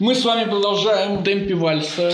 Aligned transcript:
Мы 0.00 0.14
с 0.14 0.24
вами 0.24 0.48
продолжаем 0.48 1.18
в 1.18 1.24
темпе 1.24 1.54
вальса. 1.56 2.12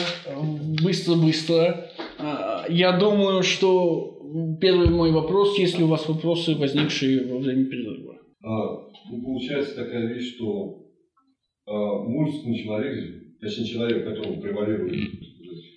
Быстро-быстро. 0.83 1.91
А, 2.19 2.65
Я 2.71 2.99
думаю, 2.99 3.43
что 3.43 4.57
первый 4.59 4.89
мой 4.89 5.13
вопрос, 5.13 5.59
есть 5.59 5.77
ли 5.77 5.85
у 5.85 5.89
вас 5.89 6.09
вопросы, 6.09 6.55
возникшие 6.55 7.27
во 7.27 7.39
время 7.41 7.67
перерыва? 7.67 8.19
А, 8.43 8.89
ну, 9.11 9.23
получается 9.23 9.77
такая 9.77 10.07
вещь, 10.07 10.35
что 10.35 10.83
а, 11.67 11.99
мужественный 12.05 12.63
человек, 12.63 13.39
точнее 13.43 13.67
человек, 13.67 14.05
которому 14.07 14.41
превалирует 14.41 15.11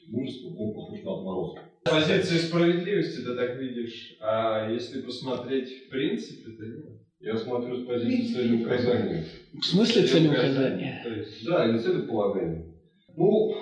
мужество, 0.08 0.48
он 0.48 0.74
похож 0.76 1.04
на 1.04 1.14
отморозка. 1.14 1.62
Позиции 1.84 2.38
справедливости 2.38 3.20
ты 3.20 3.36
так 3.36 3.60
видишь, 3.60 4.16
а 4.22 4.72
если 4.72 5.02
посмотреть 5.02 5.88
в 5.88 5.90
принципе, 5.90 6.52
то 6.52 6.66
нет. 6.66 7.07
Я 7.20 7.36
смотрю 7.36 7.76
с 7.78 7.88
позиции 7.88 8.34
целеуказания. 8.34 9.26
В 9.54 9.66
смысле 9.66 10.04
целеуказания? 10.04 11.04
Есть, 11.04 11.46
Да, 11.46 11.68
или 11.68 11.80
целеполагания. 11.80 12.66
Ну, 13.16 13.56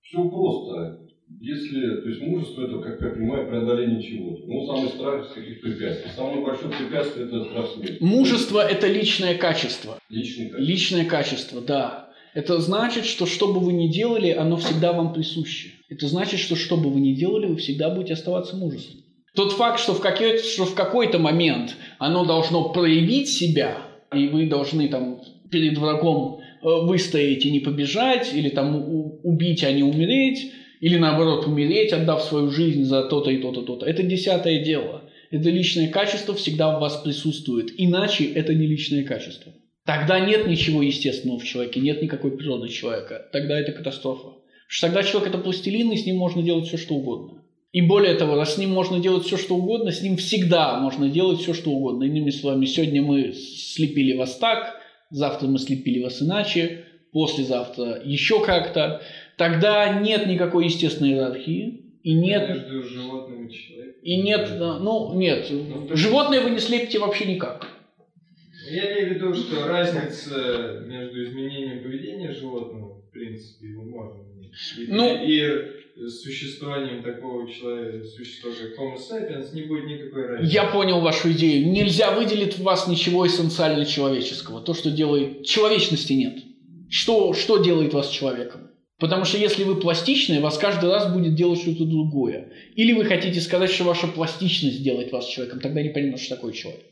все 0.00 0.28
просто. 0.28 1.00
Если, 1.40 2.00
то 2.00 2.08
есть 2.08 2.20
мужество 2.22 2.66
это, 2.66 2.78
как 2.78 3.00
я 3.00 3.10
понимаю, 3.10 3.48
преодоление 3.48 4.02
чего-то. 4.02 4.42
Ну, 4.46 4.66
самый 4.66 4.88
страх 4.88 5.26
из 5.26 5.32
каких 5.32 5.60
препятствий. 5.62 6.10
Самое 6.14 6.44
большое 6.44 6.72
препятствие 6.74 7.26
это 7.26 7.44
страх 7.44 7.70
смерти. 7.74 7.98
Мужество– 8.00 8.68
это 8.70 8.86
личное 8.86 9.36
качество. 9.36 9.98
Личный 10.08 10.46
качество. 10.46 10.62
Личное 10.62 11.04
качество, 11.06 11.60
да. 11.60 12.10
Это 12.34 12.60
значит, 12.60 13.04
что 13.04 13.26
что 13.26 13.52
бы 13.52 13.60
вы 13.60 13.72
ни 13.72 13.88
делали, 13.88 14.30
оно 14.30 14.56
всегда 14.56 14.92
вам 14.92 15.12
присуще. 15.12 15.72
Это 15.88 16.06
значит, 16.06 16.38
что 16.38 16.54
что 16.54 16.76
бы 16.76 16.90
вы 16.90 17.00
ни 17.00 17.14
делали, 17.14 17.46
вы 17.46 17.56
всегда 17.56 17.90
будете 17.90 18.14
оставаться 18.14 18.56
мужественным. 18.56 19.04
Тот 19.34 19.52
факт, 19.52 19.80
что 19.80 19.94
в, 19.94 20.00
какой- 20.00 20.38
какой-то 20.74 21.18
момент 21.18 21.76
оно 21.98 22.24
должно 22.24 22.70
проявить 22.70 23.28
себя, 23.28 23.78
и 24.12 24.28
вы 24.28 24.46
должны 24.46 24.88
там 24.88 25.20
перед 25.50 25.78
врагом 25.78 26.40
э, 26.40 26.66
выстоять 26.66 27.44
и 27.44 27.50
не 27.50 27.60
побежать, 27.60 28.34
или 28.34 28.48
там 28.48 28.74
убить, 29.22 29.62
а 29.64 29.72
не 29.72 29.82
умереть, 29.82 30.52
или 30.80 30.96
наоборот 30.96 31.46
умереть, 31.46 31.92
отдав 31.92 32.22
свою 32.22 32.50
жизнь 32.50 32.84
за 32.84 33.04
то-то 33.04 33.30
и 33.30 33.38
то-то, 33.38 33.62
то-то. 33.62 33.86
Это 33.86 34.02
десятое 34.02 34.64
дело. 34.64 35.04
Это 35.30 35.48
личное 35.48 35.88
качество 35.88 36.34
всегда 36.34 36.76
в 36.76 36.80
вас 36.80 36.96
присутствует. 36.96 37.70
Иначе 37.76 38.24
это 38.24 38.52
не 38.54 38.66
личное 38.66 39.04
качество. 39.04 39.52
Тогда 39.86 40.18
нет 40.20 40.46
ничего 40.46 40.82
естественного 40.82 41.38
в 41.38 41.44
человеке, 41.44 41.80
нет 41.80 42.02
никакой 42.02 42.36
природы 42.36 42.68
человека. 42.68 43.28
Тогда 43.32 43.58
это 43.58 43.72
катастрофа. 43.72 44.22
Потому 44.22 44.42
что 44.68 44.86
тогда 44.86 45.02
человек 45.02 45.28
это 45.30 45.38
пластилин, 45.38 45.92
и 45.92 45.96
с 45.96 46.06
ним 46.06 46.16
можно 46.16 46.42
делать 46.42 46.66
все, 46.66 46.76
что 46.76 46.94
угодно. 46.94 47.39
И 47.72 47.82
более 47.82 48.14
того, 48.14 48.44
с 48.44 48.58
ним 48.58 48.70
можно 48.70 48.98
делать 48.98 49.24
все, 49.26 49.36
что 49.36 49.54
угодно, 49.56 49.92
с 49.92 50.02
ним 50.02 50.16
всегда 50.16 50.80
можно 50.80 51.08
делать 51.08 51.40
все, 51.40 51.54
что 51.54 51.70
угодно. 51.70 52.04
Иными 52.04 52.30
словами, 52.30 52.64
сегодня 52.64 53.00
мы 53.00 53.32
слепили 53.32 54.16
вас 54.16 54.36
так, 54.38 54.80
завтра 55.10 55.46
мы 55.46 55.58
слепили 55.58 56.02
вас 56.02 56.20
иначе, 56.20 56.84
послезавтра 57.12 58.00
еще 58.04 58.44
как-то. 58.44 59.02
Тогда 59.36 60.00
нет 60.00 60.26
никакой 60.26 60.64
естественной 60.64 61.12
иерархии, 61.12 61.80
и 62.02 62.12
нет 62.14 62.48
между 62.48 62.82
животным 62.82 63.46
и 63.46 63.52
человеком. 63.52 64.00
и 64.02 64.16
нет, 64.16 64.50
ну, 64.58 65.14
нет. 65.14 65.46
Ну, 65.50 65.94
Животное 65.94 66.40
вы 66.40 66.50
не 66.50 66.58
слепите 66.58 66.98
вообще 66.98 67.26
никак. 67.26 67.66
Я 68.70 68.92
имею 68.92 69.10
в 69.10 69.14
виду, 69.14 69.34
что 69.34 69.66
разница 69.66 70.82
между 70.86 71.22
изменением 71.24 71.82
поведения 71.82 72.32
животного, 72.32 73.00
в 73.00 73.10
принципе, 73.10 73.68
его 73.68 73.82
можно 73.84 74.22
иметь, 74.34 74.52
и, 74.78 74.86
Ну- 74.92 75.24
и 75.24 75.79
существованием 76.08 77.02
такого 77.02 77.50
человека, 77.50 78.04
существа, 78.04 78.50
как 78.50 78.78
Homo 78.78 78.96
sapiens, 78.96 79.54
не 79.54 79.62
будет 79.62 79.84
никакой 79.86 80.26
разницы. 80.26 80.52
Я 80.52 80.64
понял 80.64 81.00
вашу 81.00 81.32
идею. 81.32 81.70
Нельзя 81.70 82.12
выделить 82.12 82.58
в 82.58 82.62
вас 82.62 82.88
ничего 82.88 83.26
эссенциально 83.26 83.84
человеческого. 83.84 84.60
То, 84.60 84.74
что 84.74 84.90
делает... 84.90 85.44
Человечности 85.44 86.12
нет. 86.12 86.38
Что, 86.88 87.34
что 87.34 87.58
делает 87.58 87.92
вас 87.92 88.08
человеком? 88.08 88.70
Потому 88.98 89.24
что 89.24 89.38
если 89.38 89.64
вы 89.64 89.76
пластичны, 89.76 90.40
вас 90.40 90.58
каждый 90.58 90.90
раз 90.90 91.12
будет 91.12 91.34
делать 91.34 91.60
что-то 91.60 91.84
другое. 91.84 92.52
Или 92.74 92.92
вы 92.92 93.04
хотите 93.04 93.40
сказать, 93.40 93.70
что 93.70 93.84
ваша 93.84 94.06
пластичность 94.06 94.82
делает 94.82 95.10
вас 95.10 95.26
человеком, 95.26 95.60
тогда 95.60 95.82
непонятно, 95.82 96.18
что 96.18 96.36
такое 96.36 96.52
человек. 96.52 96.84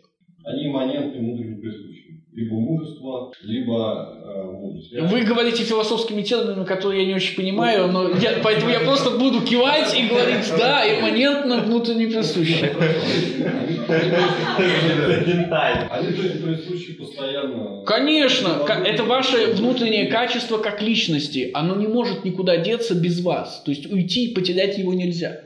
Они 0.45 0.67
имманентны 0.67 1.21
мудрым 1.21 1.61
присущим. 1.61 2.25
Либо 2.39 2.55
мужество, 2.55 3.33
либо 3.43 4.17
э, 4.25 4.45
мудрость. 4.45 4.93
Вы 4.93 5.23
говорите 5.23 5.65
философскими 5.65 6.23
терминами, 6.23 6.65
которые 6.65 7.03
я 7.03 7.09
не 7.09 7.15
очень 7.17 7.35
понимаю, 7.35 7.89
но 7.89 8.11
я, 8.11 8.35
поэтому 8.45 8.71
я 8.71 8.79
просто 8.79 9.11
буду 9.11 9.41
кивать 9.41 9.93
и 9.99 10.07
говорить, 10.07 10.49
да, 10.57 10.85
имманентно 10.87 11.63
внутренне 11.63 12.07
присуще. 12.07 12.77
Они 15.91 16.11
есть 16.13 16.45
присущи 16.45 16.93
постоянно. 16.93 17.83
Конечно, 17.85 18.65
это 18.85 19.03
ваше 19.03 19.55
внутреннее 19.55 20.07
качество 20.07 20.59
как 20.59 20.81
личности. 20.81 21.51
Оно 21.55 21.75
не 21.75 21.89
может 21.89 22.25
никуда 22.25 22.57
деться 22.59 22.95
без 22.95 23.21
вас. 23.21 23.63
То 23.65 23.73
есть 23.73 23.91
уйти 23.91 24.27
и 24.27 24.35
потерять 24.35 24.79
его 24.79 24.95
нельзя. 24.95 25.41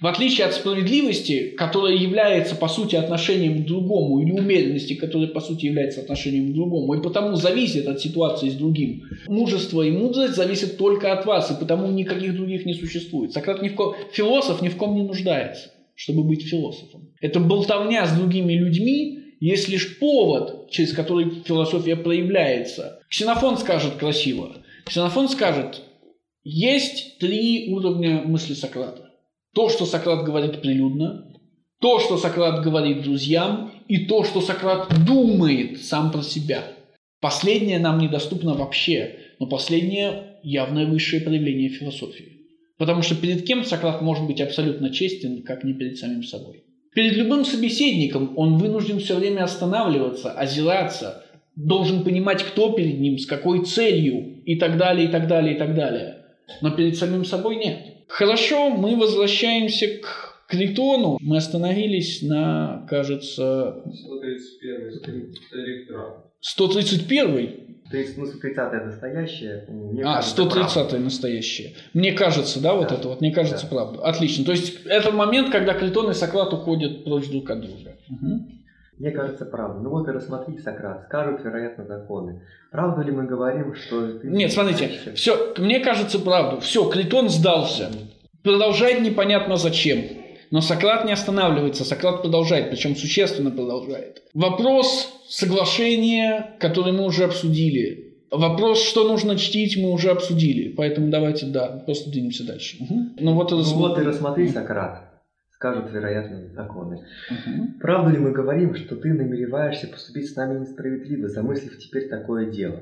В 0.00 0.06
отличие 0.06 0.46
от 0.46 0.54
справедливости, 0.54 1.54
которая 1.56 1.94
является 1.94 2.54
по 2.54 2.68
сути 2.68 2.96
отношением 2.96 3.62
к 3.62 3.66
другому, 3.66 4.20
или 4.20 4.32
умеренности, 4.32 4.94
которая 4.94 5.28
по 5.28 5.40
сути 5.40 5.66
является 5.66 6.00
отношением 6.00 6.50
к 6.50 6.54
другому, 6.54 6.94
и 6.94 7.02
потому 7.02 7.36
зависит 7.36 7.88
от 7.88 8.00
ситуации 8.00 8.50
с 8.50 8.54
другим. 8.54 9.04
Мужество 9.26 9.82
и 9.82 9.90
мудрость 9.90 10.36
зависят 10.36 10.76
только 10.76 11.12
от 11.12 11.24
вас, 11.24 11.50
и 11.50 11.58
потому 11.58 11.90
никаких 11.90 12.34
других 12.36 12.66
не 12.66 12.74
существует. 12.74 13.32
Сократ 13.32 13.62
ни 13.62 13.68
в 13.68 13.74
ко... 13.74 13.94
философ 14.12 14.60
ни 14.60 14.68
в 14.68 14.76
ком 14.76 14.96
не 14.96 15.02
нуждается, 15.02 15.70
чтобы 15.94 16.24
быть 16.24 16.46
философом. 16.46 17.08
Это 17.20 17.40
болтовня 17.40 18.06
с 18.06 18.12
другими 18.12 18.52
людьми, 18.52 19.18
есть 19.40 19.68
лишь 19.68 19.98
повод, 19.98 20.70
через 20.70 20.92
который 20.92 21.42
философия 21.44 21.96
проявляется. 21.96 23.00
Ксенофон 23.08 23.58
скажет 23.58 23.94
красиво. 23.94 24.56
Ксенофон 24.84 25.28
скажет, 25.28 25.82
есть 26.44 27.18
три 27.18 27.72
уровня 27.72 28.22
мысли 28.24 28.54
Сократа. 28.54 29.05
То, 29.56 29.70
что 29.70 29.86
Сократ 29.86 30.22
говорит 30.22 30.60
прилюдно, 30.60 31.32
то, 31.80 31.98
что 31.98 32.18
Сократ 32.18 32.62
говорит 32.62 33.02
друзьям, 33.02 33.72
и 33.88 34.04
то, 34.04 34.22
что 34.22 34.42
Сократ 34.42 34.92
думает 35.06 35.82
сам 35.82 36.12
про 36.12 36.20
себя. 36.20 36.62
Последнее 37.22 37.78
нам 37.78 37.98
недоступно 37.98 38.52
вообще, 38.52 39.16
но 39.40 39.46
последнее 39.46 40.40
явное 40.42 40.84
высшее 40.84 41.22
проявление 41.22 41.70
философии. 41.70 42.42
Потому 42.76 43.00
что 43.00 43.14
перед 43.14 43.46
кем 43.46 43.64
Сократ 43.64 44.02
может 44.02 44.26
быть 44.26 44.42
абсолютно 44.42 44.90
честен, 44.90 45.42
как 45.42 45.64
не 45.64 45.72
перед 45.72 45.96
самим 45.96 46.22
собой. 46.22 46.64
Перед 46.94 47.16
любым 47.16 47.46
собеседником 47.46 48.34
он 48.36 48.58
вынужден 48.58 49.00
все 49.00 49.16
время 49.16 49.44
останавливаться, 49.44 50.32
озираться, 50.32 51.24
должен 51.54 52.04
понимать, 52.04 52.42
кто 52.42 52.72
перед 52.72 53.00
ним, 53.00 53.16
с 53.16 53.24
какой 53.24 53.64
целью 53.64 54.42
и 54.44 54.56
так 54.56 54.76
далее, 54.76 55.08
и 55.08 55.10
так 55.10 55.26
далее, 55.26 55.54
и 55.54 55.58
так 55.58 55.74
далее. 55.74 56.26
Но 56.60 56.72
перед 56.72 56.98
самим 56.98 57.24
собой 57.24 57.56
нет. 57.56 57.95
Хорошо, 58.08 58.70
мы 58.70 58.96
возвращаемся 58.96 59.86
к 59.98 60.44
Критону. 60.48 61.18
Мы 61.20 61.38
остановились 61.38 62.22
на, 62.22 62.86
кажется, 62.88 63.82
131 63.92 65.34
старик 65.48 65.88
Трав. 65.88 66.14
131 66.40 67.66
То 67.90 67.96
есть, 67.96 68.16
ну, 68.16 68.26
130 68.26 68.84
настоящее. 68.86 69.64
мне 69.68 70.02
А, 70.02 70.14
кажется, 70.16 70.30
130 70.30 70.98
настоящее. 71.00 71.74
Мне 71.94 72.12
кажется, 72.12 72.60
да, 72.60 72.74
вот 72.74 72.88
Да. 72.88 72.94
это 72.96 73.08
вот, 73.08 73.20
мне 73.20 73.32
кажется, 73.32 73.66
Да. 73.68 73.76
правда. 73.76 74.02
Отлично. 74.02 74.44
То 74.44 74.52
есть 74.52 74.86
это 74.86 75.10
момент, 75.10 75.50
когда 75.50 75.74
Критон 75.74 76.10
и 76.10 76.14
Сократ 76.14 76.52
уходят 76.52 77.04
прочь 77.04 77.28
друг 77.28 77.50
от 77.50 77.60
друга. 77.60 77.96
Мгм. 78.08 78.55
Мне 78.98 79.10
кажется, 79.10 79.44
правда. 79.44 79.80
Ну 79.80 79.90
вот 79.90 80.08
и 80.08 80.10
рассмотри, 80.10 80.58
Сократ. 80.58 81.04
Скажут, 81.04 81.44
вероятно, 81.44 81.84
законы. 81.84 82.42
Правду 82.70 83.02
ли 83.02 83.12
мы 83.12 83.24
говорим, 83.24 83.74
что 83.74 84.18
ты... 84.18 84.28
Нет, 84.28 84.52
смотрите, 84.52 84.90
все, 85.14 85.54
мне 85.58 85.80
кажется, 85.80 86.18
правду. 86.18 86.60
Все, 86.60 86.88
Критон 86.88 87.28
сдался. 87.28 87.90
Продолжает 88.42 89.02
непонятно 89.02 89.56
зачем. 89.56 90.02
Но 90.50 90.60
Сократ 90.60 91.04
не 91.04 91.12
останавливается, 91.12 91.84
Сократ 91.84 92.22
продолжает, 92.22 92.70
причем 92.70 92.96
существенно 92.96 93.50
продолжает. 93.50 94.22
Вопрос 94.32 95.12
соглашения, 95.28 96.56
который 96.60 96.92
мы 96.92 97.04
уже 97.04 97.24
обсудили. 97.24 98.14
Вопрос, 98.30 98.82
что 98.82 99.06
нужно 99.08 99.36
чтить, 99.36 99.76
мы 99.76 99.90
уже 99.90 100.10
обсудили. 100.10 100.72
Поэтому 100.74 101.08
давайте, 101.10 101.46
да, 101.46 101.82
просто 101.84 102.10
двинемся 102.10 102.46
дальше. 102.46 102.76
Мгм. 102.80 103.16
Ну 103.18 103.34
вот. 103.34 103.50
Ну 103.50 103.62
вот 103.62 103.98
и 103.98 104.02
рассмотри, 104.02 104.48
Сократ. 104.48 105.15
Скажут, 105.56 105.90
вероятно, 105.90 106.52
законы. 106.52 106.98
Мгм. 107.30 107.78
Правду 107.80 108.10
ли 108.10 108.18
мы 108.18 108.32
говорим, 108.32 108.74
что 108.74 108.94
ты 108.94 109.14
намереваешься 109.14 109.88
поступить 109.88 110.30
с 110.30 110.36
нами 110.36 110.60
несправедливо, 110.60 111.28
замыслив 111.28 111.78
теперь 111.78 112.08
такое 112.08 112.50
дело? 112.50 112.80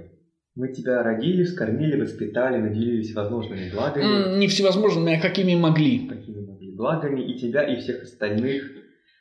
Мы 0.56 0.72
тебя 0.72 1.02
родили, 1.04 1.44
вскормили, 1.44 2.00
воспитали, 2.00 2.60
наделили 2.60 3.02
всевозможными 3.02 3.70
благами, 3.72 4.38
Не 4.38 4.48
всевозможными, 4.48 5.16
а 5.16 5.20
какими 5.20 5.54
могли. 5.54 6.08
какими 6.08 6.40
могли 6.44 6.74
благами, 6.74 7.20
и 7.20 7.38
тебя, 7.38 7.62
и 7.62 7.76
всех 7.76 8.02
остальных 8.02 8.64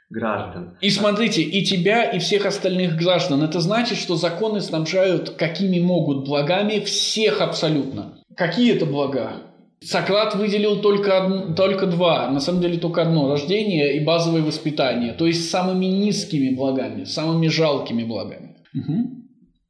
граждан. 0.09 0.75
И 0.81 0.89
смотрите, 0.89 1.43
и 1.43 1.63
тебя, 1.63 2.09
и 2.09 2.17
всех 2.17 2.47
остальных 2.47 2.97
граждан. 2.97 3.43
Это 3.43 3.59
значит, 3.59 3.99
что 3.99 4.15
законы 4.15 4.61
снабжают 4.61 5.31
какими 5.31 5.79
могут 5.79 6.25
благами 6.27 6.79
всех 6.79 7.41
абсолютно. 7.41 8.17
Какие 8.35 8.75
это 8.75 8.87
блага? 8.87 9.52
Сократ 9.85 10.35
выделил 10.35 10.81
только, 10.81 11.11
одн- 11.11 11.55
только 11.55 11.87
два, 11.87 12.29
на 12.29 12.39
самом 12.39 12.61
деле 12.61 12.77
только 12.77 13.01
одно– 13.01 13.29
рождение 13.31 13.97
и 13.97 14.05
базовое 14.05 14.41
воспитание, 14.41 15.13
то 15.13 15.25
есть 15.25 15.49
самыми 15.49 15.85
низкими 15.85 16.55
благами, 16.55 17.03
самыми 17.03 17.47
жалкими 17.47 18.03
благами. 18.03 18.55
Мгм. 18.73 19.23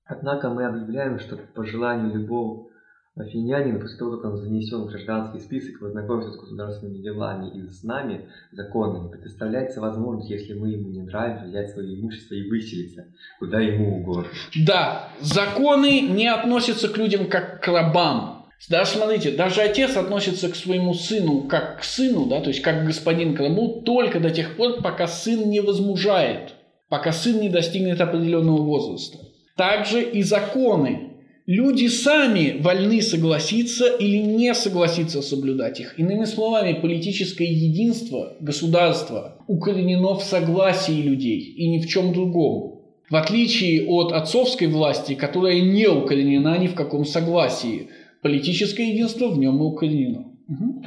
Однако 0.06 0.50
мы 0.50 0.66
объявляем, 0.66 1.20
что 1.20 1.38
по 1.56 1.66
желанию 1.66 2.14
любого 2.14 2.68
Афинянин, 3.16 3.80
после 3.80 4.00
того, 4.00 4.18
как 4.18 4.32
он 4.32 4.38
занесен 4.38 4.82
в 4.82 4.88
гражданский 4.88 5.40
список, 5.40 5.80
познакомится 5.80 6.32
с 6.32 6.36
государственными 6.36 6.98
делами 6.98 7.48
и 7.56 7.68
с 7.68 7.84
нами, 7.84 8.28
законами, 8.52 9.12
предоставляется 9.12 9.82
возможность, 9.82 10.32
если 10.32 10.54
мы 10.54 10.70
ему 10.70 10.90
не 10.90 11.04
нравимся, 11.04 11.46
взять 11.46 11.70
свое 11.70 11.94
имущество 11.94 12.34
и 12.34 12.50
выселиться, 12.50 13.06
куда 13.38 13.60
ему 13.60 14.00
угодно. 14.00 14.32
Да, 14.66 15.10
законы 15.22 16.02
не 16.02 16.28
относятся 16.28 16.90
к 16.90 16.98
людям 16.98 17.28
как 17.28 17.62
к 17.62 17.68
рабам. 17.68 18.43
Да, 18.70 18.86
смотрите, 18.86 19.32
даже 19.32 19.62
отец 19.62 19.98
относится 19.98 20.50
к 20.50 20.56
своему 20.56 20.94
сыну 20.94 21.42
как 21.42 21.82
к 21.82 21.84
сыну, 21.84 22.26
да, 22.28 22.40
то 22.40 22.50
есть 22.50 22.62
как 22.62 22.86
господин 22.86 23.36
к 23.36 23.40
рабу, 23.40 23.82
только 23.86 24.20
до 24.20 24.30
тех 24.30 24.56
пор, 24.56 24.82
пока 24.82 25.08
сын 25.08 25.50
не 25.50 25.60
возмужает, 25.60 26.54
пока 26.88 27.12
сын 27.12 27.42
не 27.42 27.50
достигнет 27.50 28.00
определенного 28.00 28.62
возраста. 28.62 29.18
Также 29.58 30.02
и 30.02 30.24
законы 30.24 31.14
люди 31.46 31.88
сами 31.88 32.58
вольны 32.60 33.02
согласиться 33.02 33.88
или 33.88 34.18
не 34.18 34.54
согласиться 34.54 35.22
соблюдать 35.22 35.82
их. 35.82 36.00
Иными 36.00 36.24
словами, 36.24 36.80
политическое 36.80 37.46
единство 37.46 38.38
государства 38.40 39.44
укоренено 39.48 40.16
в 40.16 40.24
согласии 40.24 41.02
людей 41.02 41.40
и 41.40 41.68
ни 41.68 41.82
в 41.82 41.88
чем 41.88 42.14
другом. 42.14 42.82
В 43.10 43.16
отличие 43.16 43.86
от 43.88 44.14
отцовской 44.14 44.68
власти, 44.68 45.14
которая 45.14 45.60
не 45.60 45.88
укоренена 45.88 46.58
ни 46.58 46.68
в 46.68 46.74
каком 46.74 47.06
согласии, 47.06 47.90
политическое 48.24 48.92
единство 48.92 49.28
в 49.28 49.38
нем 49.38 49.58
и 49.58 49.62
укоренено. 49.62 50.32
Угу. 50.48 50.84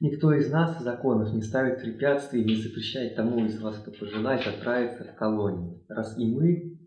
Никто 0.00 0.32
из 0.34 0.50
нас 0.50 0.82
законов 0.82 1.32
не 1.34 1.42
ставит 1.42 1.80
препятствий 1.80 2.42
и 2.42 2.44
не 2.44 2.56
запрещает 2.56 3.16
тому 3.16 3.44
из 3.44 3.60
вас, 3.60 3.76
кто 3.78 3.90
пожелает 3.90 4.46
отправиться 4.46 5.04
в 5.04 5.16
колонию. 5.16 5.82
Раз 5.88 6.18
и 6.18 6.26
мы 6.26 6.78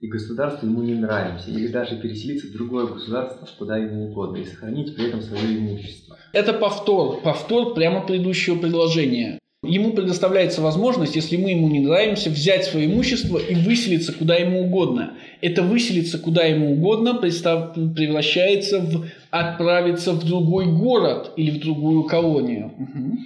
и 0.00 0.08
государству 0.08 0.66
ему 0.66 0.82
не 0.82 0.94
нравимся, 0.94 1.50
или 1.50 1.68
даже 1.68 2.00
переселиться 2.00 2.48
в 2.48 2.52
другое 2.52 2.86
государство, 2.86 3.48
куда 3.58 3.78
ему 3.78 4.10
угодно, 4.10 4.38
и 4.38 4.44
сохранить 4.44 4.94
при 4.94 5.08
этом 5.08 5.22
свое 5.22 5.58
имущество. 5.58 6.18
Это 6.32 6.52
повтор, 6.52 7.22
повтор 7.22 7.74
прямо 7.74 8.06
предыдущего 8.06 8.58
предложения. 8.58 9.38
Ему 9.66 9.92
предоставляется 9.92 10.62
возможность, 10.62 11.16
если 11.16 11.36
мы 11.36 11.50
ему 11.50 11.68
не 11.68 11.80
нравимся, 11.80 12.30
взять 12.30 12.64
свое 12.64 12.86
имущество 12.86 13.38
и 13.38 13.54
выселиться 13.54 14.12
куда 14.12 14.36
ему 14.36 14.62
угодно. 14.62 15.14
Это 15.40 15.62
выселиться 15.62 16.18
куда 16.18 16.44
ему 16.44 16.72
угодно 16.72 17.14
превращается 17.14 18.80
в 18.80 19.06
отправиться 19.30 20.12
в 20.12 20.24
другой 20.24 20.66
город 20.66 21.32
или 21.36 21.50
в 21.50 21.60
другую 21.60 22.04
колонию. 22.04 22.72
Угу. 22.78 23.18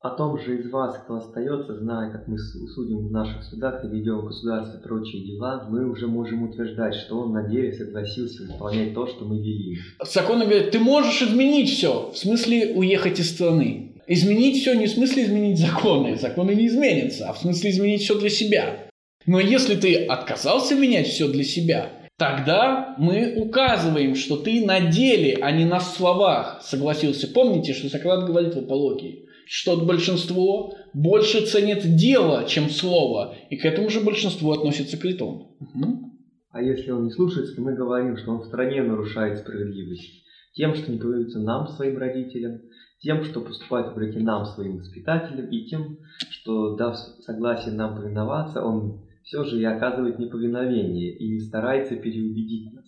О 0.00 0.10
том 0.10 0.38
же 0.38 0.60
из 0.60 0.70
вас, 0.70 0.96
кто 1.02 1.16
остается, 1.16 1.76
зная, 1.76 2.12
как 2.12 2.28
мы 2.28 2.38
судим 2.38 3.08
в 3.08 3.10
наших 3.10 3.42
судах 3.42 3.84
и 3.84 3.88
ведем 3.88 4.24
государство 4.24 4.78
и 4.78 4.82
прочие 4.82 5.26
дела, 5.26 5.66
мы 5.68 5.90
уже 5.90 6.06
можем 6.06 6.48
утверждать, 6.48 6.94
что 6.94 7.18
он 7.18 7.32
на 7.32 7.48
деле 7.48 7.72
согласился 7.72 8.44
выполнять 8.44 8.94
то, 8.94 9.08
что 9.08 9.24
мы 9.24 9.38
велим. 9.38 9.76
Законы 10.04 10.44
говорят, 10.44 10.70
ты 10.70 10.78
можешь 10.78 11.20
изменить 11.20 11.70
все, 11.70 12.12
в 12.12 12.16
смысле 12.16 12.74
уехать 12.76 13.18
из 13.18 13.28
страны. 13.30 13.87
Изменить 14.08 14.62
все 14.62 14.74
не 14.74 14.86
в 14.86 14.90
смысле 14.90 15.24
изменить 15.24 15.58
законы, 15.58 16.16
законы 16.16 16.54
не 16.54 16.66
изменятся, 16.66 17.28
а 17.28 17.34
в 17.34 17.38
смысле 17.38 17.70
изменить 17.70 18.02
все 18.02 18.18
для 18.18 18.30
себя. 18.30 18.88
Но 19.26 19.38
если 19.38 19.76
ты 19.76 20.06
отказался 20.06 20.74
менять 20.74 21.08
все 21.08 21.28
для 21.28 21.44
себя, 21.44 21.92
тогда 22.16 22.96
мы 22.98 23.34
указываем, 23.36 24.14
что 24.14 24.38
ты 24.38 24.64
на 24.64 24.80
деле, 24.80 25.38
а 25.42 25.52
не 25.52 25.66
на 25.66 25.78
словах 25.80 26.62
согласился. 26.64 27.28
Помните, 27.28 27.74
что 27.74 27.90
Сократ 27.90 28.26
говорит 28.26 28.54
в 28.54 28.58
апологии? 28.58 29.28
что 29.50 29.78
большинство 29.78 30.74
больше 30.92 31.46
ценит 31.46 31.96
дело, 31.96 32.44
чем 32.46 32.68
слово, 32.68 33.34
и 33.48 33.56
к 33.56 33.64
этому 33.64 33.88
же 33.88 34.00
большинству 34.02 34.52
относится 34.52 34.98
Критон. 34.98 35.46
Угу. 35.58 36.12
А 36.50 36.62
если 36.62 36.90
он 36.90 37.04
не 37.04 37.10
слушается, 37.10 37.56
то 37.56 37.62
мы 37.62 37.74
говорим, 37.74 38.18
что 38.18 38.32
он 38.32 38.40
в 38.40 38.44
стране 38.44 38.82
нарушает 38.82 39.38
справедливость. 39.38 40.22
Тем, 40.52 40.74
что 40.74 40.92
не 40.92 40.98
повинуется 40.98 41.40
нам, 41.40 41.66
своим 41.68 41.96
родителям, 41.96 42.60
тем, 43.00 43.24
что 43.24 43.40
поступает 43.40 43.88
вопреки 43.88 44.18
нам, 44.18 44.44
своим 44.44 44.78
воспитателям, 44.78 45.46
и 45.46 45.66
тем, 45.66 45.98
что, 46.30 46.76
дав 46.76 46.96
согласие 46.96 47.74
нам 47.74 47.96
повиноваться, 47.96 48.62
он 48.62 49.02
все 49.22 49.44
же 49.44 49.60
и 49.60 49.64
оказывает 49.64 50.18
неповиновение 50.18 51.16
и 51.16 51.34
не 51.34 51.40
старается 51.40 51.96
переубедить 51.96 52.72
нас, 52.72 52.86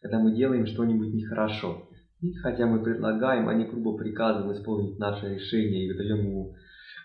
когда 0.00 0.18
мы 0.18 0.34
делаем 0.34 0.66
что-нибудь 0.66 1.12
нехорошо. 1.12 1.88
И 2.20 2.32
хотя 2.34 2.66
мы 2.66 2.82
предлагаем, 2.82 3.48
а 3.48 3.54
не 3.54 3.64
грубо 3.64 3.96
приказываем 3.96 4.52
исполнить 4.52 4.98
наше 4.98 5.34
решение 5.34 5.84
и 5.84 5.92
выдаем 5.92 6.18
ему 6.18 6.54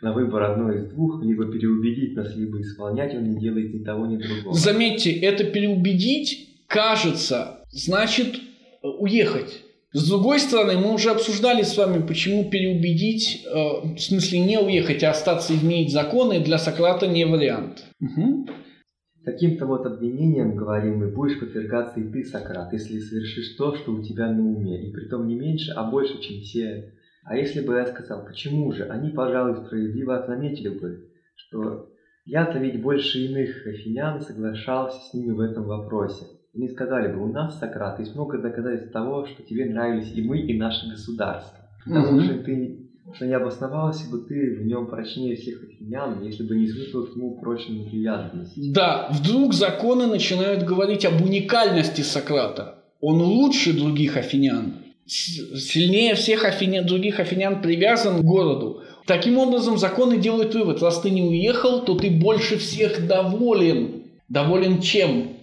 на 0.02 0.14
выбор 0.14 0.44
одно 0.44 0.72
из 0.72 0.90
двух, 0.90 1.24
либо 1.24 1.52
переубедить 1.52 2.16
нас, 2.16 2.36
либо 2.36 2.62
исполнять, 2.62 3.16
он 3.16 3.24
не 3.24 3.40
делает 3.40 3.74
ни 3.74 3.84
того, 3.84 4.06
ни 4.06 4.18
другого. 4.18 4.54
Заметьте, 4.54 5.12
это 5.12 5.44
переубедить, 5.44 6.66
кажется, 6.68 7.64
значит 7.72 8.36
э, 8.36 8.88
уехать. 8.88 9.64
С 9.94 10.10
другой 10.10 10.40
стороны, 10.40 10.78
мы 10.78 10.94
уже 10.94 11.12
обсуждали 11.12 11.62
с 11.62 11.78
вами, 11.78 12.06
почему 12.06 12.50
переубедить, 12.50 13.46
э, 13.46 13.96
в 13.96 14.00
смысле 14.00 14.40
не 14.40 14.60
уехать, 14.60 15.04
а 15.04 15.12
остаться 15.12 15.54
изменить 15.56 15.94
законы, 15.94 16.42
для 16.42 16.58
Сократа 16.58 17.08
не 17.08 17.26
вариант. 17.26 17.86
Угу. 18.02 18.48
Таким-то 19.24 19.66
вот 19.66 19.86
обвинением, 19.86 20.56
говорим 20.56 21.00
мы, 21.00 21.08
будешь 21.08 21.40
подвергаться 21.40 22.02
и 22.02 22.12
ты, 22.12 22.26
Сократ, 22.26 22.74
если 22.74 23.00
совершишь 23.00 23.56
то, 23.58 23.76
что 23.76 23.94
у 23.94 24.04
тебя 24.04 24.30
на 24.32 24.42
уме, 24.42 24.88
и 24.88 24.92
притом 24.92 25.28
не 25.28 25.36
меньше, 25.36 25.72
а 25.72 25.90
больше, 25.90 26.22
чем 26.22 26.42
все. 26.42 26.94
А 27.24 27.38
если 27.38 27.62
бы 27.62 27.76
я 27.76 27.86
сказал, 27.86 28.26
почему 28.26 28.72
же, 28.74 28.84
они, 28.86 29.10
пожалуй, 29.10 29.56
справедливо 29.56 30.24
заметили 30.28 30.70
бы, 30.70 31.10
что 31.36 31.90
я-то 32.26 32.60
ведь 32.60 32.82
больше 32.82 33.20
иных 33.20 33.66
афинян 33.66 34.22
соглашался 34.22 35.00
с 35.00 35.14
ними 35.14 35.32
в 35.32 35.40
этом 35.40 35.64
вопросе. 35.64 36.26
Они 36.58 36.70
сказали 36.70 37.14
бы, 37.14 37.24
у 37.24 37.32
нас, 37.32 37.60
Сократ, 37.60 38.00
есть 38.00 38.16
много 38.16 38.40
доказательств 38.40 38.92
того, 38.92 39.28
что 39.28 39.44
тебе 39.44 39.66
нравились 39.66 40.12
и 40.16 40.24
мы, 40.24 40.40
и 40.40 40.58
наше 40.58 40.90
государство. 40.90 41.56
Потому 41.86 42.20
что 42.22 42.34
ты 42.40 42.88
что 43.16 43.26
не 43.26 43.34
обосновался 43.34 44.10
бы 44.10 44.20
ты 44.20 44.58
в 44.58 44.66
нем 44.66 44.88
прочнее 44.88 45.38
всех 45.38 45.64
афинян, 45.64 46.22
если 46.24 46.44
бы 46.44 46.58
не 46.58 46.66
испытывал 46.66 47.06
к 47.06 47.16
нему 47.16 47.40
прочную 47.40 47.86
привязанность. 47.86 48.74
Да, 48.74 49.08
вдруг 49.12 49.54
законы 49.54 50.08
начинают 50.08 50.64
говорить 50.64 51.06
об 51.06 51.22
уникальности 51.22 52.02
Сократа. 52.02 52.84
Он 53.00 53.22
лучше 53.22 53.72
других 53.72 54.18
афинян, 54.18 54.74
сильнее 55.06 56.16
всех 56.16 56.44
афинян, 56.44 56.86
других 56.86 57.22
афинян 57.22 57.62
привязан 57.62 58.18
к 58.18 58.26
городу. 58.26 58.82
Таким 59.06 59.38
образом, 59.38 59.78
законы 59.78 60.18
делают 60.18 60.54
вывод, 60.54 60.82
раз 60.82 61.00
ты 61.00 61.10
не 61.10 61.22
уехал, 61.22 61.86
то 61.86 61.96
ты 61.96 62.10
больше 62.10 62.58
всех 62.58 63.08
доволен. 63.08 64.04
Доволен 64.28 64.82
чем? 64.82 65.37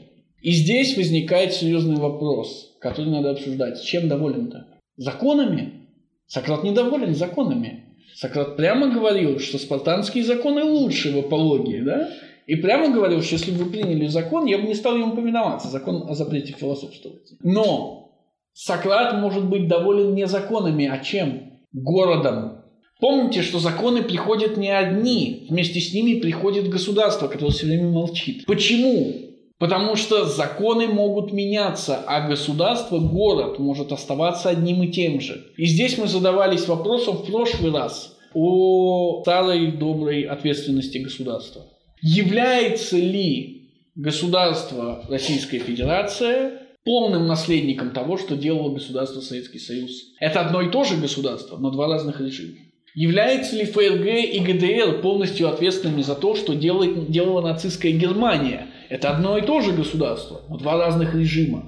И 0.44 0.50
здесь 0.50 0.94
возникает 0.98 1.54
серьезный 1.54 1.96
вопрос, 1.96 2.76
который 2.78 3.10
надо 3.10 3.30
обсуждать. 3.30 3.82
Чем 3.82 4.08
доволен-то? 4.08 4.66
Законами? 4.98 5.88
Сократ 6.26 6.62
недоволен 6.64 7.14
законами. 7.14 7.96
Сократ 8.14 8.54
прямо 8.54 8.88
говорил, 8.88 9.38
что 9.38 9.56
спартанские 9.56 10.22
законы 10.22 10.62
лучше 10.62 11.12
в 11.12 11.18
апологии, 11.18 11.80
да? 11.80 12.10
И 12.46 12.56
прямо 12.56 12.92
говорил, 12.92 13.22
что 13.22 13.36
если 13.36 13.52
бы 13.52 13.64
вы 13.64 13.70
приняли 13.70 14.06
закон, 14.06 14.44
я 14.44 14.58
бы 14.58 14.66
не 14.66 14.74
стал 14.74 14.98
ему 14.98 15.16
повиноваться, 15.16 15.68
закон 15.68 16.10
о 16.10 16.14
запрете 16.14 16.52
философствовать. 16.52 17.32
Но 17.42 18.12
Сократ 18.52 19.18
может 19.18 19.48
быть 19.48 19.66
доволен 19.66 20.14
не 20.14 20.26
законами, 20.26 20.86
а 20.86 20.98
чем? 20.98 21.54
Городом. 21.72 22.58
Помните, 23.00 23.40
что 23.40 23.60
законы 23.60 24.02
приходят 24.02 24.58
не 24.58 24.68
одни, 24.68 25.46
вместе 25.48 25.80
с 25.80 25.94
ними 25.94 26.20
приходит 26.20 26.68
государство, 26.68 27.28
которое 27.28 27.50
все 27.50 27.64
время 27.64 27.88
молчит. 27.88 28.44
Почему? 28.44 29.24
Потому 29.64 29.96
что 29.96 30.26
законы 30.26 30.88
могут 30.88 31.32
меняться, 31.32 32.04
а 32.06 32.28
государство, 32.28 32.98
город 32.98 33.58
может 33.58 33.92
оставаться 33.92 34.50
одним 34.50 34.82
и 34.82 34.92
тем 34.92 35.22
же. 35.22 35.46
И 35.56 35.64
здесь 35.64 35.96
мы 35.96 36.06
задавались 36.06 36.68
вопросом 36.68 37.16
в 37.16 37.24
прошлый 37.24 37.72
раз 37.72 38.14
о 38.34 39.22
старой 39.22 39.72
доброй 39.72 40.24
ответственности 40.24 40.98
государства. 40.98 41.62
Является 42.02 42.98
ли 42.98 43.70
государство 43.94 45.02
Российская 45.08 45.60
Федерация 45.60 46.60
полным 46.84 47.26
наследником 47.26 47.92
того, 47.92 48.18
что 48.18 48.36
делало 48.36 48.68
государство 48.74 49.22
Советский 49.22 49.60
Союз? 49.60 49.92
Это 50.20 50.42
одно 50.42 50.60
и 50.60 50.70
то 50.70 50.84
же 50.84 50.98
государство, 50.98 51.56
но 51.56 51.70
два 51.70 51.88
разных 51.88 52.20
режима. 52.20 52.58
Является 52.94 53.56
ли 53.56 53.64
ФРГ 53.64 54.06
и 54.30 54.40
ГДР 54.40 55.00
полностью 55.00 55.48
ответственными 55.48 56.02
за 56.02 56.16
то, 56.16 56.34
что 56.34 56.52
делает, 56.54 57.10
делала 57.10 57.40
нацистская 57.40 57.92
Германия– 57.92 58.66
это 58.88 59.10
одно 59.10 59.38
и 59.38 59.42
то 59.42 59.60
же 59.60 59.72
государство, 59.72 60.42
но 60.48 60.58
два 60.58 60.76
разных 60.76 61.14
режима. 61.14 61.64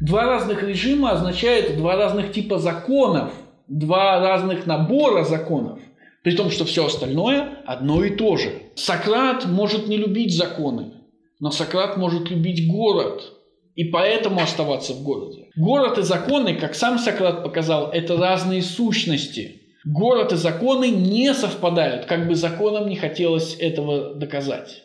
Два 0.00 0.24
разных 0.24 0.62
режима 0.62 1.12
означает 1.12 1.76
два 1.76 1.96
разных 1.96 2.32
типа 2.32 2.58
законов, 2.58 3.32
два 3.68 4.18
разных 4.20 4.66
набора 4.66 5.24
законов. 5.24 5.78
При 6.22 6.36
том, 6.36 6.50
что 6.50 6.64
все 6.64 6.86
остальное 6.86 7.62
одно 7.66 8.04
и 8.04 8.10
то 8.10 8.36
же. 8.36 8.52
Сократ 8.74 9.46
может 9.46 9.88
не 9.88 9.96
любить 9.96 10.36
законы, 10.36 10.92
но 11.38 11.50
Сократ 11.50 11.96
может 11.96 12.30
любить 12.30 12.70
город 12.70 13.32
и 13.74 13.84
поэтому 13.84 14.42
оставаться 14.42 14.92
в 14.92 15.02
городе. 15.02 15.48
Город 15.56 15.98
и 15.98 16.02
законы, 16.02 16.54
как 16.54 16.74
сам 16.74 16.98
Сократ 16.98 17.42
показал, 17.42 17.90
это 17.90 18.16
разные 18.16 18.62
сущности. 18.62 19.62
Город 19.84 20.32
и 20.32 20.36
законы 20.36 20.90
не 20.90 21.32
совпадают, 21.32 22.04
как 22.04 22.28
бы 22.28 22.34
законам 22.34 22.88
не 22.88 22.96
хотелось 22.96 23.56
этого 23.58 24.14
доказать. 24.14 24.84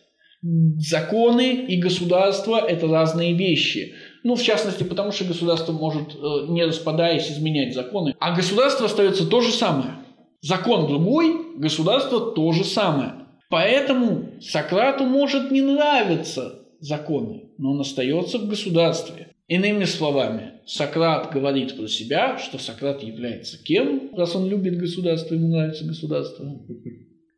Законы 0.78 1.66
и 1.66 1.78
государство– 1.78 2.58
это 2.68 2.88
разные 2.88 3.34
вещи. 3.34 3.96
Ну, 4.24 4.36
в 4.36 4.44
частности, 4.44 4.84
потому 4.84 5.12
что 5.12 5.26
государство 5.26 5.72
может, 5.72 6.14
э, 6.14 6.46
не 6.50 6.64
распадаясь, 6.64 7.32
изменять 7.32 7.74
законы. 7.74 8.14
А 8.20 8.36
государство 8.36 8.86
остается 8.86 9.28
то 9.28 9.42
же 9.42 9.52
самое. 9.52 9.96
Закон 10.42 10.88
другой, 10.88 11.58
государство 11.58 12.20
то 12.20 12.52
же 12.52 12.64
самое. 12.64 13.14
Поэтому 13.50 14.40
Сократу 14.40 15.06
может 15.06 15.50
не 15.50 15.62
нравиться 15.62 16.60
законы, 16.80 17.50
но 17.58 17.72
он 17.72 17.82
остается 17.82 18.38
в 18.38 18.48
государстве. 18.48 19.30
Иными 19.48 19.86
словами, 19.86 20.54
Сократ 20.68 21.32
говорит 21.32 21.76
про 21.76 21.88
себя, 21.88 22.38
что 22.38 22.60
Сократ 22.60 23.02
является 23.02 23.64
кем, 23.64 24.12
раз 24.16 24.36
он 24.36 24.48
любит 24.48 24.78
государство, 24.78 25.34
ему 25.34 25.48
нравится 25.48 25.86
государство. 25.86 26.46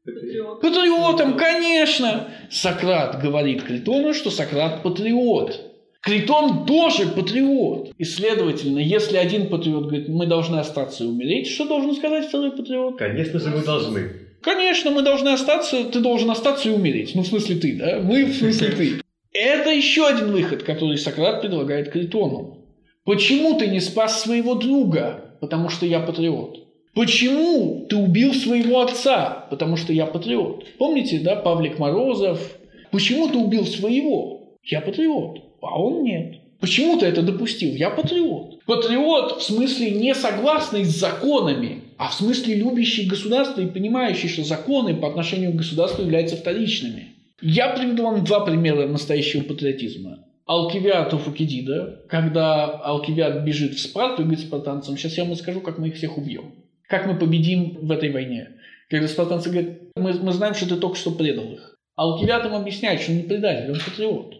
Патриот. 0.07 0.61
Патриотом, 0.61 1.37
конечно! 1.37 2.29
Сократ 2.49 3.21
говорит 3.21 3.63
Критону, 3.63 4.13
что 4.13 4.31
Сократ 4.31 4.81
патриот. 4.81 5.61
Критон 6.01 6.65
тоже 6.65 7.07
патриот. 7.07 7.91
И, 7.97 8.03
следовательно, 8.05 8.79
если 8.79 9.17
один 9.17 9.49
патриот 9.49 9.87
говорит, 9.87 10.07
мы 10.07 10.25
должны 10.25 10.57
остаться 10.57 11.03
и 11.03 11.07
умереть, 11.07 11.47
что 11.47 11.65
должен 11.67 11.93
сказать 11.93 12.27
второй 12.27 12.51
патриот? 12.51 12.97
Конечно 12.97 13.39
же, 13.39 13.49
вы 13.49 13.65
должны. 13.65 14.11
Конечно, 14.41 14.91
мы 14.91 15.01
должны 15.01 15.29
остаться, 15.29 15.83
ты 15.83 15.99
должен 15.99 16.31
остаться 16.31 16.69
и 16.69 16.71
умереть. 16.71 17.13
Ну, 17.13 17.23
в 17.23 17.27
смысле 17.27 17.57
ты, 17.57 17.77
да? 17.77 17.99
Мы, 18.01 18.25
в 18.25 18.35
смысле 18.35 18.69
ты. 18.69 19.01
Это 19.33 19.69
еще 19.71 20.07
один 20.07 20.31
выход, 20.31 20.63
который 20.63 20.97
Сократ 20.97 21.41
предлагает 21.41 21.91
Критону. 21.91 22.65
Почему 23.03 23.57
ты 23.59 23.67
не 23.67 23.81
спас 23.81 24.21
своего 24.21 24.55
друга? 24.55 25.35
Потому 25.41 25.67
что 25.67 25.85
я 25.85 25.99
патриот. 25.99 26.66
Почему 26.97 27.85
ты 27.87 27.95
убил 27.95 28.33
своего 28.33 28.81
отца? 28.81 29.45
Потому 29.51 29.77
что 29.77 29.93
я 29.93 30.07
патриот. 30.07 30.65
Помните, 30.79 31.19
да, 31.19 31.35
Павлик 31.35 31.77
Морозов? 31.77 32.57
Почему 32.89 33.27
ты 33.27 33.37
убил 33.37 33.67
своего? 33.67 34.57
Я 34.63 34.81
патриот. 34.81 35.43
А 35.61 35.79
он 35.79 36.01
нет. 36.01 36.37
Почему 36.59 36.97
ты 36.97 37.05
это 37.05 37.21
допустил? 37.21 37.75
Я 37.75 37.91
патриот. 37.91 38.65
Патриот 38.65 39.39
в 39.39 39.43
смысле 39.43 39.91
не 39.91 40.15
согласный 40.15 40.85
с 40.85 40.99
законами, 40.99 41.83
а 41.99 42.09
в 42.09 42.15
смысле 42.15 42.55
любящий 42.55 43.05
государство 43.05 43.61
и 43.61 43.67
понимающий, 43.67 44.27
что 44.27 44.43
законы 44.43 44.95
по 44.95 45.07
отношению 45.07 45.51
к 45.51 45.57
государству 45.57 46.01
являются 46.01 46.35
вторичными. 46.35 47.09
Я 47.43 47.75
приведу 47.75 48.05
вам 48.05 48.23
два 48.23 48.39
примера 48.39 48.87
настоящего 48.87 49.43
патриотизма. 49.43 50.25
Алкивиад 50.47 51.13
у 51.13 51.19
Фукидида, 51.19 52.05
когда 52.09 52.65
Алкивиад 52.65 53.43
бежит 53.43 53.75
в 53.75 53.79
Спарту 53.79 54.23
и 54.23 54.25
говорит 54.25 54.43
спартанцам, 54.43 54.97
сейчас 54.97 55.15
я 55.15 55.25
вам 55.25 55.33
расскажу, 55.33 55.61
как 55.61 55.77
мы 55.77 55.89
их 55.89 55.95
всех 55.97 56.17
убьем. 56.17 56.53
Как 56.87 57.05
мы 57.05 57.17
победим 57.17 57.85
в 57.85 57.91
этой 57.91 58.11
войне. 58.11 58.49
Когда 58.89 59.07
спартанцы 59.07 59.49
говорят, 59.49 59.79
мы, 59.95 60.13
мы 60.13 60.31
знаем, 60.31 60.53
что 60.53 60.69
ты 60.69 60.77
только 60.77 60.95
что 60.95 61.11
предал 61.11 61.51
их. 61.51 61.77
А 61.95 62.03
Алкивиад 62.03 62.45
им 62.45 62.55
объясняет, 62.55 63.01
что 63.01 63.11
он 63.11 63.17
не 63.17 63.23
предатель, 63.23 63.71
он 63.71 63.79
патриот. 63.79 64.35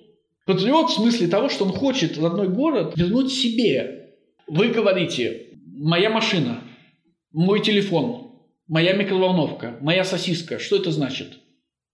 Патриот 0.45 0.89
в 0.89 0.93
смысле 0.93 1.27
того, 1.27 1.49
что 1.49 1.65
он 1.65 1.71
хочет 1.73 2.17
родной 2.17 2.47
город 2.47 2.93
вернуть 2.95 3.31
себе. 3.31 4.13
Вы 4.47 4.69
говорите, 4.69 5.47
моя 5.65 6.09
машина, 6.09 6.61
мой 7.33 7.61
телефон, 7.61 8.31
моя 8.67 8.93
микроволновка, 8.93 9.77
моя 9.81 10.05
сосиска. 10.05 10.59
Что 10.59 10.77
это 10.77 10.91
значит? 10.91 11.39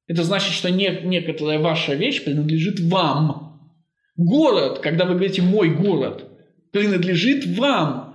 Это 0.05 0.23
значит, 0.23 0.53
что 0.53 0.69
не, 0.69 0.99
некоторая 1.03 1.59
ваша 1.59 1.95
вещь 1.95 2.23
принадлежит 2.23 2.79
вам. 2.79 3.71
Город, 4.15 4.79
когда 4.79 5.05
вы 5.05 5.15
говорите 5.15 5.41
«мой 5.41 5.73
город», 5.73 6.29
принадлежит 6.71 7.45
вам. 7.57 8.12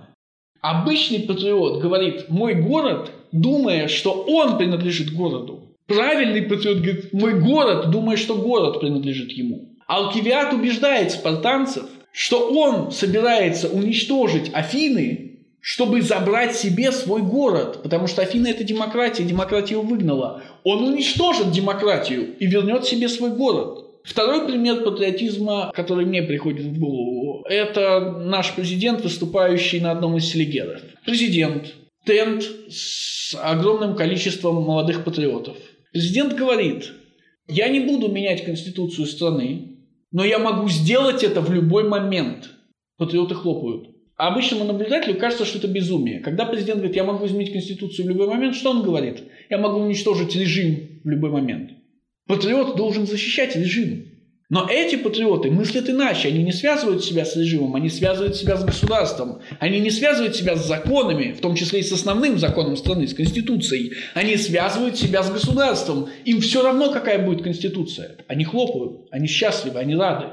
Обычный 0.61 1.19
патриот 1.21 1.81
говорит 1.81 2.29
«мой 2.29 2.55
город», 2.55 3.11
думая, 3.31 3.87
что 3.87 4.11
он 4.11 4.57
принадлежит 4.57 5.13
городу. 5.13 5.75
Правильный 5.87 6.41
патриот 6.41 6.77
говорит 6.77 7.13
«мой 7.13 7.39
город», 7.39 7.89
думая, 7.89 8.17
что 8.17 8.35
город 8.35 8.79
принадлежит 8.81 9.31
ему. 9.31 9.69
Алкивиад 9.87 10.53
убеждает 10.53 11.11
спартанцев, 11.11 11.85
что 12.11 12.49
он 12.49 12.91
собирается 12.91 13.69
уничтожить 13.69 14.51
Афины, 14.53 15.39
чтобы 15.61 16.01
забрать 16.01 16.55
себе 16.55 16.91
свой 16.91 17.21
город, 17.21 17.81
потому 17.81 18.07
что 18.07 18.21
Афины– 18.21 18.47
это 18.49 18.63
демократия, 18.63 19.23
демократия 19.23 19.75
его 19.75 19.83
выгнала. 19.83 20.43
Он 20.63 20.83
уничтожит 20.83 21.51
демократию 21.51 22.37
и 22.37 22.45
вернет 22.45 22.85
себе 22.85 23.07
свой 23.07 23.31
город. 23.31 23.88
Второй 24.03 24.47
пример 24.47 24.83
патриотизма, 24.83 25.71
который 25.75 26.05
мне 26.05 26.23
приходит 26.23 26.65
в 26.65 26.79
голову, 26.79 27.45
это 27.47 27.99
наш 28.19 28.55
президент, 28.55 29.01
выступающий 29.03 29.79
на 29.79 29.91
одном 29.91 30.17
из 30.17 30.25
селигеров. 30.25 30.81
Президент, 31.05 31.73
тент 32.05 32.43
с 32.69 33.35
огромным 33.41 33.95
количеством 33.95 34.63
молодых 34.63 35.03
патриотов. 35.03 35.57
Президент 35.91 36.35
говорит, 36.35 36.91
я 37.47 37.67
не 37.67 37.79
буду 37.79 38.09
менять 38.09 38.45
конституцию 38.45 39.05
страны, 39.05 39.77
но 40.11 40.23
я 40.23 40.39
могу 40.39 40.69
сделать 40.69 41.23
это 41.23 41.41
в 41.41 41.51
любой 41.51 41.87
момент. 41.87 42.49
Патриоты 42.97 43.35
хлопают. 43.35 43.89
А 44.17 44.27
обычному 44.27 44.65
наблюдателю 44.65 45.17
кажется, 45.17 45.45
что 45.45 45.59
это 45.59 45.67
безумие. 45.67 46.19
Когда 46.19 46.45
президент 46.45 46.79
говорит, 46.79 46.95
я 46.95 47.05
могу 47.05 47.25
изменить 47.25 47.53
Конституцию 47.53 48.05
в 48.05 48.09
любой 48.09 48.27
момент, 48.27 48.53
что 48.53 48.71
он 48.71 48.83
говорит? 48.83 49.23
Я 49.49 49.57
могу 49.57 49.79
уничтожить 49.79 50.35
режим 50.35 50.99
в 51.05 51.09
любой 51.09 51.29
момент. 51.29 51.71
Патриот 52.29 52.75
должен 52.75 53.07
защищать 53.07 53.55
режим. 53.55 54.05
Но 54.51 54.67
эти 54.69 54.97
патриоты 54.97 55.49
мыслят 55.49 55.89
иначе. 55.89 56.27
Они 56.27 56.43
не 56.43 56.51
связывают 56.51 57.03
себя 57.03 57.25
с 57.25 57.35
режимом, 57.35 57.73
они 57.73 57.89
связывают 57.89 58.35
себя 58.35 58.55
с 58.55 58.63
государством. 58.63 59.39
Они 59.59 59.79
не 59.79 59.89
связывают 59.89 60.35
себя 60.35 60.55
с 60.55 60.67
законами, 60.67 61.33
в 61.33 61.41
том 61.41 61.55
числе 61.55 61.79
и 61.79 61.83
с 61.83 61.91
основным 61.91 62.37
законом 62.37 62.77
страны, 62.77 63.07
с 63.07 63.15
Конституцией. 63.15 63.93
Они 64.13 64.37
связывают 64.37 64.95
себя 64.95 65.23
с 65.23 65.31
государством. 65.31 66.09
Им 66.23 66.41
все 66.41 66.61
равно, 66.61 66.91
какая 66.91 67.17
будет 67.17 67.41
Конституция. 67.41 68.17
Они 68.27 68.43
хлопают, 68.43 69.07
они 69.09 69.27
счастливы, 69.27 69.79
они 69.79 69.95
рады. 69.95 70.27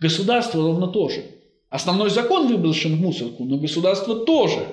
Государство 0.00 0.62
ровно 0.62 0.88
то 0.88 1.08
же. 1.08 1.24
Основной 1.70 2.10
закон 2.10 2.48
выброшен 2.48 2.94
в 2.96 3.00
мусорку, 3.00 3.44
но 3.44 3.56
государство 3.56 4.16
тоже. 4.16 4.66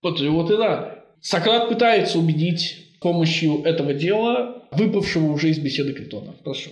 Патриоты 0.00 0.56
рады. 0.56 0.92
Сократ 1.20 1.68
пытается 1.68 2.18
убедить 2.18 2.89
помощью 3.00 3.62
этого 3.64 3.94
дела 3.94 4.64
выпавшего 4.72 5.32
уже 5.32 5.50
из 5.50 5.58
беседы 5.58 5.92
Критона. 5.92 6.34
Прошу. 6.44 6.70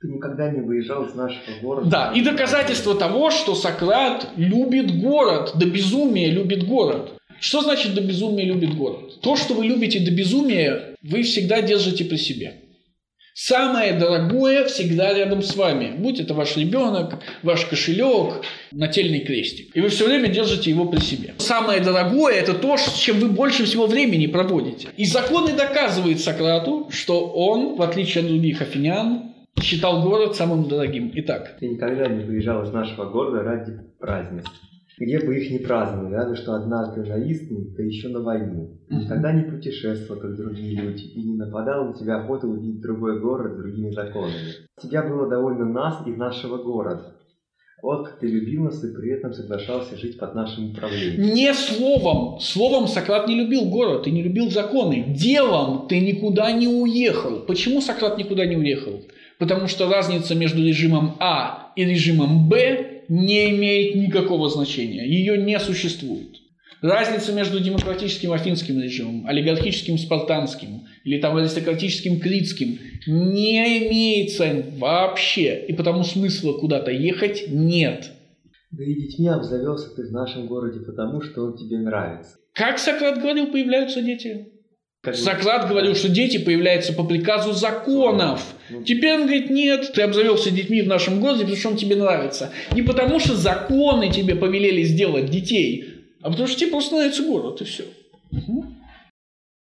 Ты 0.00 0.08
никогда 0.08 0.50
не 0.50 0.60
выезжал 0.60 1.04
из 1.04 1.14
нашего 1.14 1.60
города. 1.60 1.90
Да, 1.90 2.12
и 2.14 2.22
доказательство 2.22 2.94
того, 2.94 3.30
что 3.30 3.54
Сократ 3.54 4.28
любит 4.36 4.98
город, 4.98 5.52
до 5.56 5.66
безумия 5.66 6.30
любит 6.30 6.66
город. 6.66 7.12
Что 7.38 7.62
значит 7.62 7.94
до 7.94 8.00
безумия 8.00 8.44
любит 8.44 8.74
город? 8.74 9.20
То, 9.20 9.36
что 9.36 9.54
вы 9.54 9.66
любите 9.66 10.00
до 10.00 10.10
безумия, 10.10 10.94
вы 11.02 11.22
всегда 11.22 11.60
держите 11.60 12.04
при 12.04 12.16
себе. 12.16 12.54
Самое 13.34 13.92
дорогое 13.94 14.64
всегда 14.66 15.14
рядом 15.14 15.42
с 15.42 15.56
вами. 15.56 15.94
Будь 15.96 16.20
это 16.20 16.34
ваш 16.34 16.56
ребенок, 16.56 17.20
ваш 17.42 17.64
кошелек, 17.64 18.42
нательный 18.72 19.20
крестик. 19.20 19.74
И 19.76 19.80
вы 19.80 19.88
все 19.88 20.06
время 20.06 20.28
держите 20.28 20.70
его 20.70 20.86
при 20.86 21.00
себе. 21.00 21.34
Самое 21.38 21.80
дорогое– 21.80 22.34
это 22.40 22.54
то, 22.54 22.76
с 22.76 22.98
чем 22.98 23.18
вы 23.20 23.28
больше 23.28 23.64
всего 23.64 23.86
времени 23.86 24.26
проводите. 24.26 24.88
И 24.96 25.04
законы 25.04 25.52
доказывают 25.52 26.20
Сократу, 26.20 26.88
что 26.90 27.26
он, 27.28 27.76
в 27.76 27.82
отличие 27.82 28.22
от 28.22 28.28
других 28.28 28.60
афинян, 28.60 29.32
считал 29.60 30.02
город 30.02 30.36
самым 30.36 30.68
дорогим. 30.68 31.10
Итак, 31.14 31.56
Ты 31.58 31.68
никогда 31.68 32.06
не 32.06 32.24
выезжал 32.24 32.62
из 32.64 32.72
нашего 32.72 33.04
города 33.06 33.42
ради 33.42 33.72
празднеств. 33.98 34.52
Где 35.00 35.18
бы 35.18 35.34
их 35.34 35.50
не 35.50 35.58
праздновали, 35.60 36.12
разве 36.12 36.36
что 36.36 36.52
однажды 36.52 37.00
на 37.00 37.06
да 37.08 37.82
еще 37.82 38.08
на 38.08 38.20
войну. 38.20 38.78
Мгм. 38.90 39.00
Никогда 39.00 39.32
не 39.32 39.44
путешествовал, 39.44 40.20
как 40.20 40.36
другие 40.36 40.78
люди, 40.78 41.04
и 41.04 41.22
не 41.22 41.36
нападал 41.38 41.86
на 41.86 41.94
тебя 41.94 42.18
охота 42.18 42.46
увидеть 42.46 42.82
другой 42.82 43.18
город 43.18 43.56
другими 43.56 43.90
законами. 43.90 44.52
Тебя 44.80 45.02
было 45.02 45.26
довольно 45.26 45.64
нас 45.64 46.06
и 46.06 46.10
нашего 46.10 46.62
города. 46.62 47.16
Вот 47.82 48.08
как 48.08 48.18
ты 48.18 48.26
любил 48.26 48.64
нас 48.64 48.84
и 48.84 48.94
при 48.94 49.12
этом 49.12 49.32
соглашался 49.32 49.96
жить 49.96 50.18
под 50.18 50.34
нашим 50.34 50.72
управлением. 50.72 51.34
не 51.34 51.54
словом. 51.54 52.38
Словом 52.38 52.86
Сократ 52.86 53.26
не 53.26 53.36
любил 53.36 53.70
город 53.70 54.06
и 54.06 54.10
не 54.10 54.22
любил 54.22 54.50
законы. 54.50 55.14
Делом 55.16 55.88
ты 55.88 55.98
никуда 56.00 56.52
не 56.52 56.68
уехал. 56.68 57.40
Почему 57.46 57.80
Сократ 57.80 58.18
никуда 58.18 58.44
не 58.44 58.58
уехал? 58.58 59.00
Потому 59.38 59.66
что 59.66 59.88
разница 59.88 60.34
между 60.34 60.62
режимом 60.62 61.16
А 61.20 61.72
и 61.74 61.86
режимом 61.86 62.50
Б 62.50 62.89
не 63.10 63.50
имеет 63.50 63.96
никакого 63.96 64.48
значения. 64.48 65.04
Ее 65.04 65.36
не 65.36 65.58
существует. 65.58 66.36
Разница 66.80 67.32
между 67.32 67.60
демократическим 67.60 68.32
афинским 68.32 68.80
режимом, 68.80 69.26
олигархическим 69.26 69.98
спартанским 69.98 70.86
или 71.04 71.20
там 71.20 71.36
аристократическим 71.36 72.20
критским 72.20 72.78
не 73.06 73.88
имеется 73.88 74.64
вообще. 74.78 75.66
И 75.66 75.74
потому 75.74 76.04
смысла 76.04 76.54
куда-то 76.54 76.90
ехать 76.90 77.48
нет. 77.48 78.12
Да 78.70 78.84
и 78.84 78.94
детьми 78.94 79.26
обзавелся 79.28 79.94
ты 79.94 80.06
в 80.06 80.12
нашем 80.12 80.46
городе 80.46 80.80
потому, 80.80 81.20
что 81.20 81.44
он 81.44 81.56
тебе 81.58 81.78
нравится. 81.78 82.36
Как 82.54 82.78
Сократ 82.78 83.20
говорил, 83.20 83.48
появляются 83.48 84.00
дети? 84.00 84.52
Как 85.02 85.16
Сократ 85.16 85.66
говорил, 85.66 85.94
что 85.94 86.10
дети 86.10 86.36
появляются 86.36 86.92
по 86.92 87.04
приказу 87.04 87.52
законов. 87.52 88.42
Ну, 88.68 88.82
Теперь 88.84 89.14
он 89.14 89.22
говорит, 89.22 89.48
нет, 89.48 89.92
ты 89.94 90.02
обзавелся 90.02 90.50
детьми 90.50 90.82
в 90.82 90.88
нашем 90.88 91.20
городе, 91.20 91.40
потому 91.40 91.56
что 91.56 91.68
он 91.70 91.76
тебе 91.76 91.96
нравится. 91.96 92.52
Не 92.74 92.82
потому 92.82 93.18
что 93.18 93.34
законы 93.34 94.10
тебе 94.10 94.34
повелели 94.34 94.82
сделать 94.82 95.30
детей, 95.30 95.86
а 96.20 96.28
потому 96.30 96.46
что 96.46 96.58
тебе 96.58 96.70
просто 96.70 96.96
нравится 96.96 97.22
город, 97.22 97.62
и 97.62 97.64
все. 97.64 97.84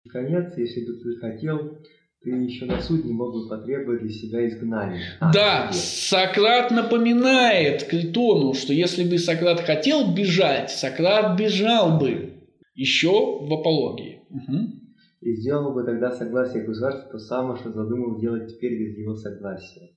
Наконец, 0.04 0.56
если 0.56 0.86
бы 0.86 0.92
ты 1.02 1.18
хотел, 1.20 1.78
ты 2.22 2.30
еще 2.30 2.66
на 2.66 2.80
суд 2.80 3.04
не 3.04 3.12
мог 3.12 3.34
бы 3.34 3.48
потребовать 3.48 4.02
для 4.02 4.12
себя 4.12 4.46
изгнания. 4.46 5.02
А, 5.18 5.32
да, 5.32 5.68
тебе. 5.72 5.80
Сократ 5.80 6.70
напоминает 6.70 7.82
Критону, 7.84 8.54
что 8.54 8.72
если 8.72 9.02
бы 9.02 9.18
Сократ 9.18 9.60
хотел 9.62 10.14
бежать, 10.14 10.70
Сократ 10.70 11.36
бежал 11.36 11.98
бы 11.98 12.34
еще 12.76 13.10
в 13.10 13.52
апологии. 13.52 14.20
Угу. 14.30 14.83
И 15.24 15.36
сделал 15.36 15.72
бы 15.72 15.84
тогда 15.84 16.10
согласие 16.10 16.64
государства 16.64 17.12
то 17.12 17.18
самое, 17.18 17.58
что 17.58 17.72
задумал 17.72 18.20
делать 18.20 18.54
теперь 18.54 18.78
без 18.78 18.98
его 18.98 19.14
согласия. 19.14 19.96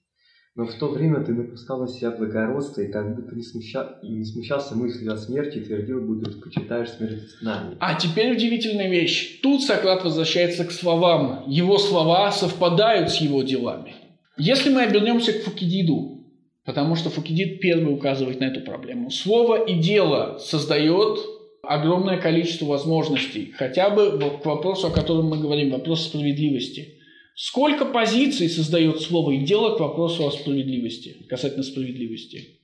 Но 0.55 0.65
в 0.65 0.73
то 0.75 0.87
время 0.87 1.21
ты 1.21 1.33
напускал 1.33 1.81
на 1.81 1.87
себя 1.89 2.11
благородство 2.11 2.79
и 2.79 2.89
как 2.89 3.13
будто 3.13 3.35
не, 3.35 3.43
смуща... 3.43 3.99
не 4.03 4.23
смущался 4.23 4.75
мыслью 4.75 5.11
о 5.11 5.17
смерти 5.17 5.57
и 5.57 5.65
твердил, 5.65 5.99
будто 5.99 6.31
предпочитаешь 6.31 6.91
смерть 6.91 7.29
с 7.29 7.41
нами. 7.41 7.75
А 7.81 7.95
теперь 7.95 8.31
удивительная 8.31 8.89
вещь. 8.89 9.41
Тут 9.41 9.63
Сократ 9.63 10.05
возвращается 10.05 10.63
к 10.63 10.71
словам. 10.71 11.43
Его 11.45 11.77
слова 11.77 12.31
совпадают 12.31 13.09
с 13.09 13.17
его 13.17 13.43
делами. 13.43 13.95
Если 14.37 14.69
мы 14.69 14.83
обернемся 14.83 15.33
к 15.33 15.43
Фукидиду, 15.43 16.23
потому 16.63 16.95
что 16.95 17.09
Фукидид 17.09 17.59
первый 17.59 17.93
указывает 17.93 18.39
на 18.39 18.45
эту 18.45 18.61
проблему. 18.61 19.11
Слово 19.11 19.65
и 19.65 19.77
дело 19.77 20.37
создает 20.39 21.19
огромное 21.67 22.17
количество 22.17 22.65
возможностей, 22.65 23.51
хотя 23.55 23.89
бы 23.89 24.19
к 24.41 24.45
вопросу, 24.45 24.87
о 24.87 24.91
котором 24.91 25.27
мы 25.27 25.37
говорим, 25.37 25.71
вопрос 25.71 26.05
справедливости– 26.05 26.93
Сколько 27.39 27.85
позиций 27.85 28.49
создает 28.49 28.99
слово 28.99 29.33
и 29.33 29.45
дело 29.45 29.77
к 29.77 29.79
вопросу 29.79 30.25
о 30.25 30.31
справедливости, 30.31 31.17
касательно 31.29 31.61
справедливости? 31.61 32.61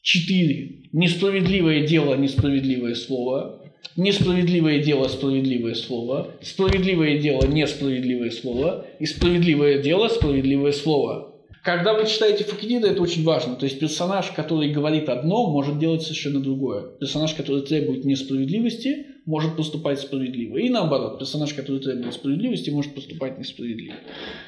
Четыре. 0.00 0.88
Несправедливое 0.92 1.86
дело– 1.86 2.14
несправедливое 2.16 2.94
слово. 2.94 3.70
Несправедливое 3.96 4.82
дело– 4.82 5.08
справедливое 5.08 5.74
слово. 5.74 6.38
Справедливое 6.40 7.18
дело– 7.18 7.46
несправедливое 7.46 8.30
слово. 8.30 8.86
И 8.98 9.04
справедливое 9.04 9.82
дело– 9.82 10.08
справедливое 10.10 10.72
слово. 10.72 11.33
Когда 11.64 11.94
вы 11.94 12.06
читаете 12.06 12.44
Фукидида, 12.44 12.88
это 12.88 13.00
очень 13.00 13.24
важно. 13.24 13.56
То 13.56 13.64
есть 13.64 13.80
персонаж, 13.80 14.30
который 14.32 14.70
говорит 14.70 15.08
одно, 15.08 15.50
может 15.50 15.78
делать 15.78 16.02
совершенно 16.02 16.40
другое. 16.40 16.90
Персонаж, 16.98 17.32
который 17.32 17.62
требует 17.62 18.04
несправедливости, 18.04 19.06
может 19.24 19.56
поступать 19.56 19.98
справедливо. 19.98 20.58
И 20.58 20.68
наоборот, 20.68 21.18
персонаж, 21.18 21.54
который 21.54 21.80
требует 21.80 22.12
справедливости, 22.12 22.68
может 22.68 22.94
поступать 22.94 23.38
несправедливо. 23.38 23.94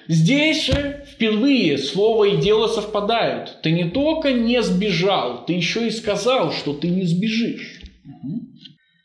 Здесь 0.09 0.67
же 0.67 1.07
впервые 1.07 1.79
слово 1.79 2.25
и 2.25 2.37
дело 2.37 2.69
совпадают. 2.69 3.61
Ты 3.63 3.71
не 3.71 3.89
только 3.91 4.33
не 4.33 4.63
сбежал, 4.63 5.47
ты 5.47 5.55
еще 5.55 5.87
и 5.87 5.91
сказал, 5.91 6.53
что 6.53 6.75
ты 6.75 6.89
не 6.91 7.05
сбежишь. 7.05 7.81
Угу. 8.05 8.41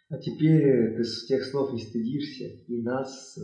А 0.09 0.17
теперь 0.17 0.97
ты 0.97 1.03
с 1.05 1.27
тех 1.27 1.45
слов 1.45 1.71
не 1.71 1.79
стыдишься 1.79 2.43
и 2.67 2.81
нас 2.81 3.37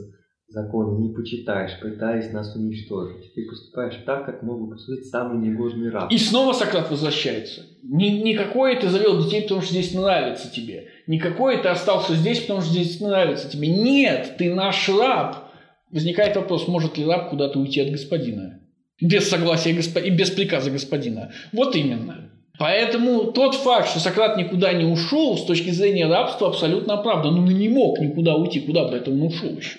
законы 0.47 1.01
не 1.01 1.13
почитаешь, 1.13 1.79
пытаясь 1.81 2.31
нас 2.31 2.55
уничтожить. 2.55 3.33
Ты 3.33 3.45
поступаешь 3.45 3.95
так, 4.05 4.25
как 4.25 4.43
мог 4.43 4.61
бы 4.61 4.75
поступить 4.75 5.05
самый 5.07 5.45
негодный 5.45 5.89
раб. 5.89 6.11
И 6.11 6.17
снова 6.17 6.53
Сократ 6.53 6.89
возвращается. 6.89 7.65
Ни, 7.83 8.09
никакое 8.21 8.79
ты 8.79 8.89
завел 8.89 9.23
детей, 9.23 9.43
потому 9.43 9.61
что 9.61 9.71
здесь 9.71 9.93
нравится 9.93 10.49
тебе. 10.51 10.87
Никакое 11.05 11.61
ты 11.61 11.67
остался 11.67 12.15
здесь, 12.15 12.39
потому 12.41 12.61
что 12.61 12.71
здесь 12.71 12.99
нравится 12.99 13.49
тебе. 13.49 13.67
Нет, 13.67 14.35
ты 14.37 14.53
наш 14.53 14.87
раб. 14.89 15.51
Возникает 15.91 16.35
вопрос, 16.35 16.67
может 16.67 16.97
ли 16.97 17.05
раб 17.05 17.29
куда-то 17.29 17.59
уйти 17.59 17.81
от 17.81 17.91
господина? 17.91 18.61
Без 19.01 19.29
согласия 19.29 19.73
господина 19.73 20.13
и 20.13 20.17
без 20.17 20.31
приказа 20.31 20.71
господина. 20.71 21.31
Вот 21.51 21.75
именно. 21.75 22.31
Поэтому 22.57 23.31
тот 23.31 23.53
факт, 23.55 23.89
что 23.89 23.99
Сократ 23.99 24.35
никуда 24.35 24.73
не 24.73 24.85
ушел, 24.85 25.37
с 25.37 25.45
точки 25.45 25.69
зрения 25.69 26.07
рабства, 26.07 26.47
абсолютно 26.47 26.95
оправдан. 26.95 27.37
Он 27.37 27.45
не 27.45 27.69
мог 27.69 27.99
никуда 27.99 28.35
уйти, 28.35 28.61
куда 28.61 28.87
бы 28.87 28.97
это 28.97 29.11
он 29.11 29.21
ушел 29.21 29.55
еще. 29.55 29.77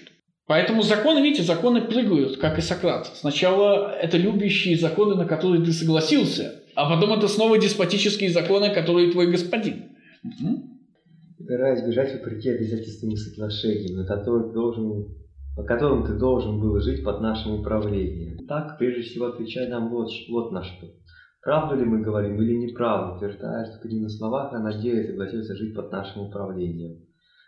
Поэтому 0.49 0.81
законы, 0.81 1.21
видите, 1.21 1.43
законы 1.43 1.83
прыгают, 1.83 2.39
как 2.39 2.59
и 2.59 2.63
Сократ. 2.63 3.07
Сначала 3.15 3.93
это 3.93 4.17
любящие 4.17 4.79
законы, 4.79 5.15
на 5.15 5.27
которые 5.27 5.63
ты 5.63 5.73
согласился, 5.73 6.63
а 6.75 6.89
потом 6.89 7.19
это 7.19 7.29
снова 7.29 7.59
деспотические 7.59 8.31
законы, 8.31 8.73
которые 8.73 9.13
твой 9.13 9.31
господин. 9.31 9.91
Угу. 10.25 11.47
Пора 11.47 11.75
избежать 11.75 12.15
вопреки 12.15 12.49
обязательствам 12.49 13.11
и 13.11 13.17
соглашениям, 13.17 13.99
на 13.99 14.07
которые 14.07 14.51
должен, 14.55 15.15
по 15.55 15.65
которым 15.65 16.07
ты 16.07 16.15
должен 16.15 16.59
был 16.59 16.81
жить 16.81 17.05
под 17.05 17.21
нашим 17.21 17.61
управлением. 17.61 18.47
Так, 18.47 18.79
прежде 18.79 19.03
всего, 19.03 19.27
отвечай 19.27 19.69
нам 19.69 19.91
вот, 19.91 20.09
вот 20.31 20.53
на 20.53 20.65
что. 20.65 20.87
Правду 21.43 21.77
ли 21.77 21.85
мы 21.85 22.01
говорим 22.01 22.41
или 22.41 22.55
неправду, 22.55 23.17
утверждая, 23.17 23.67
что 23.67 23.83
ты 23.83 23.95
не 23.95 24.01
на 24.01 24.09
словах, 24.09 24.55
а 24.55 24.61
на 24.61 24.73
деле 24.73 25.05
согласился 25.05 25.55
жить 25.57 25.75
под 25.75 25.93
нашим 25.93 26.23
управлением? 26.23 27.05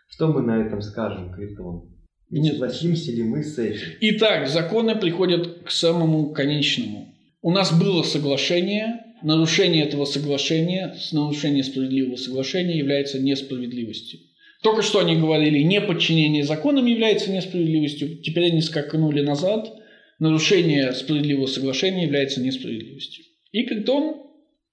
Что 0.07 0.27
мы 0.27 0.43
на 0.43 0.61
этом 0.61 0.81
скажем, 0.81 1.33
Критон? 1.33 1.90
Не 2.31 2.51
согласимся 2.51 3.11
ли 3.11 3.23
мы 3.23 3.43
с 3.43 3.59
этим? 3.59 3.79
Итак, 3.99 4.47
законы 4.47 4.95
приходят 4.95 5.63
к 5.65 5.69
самому 5.71 6.31
конечному. 6.31 7.13
У 7.41 7.51
нас 7.51 7.77
было 7.77 8.03
соглашение, 8.03 9.03
нарушение 9.21 9.83
этого 9.83 10.05
соглашения, 10.05 10.95
нарушение 11.11 11.63
справедливого 11.63 12.15
соглашения 12.15 12.77
является 12.77 13.19
несправедливостью. 13.19 14.21
Только 14.63 14.81
что 14.81 14.99
они 14.99 15.17
говорили, 15.17 15.59
неподчинение 15.59 16.43
законам 16.43 16.85
является 16.85 17.31
несправедливостью, 17.31 18.21
теперь 18.21 18.45
они 18.45 18.61
скакнули 18.61 19.21
назад, 19.21 19.73
нарушение 20.19 20.93
справедливого 20.93 21.47
соглашения 21.47 22.03
является 22.03 22.41
несправедливостью. 22.41 23.25
И 23.51 23.63
Критон 23.65 24.17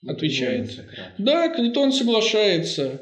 отвечает. 0.06 0.84
Да, 1.16 1.48
Критон 1.48 1.90
соглашается. 1.90 3.00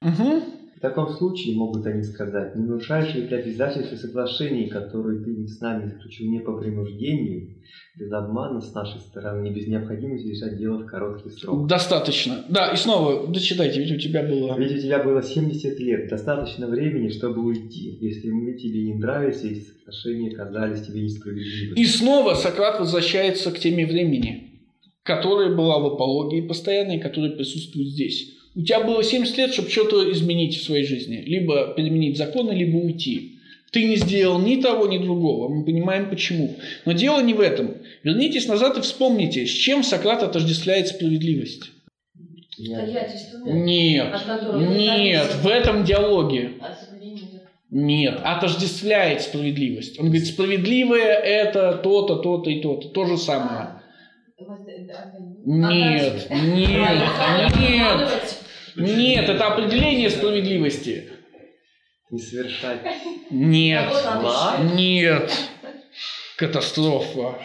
Угу. 0.00 0.57
В 0.78 0.80
таком 0.80 1.08
случае, 1.08 1.56
могут 1.56 1.84
они 1.86 2.04
сказать, 2.04 2.54
не 2.54 2.62
нарушаешь 2.62 3.12
ли 3.12 3.26
ты 3.26 3.34
обязательств 3.34 3.92
и 3.92 3.96
соглашений, 3.96 4.68
которые 4.68 5.24
ты 5.24 5.44
с 5.48 5.60
нами 5.60 5.90
заключил 5.90 6.30
не 6.30 6.38
по 6.38 6.56
принуждению, 6.56 7.56
без 7.98 8.12
обмана 8.12 8.60
с 8.60 8.72
нашей 8.72 9.00
стороны, 9.00 9.52
без 9.52 9.66
необходимости 9.66 10.28
решать 10.28 10.56
дело 10.56 10.78
в 10.78 10.86
короткий 10.86 11.30
срок. 11.30 11.66
Достаточно. 11.66 12.44
Да, 12.48 12.70
и 12.70 12.76
снова, 12.76 13.26
дочитайте, 13.26 13.80
ведь 13.80 13.90
у 13.90 13.98
тебя 13.98 14.22
было... 14.22 14.56
Ведь 14.56 14.78
у 14.78 14.80
тебя 14.80 15.02
было 15.02 15.20
70 15.20 15.80
лет, 15.80 16.08
достаточно 16.10 16.68
времени, 16.68 17.08
чтобы 17.08 17.44
уйти. 17.44 17.98
Если 18.00 18.30
мы 18.30 18.52
тебе 18.54 18.84
не 18.84 18.94
нравились, 18.94 19.42
эти 19.42 19.64
соглашения 19.66 20.30
казались 20.30 20.86
тебе 20.86 21.02
несправедливыми. 21.02 21.80
И 21.80 21.84
снова 21.86 22.34
Сократ 22.34 22.78
возвращается 22.78 23.50
к 23.50 23.58
теме 23.58 23.84
времени, 23.84 24.62
которая 25.02 25.56
была 25.56 25.80
в 25.80 25.86
апологии 25.86 26.46
постоянной, 26.46 27.00
которая 27.00 27.32
присутствует 27.32 27.88
здесь. 27.88 28.37
У 28.58 28.62
тебя 28.62 28.80
было 28.80 29.04
70 29.04 29.38
лет, 29.38 29.52
чтобы 29.52 29.70
что-то 29.70 30.10
изменить 30.10 30.56
в 30.58 30.64
своей 30.64 30.84
жизни. 30.84 31.22
Либо 31.24 31.74
переменить 31.76 32.18
законы, 32.18 32.50
либо 32.50 32.76
уйти. 32.78 33.38
Ты 33.70 33.84
не 33.84 33.94
сделал 33.94 34.40
ни 34.40 34.60
того, 34.60 34.88
ни 34.88 34.98
другого. 34.98 35.48
Мы 35.48 35.64
понимаем 35.64 36.10
почему. 36.10 36.56
Но 36.84 36.90
дело 36.90 37.22
не 37.22 37.34
в 37.34 37.40
этом. 37.40 37.76
Вернитесь 38.02 38.48
назад 38.48 38.76
и 38.76 38.80
вспомните, 38.80 39.46
с 39.46 39.50
чем 39.50 39.84
Сократ 39.84 40.24
отождествляет 40.24 40.88
справедливость. 40.88 41.70
Нет, 42.58 44.12
нет, 44.56 45.34
в 45.40 45.46
этом 45.46 45.84
диалоге. 45.84 46.54
Нет, 47.70 48.18
отождествляет 48.24 49.22
справедливость. 49.22 50.00
Он 50.00 50.06
говорит, 50.06 50.26
справедливое 50.26 51.14
это 51.14 51.74
то-то, 51.74 52.16
то-то 52.16 52.50
и 52.50 52.60
то-то. 52.60 52.88
То 52.88 53.06
же 53.06 53.18
самое. 53.18 53.82
Нет, 55.44 56.28
нет, 56.28 57.56
нет. 57.56 58.38
Нет, 58.78 59.28
это 59.28 59.46
определение 59.46 60.10
справедливости. 60.10 61.08
Не 62.10 62.20
совершать. 62.20 62.80
Нет. 63.30 63.92
Нет. 64.74 65.32
Катастрофа. 66.36 67.38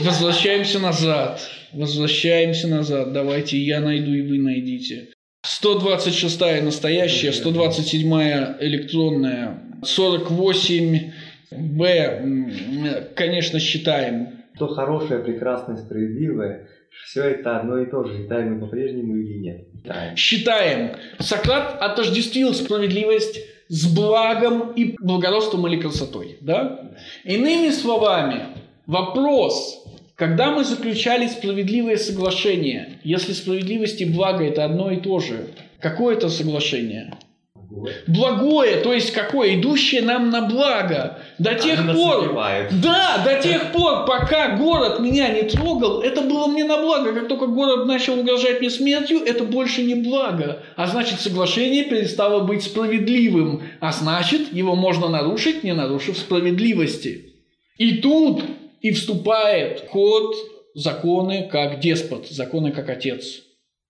Возвращаемся 0.00 0.78
назад. 0.78 1.40
Возвращаемся 1.72 2.66
назад. 2.68 3.12
Давайте 3.12 3.58
я 3.58 3.80
найду 3.80 4.12
и 4.12 4.22
вы 4.22 4.38
найдите. 4.38 5.08
126 5.42 6.62
настоящая, 6.62 7.32
127 7.32 8.12
электронная, 8.60 9.62
48 9.82 11.12
Б, 11.50 13.06
конечно, 13.14 13.58
считаем. 13.58 14.39
То 14.58 14.68
хорошее, 14.68 15.20
прекрасное, 15.20 15.76
справедливое– 15.76 16.68
все 17.04 17.24
это 17.24 17.58
одно 17.58 17.78
и 17.78 17.86
то 17.86 18.04
же, 18.04 18.18
считаем 18.18 18.54
мы 18.54 18.60
по-прежнему 18.60 19.16
или 19.16 19.38
нет? 19.38 19.68
Считаем. 19.72 20.16
Считаем. 20.16 20.96
Сократ 21.18 21.80
отождествил 21.80 22.52
справедливость 22.52 23.40
с 23.68 23.86
благом 23.94 24.72
и 24.72 24.96
благородством 25.00 25.66
или 25.66 25.80
красотой. 25.80 26.38
Да? 26.40 26.92
Иными 27.24 27.70
словами, 27.70 28.48
вопрос, 28.86 29.84
когда 30.16 30.50
мы 30.50 30.64
заключали 30.64 31.28
справедливое 31.28 31.96
соглашение, 31.96 32.98
если 33.04 33.32
справедливость 33.32 34.00
и 34.00 34.04
благо 34.04 34.44
это 34.44 34.64
одно 34.64 34.90
и 34.90 35.00
то 35.00 35.20
же, 35.20 35.46
какое 35.80 36.16
это 36.16 36.28
соглашение? 36.28 37.14
Благое, 38.08 38.78
то 38.78 38.92
есть 38.92 39.12
какое? 39.12 39.54
Идущее 39.54 40.02
нам 40.02 40.30
на 40.30 40.42
благо. 40.42 41.18
До 41.38 41.54
тех 41.54 41.78
Она 41.78 41.94
пор... 41.94 42.34
Да, 42.82 43.22
до 43.24 43.40
тех 43.40 43.70
пор, 43.72 44.06
пока 44.06 44.56
город 44.56 44.98
меня 44.98 45.28
не 45.28 45.42
трогал, 45.42 46.00
это 46.00 46.20
было 46.22 46.48
мне 46.48 46.64
на 46.64 46.78
благо. 46.78 47.12
Как 47.12 47.28
только 47.28 47.46
город 47.46 47.86
начал 47.86 48.18
угрожать 48.18 48.60
мне 48.60 48.70
смертью, 48.70 49.20
это 49.24 49.44
больше 49.44 49.82
не 49.82 49.94
благо. 49.94 50.62
А 50.74 50.88
значит, 50.88 51.20
соглашение 51.20 51.84
перестало 51.84 52.40
быть 52.40 52.64
справедливым. 52.64 53.62
А 53.80 53.92
значит, 53.92 54.52
его 54.52 54.74
можно 54.74 55.08
нарушить, 55.08 55.62
не 55.62 55.72
нарушив 55.72 56.18
справедливости. 56.18 57.34
И 57.78 57.98
тут 57.98 58.42
и 58.80 58.90
вступает 58.90 59.84
ход 59.88 60.34
законы 60.74 61.48
как 61.50 61.78
деспот, 61.78 62.26
законы 62.28 62.72
как 62.72 62.88
отец. 62.88 63.42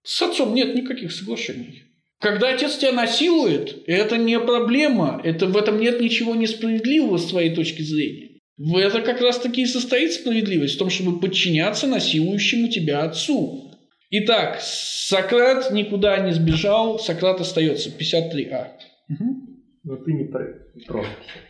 С 0.02 0.20
отцом 0.20 0.54
нет 0.54 0.74
никаких 0.74 1.12
соглашений. 1.12 1.89
Когда 2.20 2.50
отец 2.50 2.76
тебя 2.76 2.92
насилует, 2.92 3.82
это 3.86 4.18
не 4.18 4.38
проблема, 4.38 5.20
это, 5.24 5.46
в 5.46 5.56
этом 5.56 5.80
нет 5.80 6.00
ничего 6.00 6.34
несправедливого 6.34 7.16
с 7.16 7.26
твоей 7.26 7.54
точки 7.54 7.80
зрения. 7.80 8.40
В 8.58 8.76
это 8.76 9.00
как 9.00 9.22
раз 9.22 9.38
таки 9.38 9.62
и 9.62 9.66
состоит 9.66 10.12
справедливость, 10.12 10.74
в 10.74 10.78
том, 10.78 10.90
чтобы 10.90 11.18
подчиняться 11.18 11.86
насилующему 11.86 12.68
тебя 12.68 13.04
отцу. 13.04 13.72
Итак, 14.10 14.58
Сократ 14.60 15.72
никуда 15.72 16.18
не 16.18 16.32
сбежал, 16.32 16.98
Сократ 16.98 17.40
остается, 17.40 17.88
53А. 17.88 18.66
Угу. 19.08 19.50
Но 19.84 19.96
ты 19.96 20.12
не 20.12 20.24
про... 20.24 20.46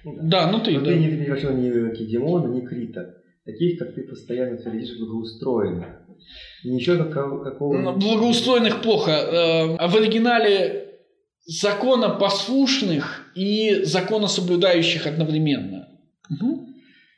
Ну, 0.04 0.18
да. 0.22 0.52
ну 0.52 0.60
ты, 0.60 0.72
Но 0.72 0.80
да. 0.82 0.90
ты 0.92 0.98
не 0.98 1.08
приглашал 1.08 1.56
ни 1.56 1.96
Кидимона, 1.96 2.46
ни 2.54 2.64
Крита. 2.64 3.16
Таких, 3.44 3.78
как 3.80 3.94
ты 3.94 4.02
постоянно 4.02 4.56
твердишь, 4.56 4.96
благоустроенных. 4.96 5.99
Ничего 6.64 7.04
какого... 7.04 7.44
какого... 7.44 7.92
Благоустроенных 7.92 8.82
плохо. 8.82 9.10
Э, 9.10 9.76
а 9.76 9.88
в 9.88 9.96
оригинале 9.96 10.88
законопослушных 11.44 13.32
и 13.34 13.82
законособлюдающих 13.84 15.06
одновременно. 15.06 15.88
Угу 16.30 16.70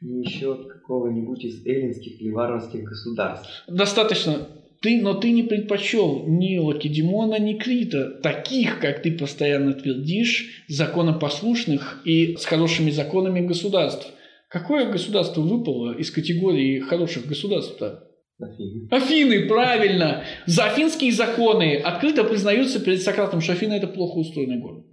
еще 0.03 0.57
какого-нибудь 0.69 1.45
из 1.45 1.65
эллинских 1.65 2.21
или 2.21 2.31
варварских 2.31 2.83
государств. 2.83 3.65
Достаточно. 3.69 4.49
Ты, 4.81 5.01
но 5.01 5.15
ты 5.15 5.31
не 5.31 5.45
предпочел 5.45 6.25
ни 6.27 6.59
Лакедемона, 6.59 7.39
ни 7.39 7.55
Крита, 7.55 8.19
таких, 8.21 8.81
как 8.81 9.01
ты 9.01 9.13
постоянно 9.13 9.75
твердишь, 9.75 10.65
законопослушных 10.67 12.03
и 12.05 12.37
с 12.37 12.45
хорошими 12.45 12.91
законами 12.91 13.47
государств. 13.47 14.13
Какое 14.49 14.91
государство 14.91 15.41
выпало 15.41 15.97
из 15.97 16.11
категории 16.11 16.81
хороших 16.81 17.27
государств-то? 17.27 18.09
Афины. 18.43 18.89
Афины, 18.91 19.49
правильно. 19.49 20.25
За 20.47 20.65
афинские 20.65 21.13
законы 21.13 21.77
открыто 21.77 22.25
признаются 22.25 22.81
перед 22.81 23.03
Сократом, 23.03 23.41
что 23.41 23.53
Афина– 23.53 23.73
это 23.75 23.87
плохо 23.87 24.19
устроенный 24.19 24.59
город. 24.59 24.87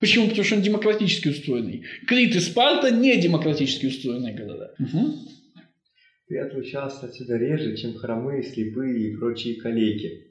Почему? 0.00 0.28
Потому 0.28 0.44
что 0.44 0.56
он 0.56 0.62
демократически 0.62 1.28
устроенный. 1.28 1.84
Крит 2.06 2.36
и 2.36 2.40
Спарта 2.40 2.90
не 2.90 3.16
демократически 3.16 3.86
устроенные 3.86 4.34
города. 4.34 4.74
Угу. 4.78 5.14
Ты 6.28 6.38
отлучался 6.38 7.06
отсюда 7.06 7.36
реже, 7.36 7.76
чем 7.76 7.94
хромые, 7.94 8.42
слепые 8.42 9.10
и 9.10 9.16
прочие 9.16 9.60
калеки. 9.60 10.23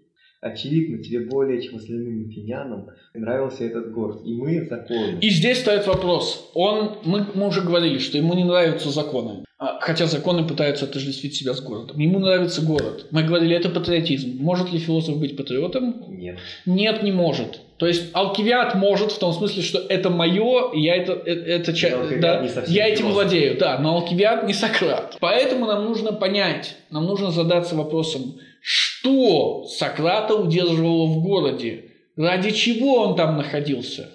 Очевидно, 0.43 1.01
тебе 1.01 1.21
более 1.21 1.61
чем 1.61 1.77
остальным 1.77 2.29
финянам 2.29 2.89
нравился 3.13 3.63
этот 3.63 3.93
город. 3.93 4.23
И 4.25 4.33
мы 4.33 4.67
законы. 4.69 5.17
И 5.21 5.29
здесь 5.29 5.59
стоит 5.59 5.87
вопрос. 5.87 6.51
Он, 6.53 6.97
мы, 7.05 7.25
мы 7.33 7.47
уже 7.47 7.61
говорили, 7.61 7.97
что 7.97 8.17
ему 8.17 8.33
не 8.33 8.43
нравятся 8.43 8.89
законы. 8.89 9.45
А, 9.57 9.79
хотя 9.79 10.05
законы 10.05 10.45
пытаются 10.45 10.83
отождествить 10.83 11.35
себя 11.35 11.53
с 11.53 11.61
городом. 11.61 11.97
Ему 11.97 12.19
нравится 12.19 12.61
город. 12.61 13.07
Мы 13.11 13.23
говорили, 13.23 13.55
это 13.55 13.69
патриотизм. 13.69 14.35
Может 14.41 14.73
ли 14.73 14.79
философ 14.79 15.17
быть 15.17 15.37
патриотом? 15.37 16.03
Нет. 16.09 16.39
Нет, 16.65 17.03
не 17.03 17.13
может. 17.13 17.61
То 17.77 17.87
есть 17.87 18.09
Алкивиад 18.11 18.75
может 18.75 19.13
в 19.13 19.19
том 19.19 19.31
смысле, 19.31 19.63
что 19.63 19.79
это 19.79 20.09
мое, 20.09 20.73
я 20.73 20.97
это, 20.97 21.13
это, 21.13 21.71
это 21.71 22.19
да, 22.19 22.45
я 22.67 22.87
этим 22.89 23.11
владею, 23.11 23.57
да, 23.57 23.79
но 23.79 23.95
Алкивиад 23.95 24.45
не 24.45 24.53
Сократ. 24.53 25.17
Поэтому 25.21 25.65
нам 25.67 25.85
нужно 25.85 26.11
понять, 26.11 26.75
нам 26.89 27.05
нужно 27.05 27.31
задаться 27.31 27.75
вопросом, 27.75 28.35
что 28.65 29.65
Сократа 29.65 30.35
удерживало 30.35 31.07
в 31.07 31.21
городе? 31.21 31.91
Ради 32.15 32.51
чего 32.51 33.01
он 33.01 33.17
там 33.17 33.35
находился? 33.35 34.09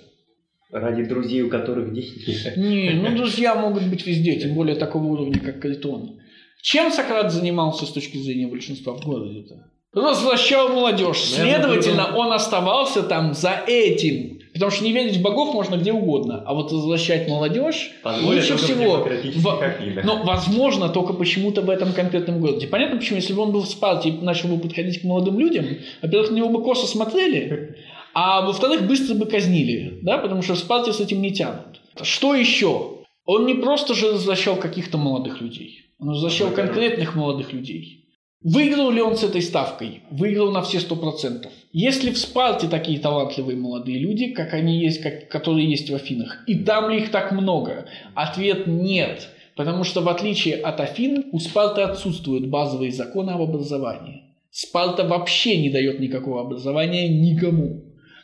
Ради 0.71 1.05
друзей, 1.05 1.43
у 1.43 1.51
которых 1.51 1.93
денег 1.93 2.57
Не, 2.57 2.91
ну 2.93 3.15
друзья 3.15 3.55
могут 3.55 3.83
быть 3.89 4.07
везде, 4.07 4.37
тем 4.37 4.55
более 4.55 4.77
такого 4.77 5.05
уровня, 5.05 5.39
как 5.39 5.61
Критон. 5.61 6.19
Чем 6.63 6.91
Сократ 6.91 7.31
занимался 7.31 7.85
с 7.85 7.91
точки 7.91 8.17
зрения 8.17 8.47
большинства 8.47 8.95
в 8.95 9.05
городе-то? 9.05 9.71
Возвращал 9.93 10.71
молодежь. 10.71 11.19
Следовательно, 11.19 12.17
он 12.17 12.33
оставался 12.33 13.03
там 13.03 13.35
за 13.35 13.53
этим. 13.67 14.38
Потому 14.59 14.73
что 14.73 14.85
не 14.85 14.93
верить 14.93 15.17
в 15.17 15.23
богов 15.23 15.55
можно 15.55 15.77
где 15.77 15.93
угодно, 15.93 16.43
а 16.45 16.53
вот 16.53 16.73
возвращать 16.73 17.29
молодежь 17.29 17.93
Позволит 18.03 18.51
лучше 18.51 18.57
всего. 18.57 19.07
В... 19.07 20.05
Но 20.05 20.25
возможно 20.25 20.89
только 20.89 21.13
почему-то 21.13 21.63
в 21.63 21.71
этом 21.71 21.93
конкретном 21.93 22.41
городе. 22.41 22.67
Понятно 22.67 22.99
почему? 22.99 23.17
Если 23.17 23.35
бы 23.35 23.43
он 23.43 23.53
был 23.53 23.63
в 23.63 23.69
Спарте 23.69 24.09
и 24.09 24.13
начал 24.13 24.49
бы 24.49 24.59
подходить 24.59 25.01
к 25.01 25.05
молодым 25.05 25.39
людям, 25.39 25.65
во-первых, 26.03 26.33
на 26.33 26.37
него 26.37 26.49
бы 26.49 26.63
косо 26.65 26.89
смотрели, 26.89 27.77
а 28.15 28.41
во-вторых, 28.43 28.87
быстро 28.89 29.15
бы 29.15 29.27
казнили, 29.27 30.01
да, 30.03 30.19
потому 30.19 30.43
что 30.43 30.55
в 30.55 30.59
Спарте 30.59 30.93
с 30.93 30.99
этим 30.99 31.23
не 31.23 31.33
тянут. 31.33 31.81
Что 32.03 32.35
еще? 32.35 32.99
Он 33.25 33.47
не 33.47 33.55
просто 33.55 33.95
же 33.95 34.11
возвращал 34.11 34.57
каких-то 34.57 34.99
молодых 34.99 35.41
людей, 35.41 35.85
он 36.01 36.09
возвращал 36.09 36.51
конкретных 36.51 37.15
молодых 37.15 37.53
людей. 37.53 38.08
Выиграл 38.43 38.91
ли 38.91 39.03
он 39.03 39.17
с 39.17 39.25
этой 39.25 39.43
ставкой? 39.43 40.03
Выиграл 40.11 40.53
на 40.53 40.63
все 40.63 40.79
сто 40.79 40.95
процентов. 40.95 41.51
Если 41.73 42.11
в 42.11 42.19
Спарте 42.19 42.69
такие 42.69 43.01
талантливые 43.01 43.57
молодые 43.57 43.99
люди, 43.99 44.33
как 44.33 44.55
они 44.55 44.81
есть, 44.81 45.03
как, 45.03 45.29
которые 45.29 45.69
есть 45.69 45.91
в 45.91 45.95
Афинах, 45.95 46.45
и 46.47 46.55
там 46.61 46.89
ли 46.89 46.99
их 46.99 47.11
так 47.11 47.33
много? 47.33 47.87
Ответ 48.15 48.69
нет. 48.69 49.29
Потому 49.57 49.83
что 49.83 50.03
в 50.03 50.09
отличие 50.09 50.55
от 50.55 50.79
Афин, 50.81 51.27
у 51.33 51.41
Спарты 51.41 51.81
отсутствуют 51.81 52.47
базовые 52.47 52.93
законы 52.93 53.33
об 53.33 53.43
образовании. 53.43 54.23
Спарта 54.51 55.03
вообще 55.03 55.61
не 55.61 55.69
дает 55.69 55.99
никакого 55.99 56.41
образования 56.41 57.09
никому. 57.09 57.83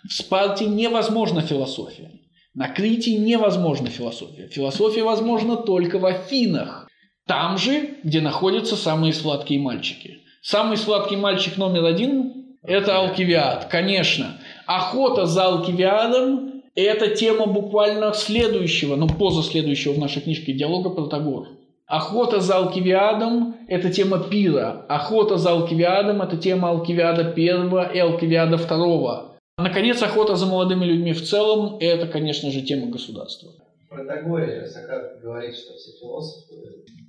В 0.08 0.12
Спарте 0.12 0.66
невозможна 0.66 1.40
философия. 1.40 2.12
На 2.54 2.68
Крите 2.68 3.16
невозможна 3.16 3.88
философия. 3.88 4.46
Философия 4.46 5.02
возможна 5.02 5.56
только 5.56 5.98
в 5.98 6.06
Афинах. 6.06 6.83
Там 7.26 7.56
же, 7.56 7.96
где 8.04 8.20
находятся 8.20 8.76
самые 8.76 9.12
сладкие 9.14 9.58
мальчики. 9.58 10.18
Самый 10.42 10.76
сладкий 10.76 11.16
мальчик 11.16 11.56
номер 11.56 11.86
один– 11.86 12.58
это 12.62 12.98
Алкивиад, 12.98 13.66
конечно. 13.70 14.38
Охота 14.66 15.24
за 15.24 15.46
Алкивиадом– 15.46 16.62
это 16.74 17.08
тема 17.14 17.46
буквально 17.46 18.12
следующего, 18.12 18.96
ну, 18.96 19.08
поза 19.08 19.42
следующего 19.42 19.94
в 19.94 19.98
нашей 19.98 20.20
книжке 20.20 20.52
диалога 20.52 20.90
Протагор. 20.90 21.48
Охота 21.86 22.40
за 22.40 22.56
Алкивиадом– 22.56 23.56
это 23.68 23.90
тема 23.90 24.18
пира. 24.18 24.84
Охота 24.88 25.38
за 25.38 25.52
Алкивиадом– 25.52 26.20
это 26.22 26.36
тема 26.36 26.70
Алкивиада 26.70 27.24
первого 27.24 27.90
и 27.90 27.98
Алкивиада 27.98 28.58
второго. 28.58 29.38
Наконец, 29.56 30.02
охота 30.02 30.36
за 30.36 30.44
молодыми 30.44 30.84
людьми 30.84 31.12
в 31.14 31.22
целом– 31.22 31.78
это, 31.80 32.06
конечно 32.06 32.50
же, 32.50 32.60
тема 32.60 32.88
государства. 32.88 33.50
В 33.94 33.96
Протагоре 33.96 34.66
Сократ 34.66 35.20
говорит, 35.22 35.54
что 35.54 35.76
все 35.76 35.92
философы 36.00 36.54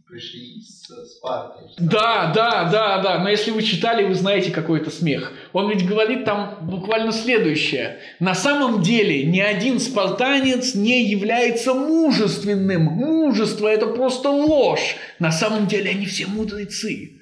пришли 0.08 0.62
с 0.62 1.15
Спарты. 1.17 1.63
Да, 1.80 2.32
да, 2.36 2.69
да, 2.69 3.02
да. 3.02 3.19
Но 3.24 3.30
если 3.30 3.50
вы 3.50 3.63
читали, 3.63 4.06
вы 4.06 4.13
знаете 4.13 4.52
какой 4.52 4.82
это 4.82 4.91
смех. 4.91 5.32
Он 5.52 5.67
ведь 5.67 5.88
говорит 5.88 6.26
там 6.26 6.60
буквально 6.62 7.12
следующее. 7.12 7.98
На 8.19 8.36
самом 8.36 8.84
деле 8.84 9.26
ни 9.26 9.39
один 9.39 9.80
спартанец 9.80 10.76
не 10.76 11.06
является 11.06 11.74
мужественным. 11.74 12.84
Мужество– 12.84 13.67
это 13.69 13.88
просто 13.88 14.30
ложь. 14.30 14.95
На 15.17 15.32
самом 15.32 15.65
деле 15.65 15.89
они 15.89 16.06
все 16.06 16.28
мудрецы. 16.28 17.14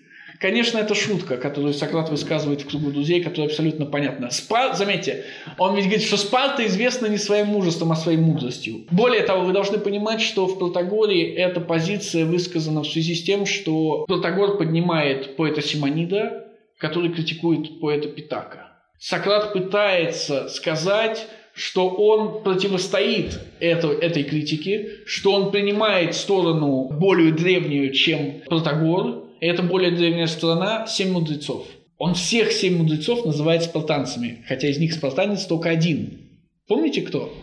Конечно, 0.44 0.78
это 0.78 0.94
шутка, 0.94 1.38
которую 1.38 1.74
Сократ 1.74 2.10
высказывает 2.10 2.64
в 2.64 2.68
кругу 2.68 2.92
друзей, 2.92 3.24
которая 3.24 3.48
абсолютно 3.48 3.86
понятна. 3.86 4.30
Спар... 4.30 4.76
Заметьте, 4.76 5.24
он 5.58 5.74
ведь 5.74 5.86
говорит, 5.86 6.06
что 6.06 6.18
Спарта 6.18 6.66
известна 6.66 7.06
не 7.06 7.18
своим 7.18 7.48
мужеством, 7.48 7.94
а 7.94 7.96
своей 7.96 8.18
мудростью. 8.18 8.82
Более 8.92 9.22
того, 9.22 9.46
вы 9.46 9.54
должны 9.54 9.78
понимать, 9.78 10.20
что 10.20 10.46
в 10.46 10.60
Протагоре 10.60 11.34
эта 11.34 11.62
позиция 11.62 12.26
высказана 12.26 12.82
в 12.82 12.88
связи 12.88 13.16
с 13.16 13.24
тем, 13.24 13.46
что 13.46 14.04
Протагор 14.06 14.58
поднимает 14.58 15.38
поэта 15.38 15.62
Симонида, 15.62 16.46
который 16.78 17.14
критикует 17.14 17.80
поэта 17.80 18.10
Питака. 18.10 18.68
Сократ 19.00 19.54
пытается 19.54 20.50
сказать, 20.50 21.26
что 21.54 21.88
он 21.88 22.44
противостоит 22.44 23.40
это, 23.62 23.88
этой 23.88 24.24
критике, 24.24 24.90
что 25.06 25.32
он 25.32 25.52
принимает 25.52 26.16
сторону 26.16 26.90
более 26.92 27.32
древнюю, 27.32 27.94
чем 27.94 28.42
Протагор, 28.46 29.23
это 29.46 29.64
более 29.64 29.92
древняя 29.92 30.28
страна, 30.28 30.88
семь 30.88 31.12
мудрецов. 31.12 31.66
Он 31.98 32.16
всех 32.16 32.52
семь 32.52 32.78
мудрецов 32.78 33.26
называет 33.26 33.64
спартанцами, 33.64 34.44
хотя 34.48 34.68
из 34.68 34.78
них 34.78 34.94
спартанец 34.94 35.46
только 35.46 35.70
один. 35.70 36.20
Помните 36.68 37.02
кто? 37.02 37.34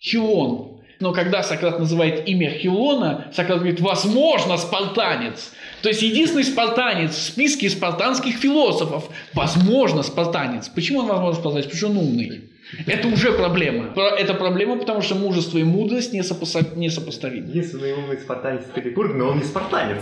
Хилон. 0.00 0.80
Но 1.00 1.12
когда 1.12 1.42
Сократ 1.42 1.80
называет 1.80 2.28
имя 2.28 2.50
Хилона, 2.50 3.32
Сократ 3.32 3.58
говорит, 3.58 3.80
возможно, 3.80 4.56
спартанец. 4.56 5.52
То 5.82 5.88
есть 5.88 6.00
единственный 6.00 6.44
спартанец 6.44 7.10
в 7.10 7.22
списке 7.22 7.68
спартанских 7.68 8.36
философов. 8.36 9.08
Возможно, 9.34 10.04
спартанец. 10.04 10.68
Почему 10.68 11.00
он 11.00 11.08
возможно 11.08 11.40
спартанец? 11.40 11.64
Потому 11.64 11.78
что 11.78 11.88
он 11.88 11.96
умный. 11.96 12.51
Это 12.86 13.08
уже 13.08 13.32
проблема. 13.32 13.92
Это 14.18 14.34
проблема, 14.34 14.76
потому 14.76 15.02
что 15.02 15.14
мужество 15.14 15.58
и 15.58 15.62
мудрость 15.62 16.12
несопоставимы. 16.12 17.48
Единственный 17.48 17.92
умный 17.92 18.18
спартанец 18.18 18.62
это 18.74 18.80
Ликург, 18.88 19.14
но 19.14 19.28
он 19.28 19.38
не 19.38 19.44
спартанец. 19.44 19.98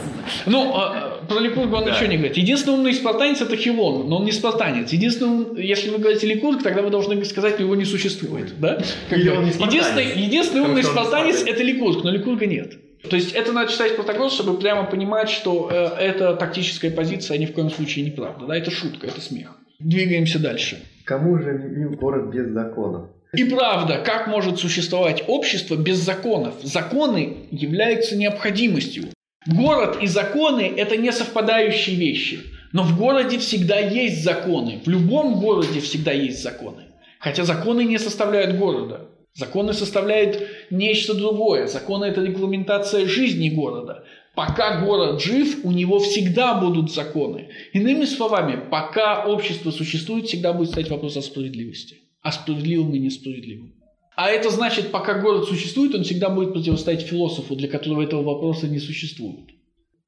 Ну, 0.46 0.72
а, 0.74 1.20
про 1.28 1.40
Ликурга 1.40 1.76
он 1.76 1.84
да. 1.84 1.90
ничего 1.92 2.06
не 2.06 2.16
говорит. 2.16 2.36
Единственный 2.36 2.74
умный 2.74 2.94
спартанец 2.94 3.40
это 3.40 3.56
Хилон, 3.56 4.08
но 4.08 4.18
он 4.18 4.24
не 4.24 4.32
спартанец. 4.32 4.90
Единственный, 4.92 5.64
если 5.64 5.90
вы 5.90 5.98
говорите 5.98 6.26
Ликург, 6.26 6.62
тогда 6.62 6.82
вы 6.82 6.90
должны 6.90 7.22
сказать, 7.24 7.54
что 7.54 7.62
его 7.62 7.74
не 7.74 7.84
существует. 7.84 8.58
Да? 8.60 8.80
Или 9.10 9.28
он 9.30 9.44
не 9.44 9.50
единственный, 9.50 10.12
единственный 10.16 10.62
умный 10.62 10.82
спартанец 10.82 11.42
это 11.42 11.62
Ликург, 11.62 12.04
но 12.04 12.10
Ликурга 12.10 12.46
нет. 12.46 12.74
То 13.08 13.16
есть 13.16 13.32
это 13.32 13.52
надо 13.52 13.72
читать 13.72 13.96
Протагор, 13.96 14.30
чтобы 14.30 14.58
прямо 14.58 14.84
понимать, 14.84 15.30
что 15.30 15.70
э, 15.72 15.98
это 15.98 16.34
тактическая 16.36 16.90
позиция 16.90 17.38
ни 17.38 17.46
в 17.46 17.52
коем 17.52 17.70
случае 17.70 18.04
не 18.04 18.10
правда. 18.10 18.46
Да, 18.46 18.56
это 18.56 18.70
шутка, 18.70 19.06
это 19.06 19.22
смех. 19.22 19.56
Двигаемся 19.78 20.38
дальше. 20.38 20.78
Кому 21.10 21.40
же 21.40 21.54
мил 21.54 21.90
город 21.90 22.32
без 22.32 22.50
законов? 22.50 23.08
И 23.32 23.42
правда, 23.42 24.00
как 24.06 24.28
может 24.28 24.60
существовать 24.60 25.24
общество 25.26 25.74
без 25.74 25.96
законов? 25.96 26.54
Законы 26.62 27.48
являются 27.50 28.16
необходимостью. 28.16 29.06
Город 29.44 29.98
и 30.00 30.06
законы– 30.06 30.72
это 30.76 30.96
не 30.96 31.10
совпадающие 31.10 31.96
вещи. 31.96 32.38
Но 32.72 32.84
в 32.84 32.96
городе 32.96 33.38
всегда 33.38 33.80
есть 33.80 34.22
законы. 34.22 34.82
В 34.84 34.88
любом 34.88 35.40
городе 35.40 35.80
всегда 35.80 36.12
есть 36.12 36.44
законы. 36.44 36.84
Хотя 37.18 37.42
законы 37.42 37.82
не 37.82 37.98
составляют 37.98 38.56
города. 38.56 39.08
Законы 39.34 39.72
составляют 39.72 40.46
нечто 40.70 41.14
другое. 41.14 41.66
Законы– 41.66 42.04
это 42.06 42.22
регламентация 42.22 43.06
жизни 43.06 43.48
города. 43.48 44.04
Пока 44.34 44.80
город 44.80 45.20
жив, 45.20 45.64
у 45.64 45.72
него 45.72 45.98
всегда 45.98 46.54
будут 46.54 46.92
законы. 46.92 47.48
Иными 47.72 48.04
словами, 48.04 48.60
пока 48.70 49.26
общество 49.26 49.70
существует, 49.70 50.26
всегда 50.26 50.52
будет 50.52 50.70
стоять 50.70 50.90
вопрос 50.90 51.16
о 51.16 51.22
справедливости. 51.22 51.98
О 52.22 52.30
справедливом 52.30 52.94
и 52.94 53.00
несправедливом. 53.00 53.74
А 54.16 54.30
это 54.30 54.50
значит, 54.50 54.90
пока 54.90 55.18
город 55.18 55.48
существует, 55.48 55.94
он 55.94 56.04
всегда 56.04 56.28
будет 56.28 56.52
противостоять 56.52 57.02
философу, 57.02 57.56
для 57.56 57.68
которого 57.68 58.02
этого 58.02 58.22
вопроса 58.22 58.68
не 58.68 58.78
существует. 58.78 59.50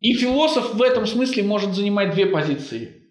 И 0.01 0.15
философ 0.15 0.75
в 0.75 0.83
этом 0.83 1.07
смысле 1.07 1.45
может 1.45 1.75
занимать 1.75 2.15
две 2.15 2.27
позиции, 2.27 3.03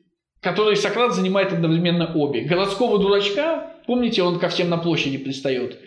которые 0.41 0.75
Сократ 0.75 1.15
занимает 1.15 1.53
одновременно 1.53 2.11
обе. 2.13 2.41
Городского 2.41 2.99
дурачка, 2.99 3.73
помните, 3.87 4.23
он 4.23 4.39
ко 4.39 4.49
всем 4.49 4.69
на 4.69 4.77
площади 4.77 5.17
пристает, 5.17 5.79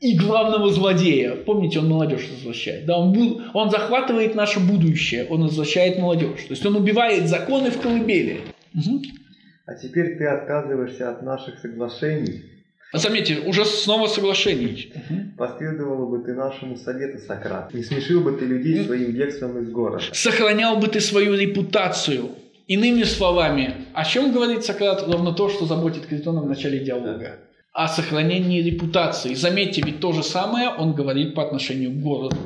и 0.00 0.16
главного 0.18 0.70
злодея. 0.70 1.34
Помните, 1.34 1.78
он 1.78 1.88
молодежь 1.88 2.28
возвращает. 2.30 2.86
Да, 2.86 2.98
он, 2.98 3.42
он 3.54 3.70
захватывает 3.70 4.34
наше 4.34 4.60
будущее, 4.60 5.26
он 5.30 5.42
возвращает 5.42 5.98
молодежь. 5.98 6.42
То 6.42 6.52
есть 6.52 6.66
он 6.66 6.76
убивает 6.76 7.28
законы 7.28 7.70
в 7.70 7.80
колыбели. 7.80 8.40
Угу. 8.74 9.02
А 9.66 9.74
теперь 9.74 10.18
ты 10.18 10.26
отказываешься 10.26 11.10
от 11.10 11.22
наших 11.22 11.58
соглашений. 11.58 12.42
Заметьте, 12.92 13.40
уже 13.40 13.64
снова 13.64 14.06
соглашение. 14.06 14.88
Угу. 14.94 15.20
Последовало 15.38 16.06
бы 16.06 16.24
ты 16.24 16.34
нашему 16.34 16.76
совету, 16.76 17.18
Сократ. 17.18 17.72
Не 17.74 17.82
смешил 17.82 18.20
бы 18.20 18.32
ты 18.32 18.44
людей 18.44 18.84
своим 18.84 19.12
бегством 19.12 19.58
из 19.62 19.70
города. 19.70 20.04
Сохранял 20.12 20.76
бы 20.76 20.88
ты 20.88 21.00
свою 21.00 21.34
репутацию. 21.34 22.30
Иными 22.66 23.02
словами, 23.02 23.74
о 23.94 24.04
чем 24.04 24.32
говорит 24.32 24.64
Сократ? 24.64 25.04
Ровно 25.06 25.32
то, 25.32 25.48
что 25.48 25.66
заботит 25.66 26.06
Критона 26.06 26.40
в 26.40 26.46
начале 26.46 26.78
диалога 26.78 27.38
о 27.74 27.88
сохранении 27.88 28.62
репутации. 28.62 29.34
Заметьте, 29.34 29.82
ведь 29.82 29.98
то 30.00 30.12
же 30.12 30.22
самое 30.22 30.68
он 30.70 30.94
говорит 30.94 31.34
по 31.34 31.44
отношению 31.44 31.90
к 31.90 32.00
городу. 32.00 32.36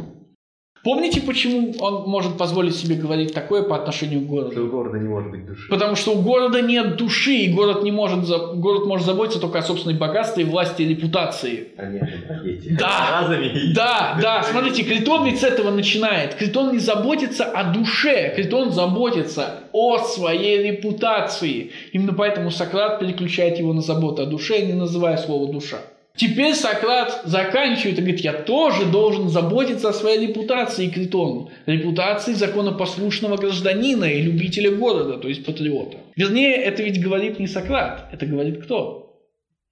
Помните, 0.89 1.21
почему 1.21 1.75
он 1.81 2.09
может 2.09 2.39
позволить 2.39 2.75
себе 2.75 2.97
говорить 2.97 3.35
такое 3.35 3.63
по 3.63 3.77
отношению 3.77 4.23
к 4.23 4.25
городу? 4.25 4.53
Что 4.53 4.63
у 4.63 4.71
города 4.71 4.99
не 4.99 5.07
может 5.07 5.31
быть 5.31 5.45
души. 5.45 5.69
Потому 5.69 5.97
что 5.97 6.13
у 6.13 6.23
города 6.23 6.63
нет 6.63 6.97
души, 6.97 7.35
и 7.35 7.53
город, 7.53 7.83
не 7.83 7.93
может, 7.93 8.27
город 8.59 8.87
может 8.87 9.05
заботиться 9.05 9.39
только 9.39 9.59
о 9.59 9.63
собственной 9.63 9.99
богатстве, 9.99 10.47
власти 10.47 10.81
и 10.81 10.89
репутации. 10.89 11.69
А 11.77 11.85
нет, 11.85 12.09
трагедия. 12.27 12.75
Да, 12.79 13.21
Разами. 13.21 13.75
да, 13.75 14.19
да. 14.19 14.43
Смотрите, 14.51 14.83
Критон 14.83 15.27
ведь 15.27 15.41
с 15.41 15.45
этого 15.45 15.71
начинает. 15.71 16.37
Критон 16.37 16.73
не 16.73 16.79
заботится 16.79 17.45
о 17.45 17.65
душе, 17.65 18.33
Критон 18.35 18.73
заботится 18.73 19.65
о 19.73 19.99
своей 19.99 20.71
репутации. 20.71 21.71
Именно 21.93 22.15
поэтому 22.15 22.51
Сократ 22.51 22.99
переключает 22.99 23.59
его 23.59 23.75
на 23.75 23.83
заботу 23.83 24.23
о 24.23 24.25
душе, 24.25 24.65
не 24.65 24.73
называя 24.73 25.19
слово 25.19 25.53
«душа». 25.53 25.81
Теперь 26.19 26.53
Сократ 26.55 27.23
заканчивает 27.27 27.99
и 27.99 28.01
говорит, 28.01 28.21
я 28.21 28.33
тоже 28.33 28.87
должен 28.87 29.29
заботиться 29.29 29.91
о 29.91 29.93
своей 29.93 30.27
репутации, 30.27 30.89
Критон. 30.89 31.51
Репутации 31.67 32.33
законопослушного 32.33 33.37
гражданина 33.37 34.05
и 34.05 34.21
любителя 34.21 34.73
города, 34.73 35.19
то 35.19 35.29
есть 35.29 35.45
патриота. 35.45 35.99
Вернее, 36.17 36.57
это 36.57 36.83
ведь 36.83 37.01
говорит 37.01 37.39
не 37.39 37.47
Сократ, 37.47 38.09
это 38.13 38.27
говорит 38.27 38.65
кто? 38.65 39.23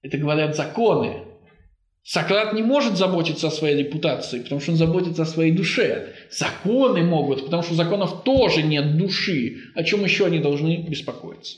Это 0.01 0.17
говорят 0.17 0.55
законы. 0.55 1.23
Сократ 2.03 2.53
не 2.53 2.63
может 2.63 2.95
заботиться 2.95 3.47
о 3.47 3.51
своей 3.51 3.83
репутации, 3.83 4.39
потому 4.39 4.61
что 4.61 4.71
он 4.71 4.77
заботится 4.77 5.23
о 5.23 5.25
своей 5.25 5.51
душе. 5.51 6.13
Законы 6.31 7.03
могут, 7.03 7.43
потому 7.43 7.61
что 7.61 7.73
у 7.73 7.75
законов 7.75 8.23
тоже 8.23 8.63
нет 8.63 8.95
души. 8.95 9.57
О 9.75 9.83
чем 9.83 10.05
еще 10.05 10.27
они 10.27 10.39
должны 10.39 10.77
беспокоиться? 10.87 11.57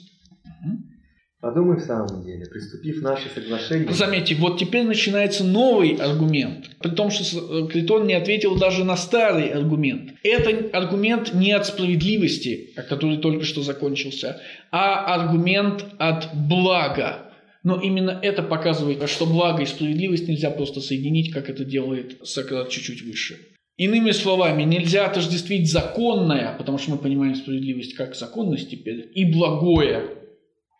Подумай 1.41 1.78
в 1.78 1.82
самом 1.82 2.25
деле, 2.25 2.45
приступив 2.47 3.02
наше 3.02 3.30
соглашение... 3.30 3.93
Заметьте, 3.93 4.36
вот 4.36 4.60
теперь 4.60 4.84
начинается 4.84 5.45
новый 5.45 5.95
аргумент, 5.95 6.69
при 6.82 6.89
том, 6.89 7.10
что 7.12 7.65
Критон 7.67 8.08
не 8.08 8.13
ответил 8.13 8.58
даже 8.58 8.84
на 8.84 8.97
старый 8.97 9.47
аргумент. 9.47 10.15
Это 10.23 10.78
аргумент 10.78 11.34
не 11.34 11.54
от 11.54 11.65
справедливости, 11.65 12.73
который 12.75 13.19
только 13.19 13.45
что 13.45 13.62
закончился, 13.62 14.41
а 14.69 15.15
аргумент 15.15 15.86
от 15.97 16.28
блага. 16.34 17.32
Но 17.63 17.80
именно 17.80 18.19
это 18.21 18.43
показывает, 18.43 19.10
что 19.10 19.25
благо 19.25 19.63
и 19.63 19.65
справедливость 19.65 20.28
нельзя 20.28 20.49
просто 20.49 20.82
соединить, 20.82 21.32
как 21.32 21.49
это 21.49 21.63
делает 21.63 22.17
Сократ 22.23 22.69
чуть-чуть 22.69 23.02
выше. 23.04 23.38
Иными 23.78 24.12
словами, 24.12 24.63
нельзя 24.63 25.06
отождествить 25.06 25.71
законное, 25.71 26.54
потому 26.58 26.78
что 26.78 26.91
мы 26.91 26.97
понимаем 26.97 27.36
справедливость 27.36 27.95
как 27.95 28.13
законность 28.13 28.69
теперь, 28.69 29.10
и 29.15 29.23
благое, 29.23 30.18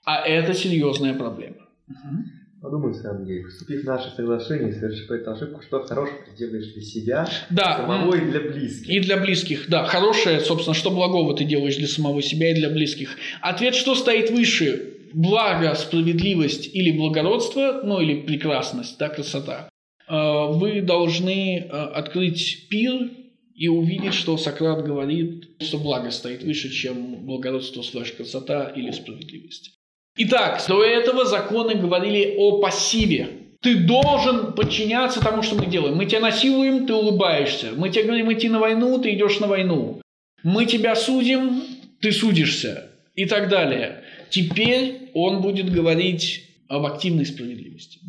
а 0.06 0.26
это 0.26 0.54
серьезная 0.54 1.14
проблема. 1.14 1.58
Подумай, 2.62 2.90
на 2.90 2.94
самом 2.94 3.26
деле, 3.26 3.46
вступив 3.48 3.84
в 3.84 3.86
наше 3.86 4.14
соглашение, 4.16 4.74
совершив 4.74 5.10
эту 5.10 5.32
ошибку, 5.32 5.62
что 5.62 5.82
хорошего 5.84 6.20
ты 6.26 6.36
делаешь 6.38 6.74
для 6.74 6.82
себя, 6.82 7.30
да, 7.50 7.78
самого 7.78 8.16
и 8.16 8.30
для 8.30 8.42
близких. 8.42 8.90
И 8.90 9.00
для 9.00 9.18
близких, 9.18 9.70
да. 9.70 9.86
Хорошее, 9.86 10.42
собственно, 10.42 10.74
что 10.74 10.92
благого 10.92 11.34
ты 11.38 11.46
делаешь 11.46 11.78
для 11.78 11.88
самого 11.88 12.22
себя 12.22 12.52
и 12.52 12.56
для 12.56 12.70
близких. 12.70 13.16
Ответ, 13.40 13.76
что 13.76 13.96
стоит 13.96 14.30
выше? 14.30 14.98
Благо, 15.14 15.74
справедливость 15.74 16.76
или 16.76 16.92
благородство, 16.92 17.82
ну 17.84 18.02
или 18.02 18.22
прекрасность, 18.22 18.98
да, 19.00 19.08
красота. 19.08 19.70
Э, 20.10 20.52
вы 20.52 20.82
должны 20.82 21.60
э, 21.60 21.68
открыть 21.68 22.68
пир 22.70 23.10
и 23.56 23.70
увидеть, 23.70 24.14
что 24.14 24.38
Сократ 24.38 24.84
говорит, 24.84 25.50
что 25.62 25.78
благо 25.78 26.12
стоит 26.12 26.44
выше, 26.44 26.70
чем 26.70 27.26
благородство 27.26 27.82
слэш 27.82 28.12
красота 28.12 28.68
или 28.76 28.92
справедливость. 28.92 29.79
Итак, 30.18 30.62
до 30.68 30.84
этого 30.84 31.26
законы 31.26 31.76
говорили 31.76 32.36
о 32.38 32.60
пассиве. 32.60 33.40
Ты 33.62 33.76
должен 33.76 34.54
подчиняться 34.54 35.22
тому, 35.22 35.42
что 35.44 35.56
мы 35.56 35.66
делаем. 35.66 35.96
Мы 35.96 36.06
тебя 36.06 36.22
насилуем, 36.22 36.86
ты 36.86 36.94
улыбаешься. 36.94 37.72
Мы 37.76 37.90
тебе 37.90 38.06
говорим 38.06 38.32
идти 38.32 38.48
на 38.50 38.60
войну, 38.60 39.00
ты 39.00 39.14
идешь 39.14 39.40
на 39.40 39.48
войну. 39.48 40.02
Мы 40.44 40.66
тебя 40.66 40.96
судим, 40.96 41.62
ты 42.00 42.12
судишься. 42.12 42.90
И 43.16 43.26
так 43.26 43.50
далее. 43.50 44.04
Теперь 44.30 45.10
он 45.14 45.42
будет 45.42 45.70
говорить 45.72 46.50
об 46.70 46.86
активной 46.86 47.26
справедливости. 47.26 48.00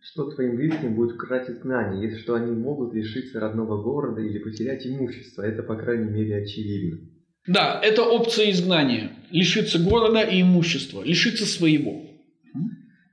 Что 0.00 0.30
твоим 0.32 0.56
близким 0.56 0.96
будет 0.96 1.16
крать 1.16 1.48
изгнание, 1.48 2.02
если 2.02 2.20
что 2.20 2.34
они 2.34 2.50
могут 2.50 2.92
лишиться 2.92 3.38
родного 3.38 3.80
города 3.80 4.20
или 4.20 4.38
потерять 4.38 4.84
имущество. 4.84 5.42
Это, 5.42 5.62
по 5.62 5.76
крайней 5.76 6.10
мере, 6.10 6.42
очевидно. 6.42 6.98
Да, 7.46 7.80
это 7.82 8.02
опция 8.02 8.50
изгнания. 8.50 9.12
Лишиться 9.30 9.78
города 9.78 10.22
и 10.22 10.42
имущества. 10.42 11.02
Лишиться 11.02 11.46
своего. 11.46 12.02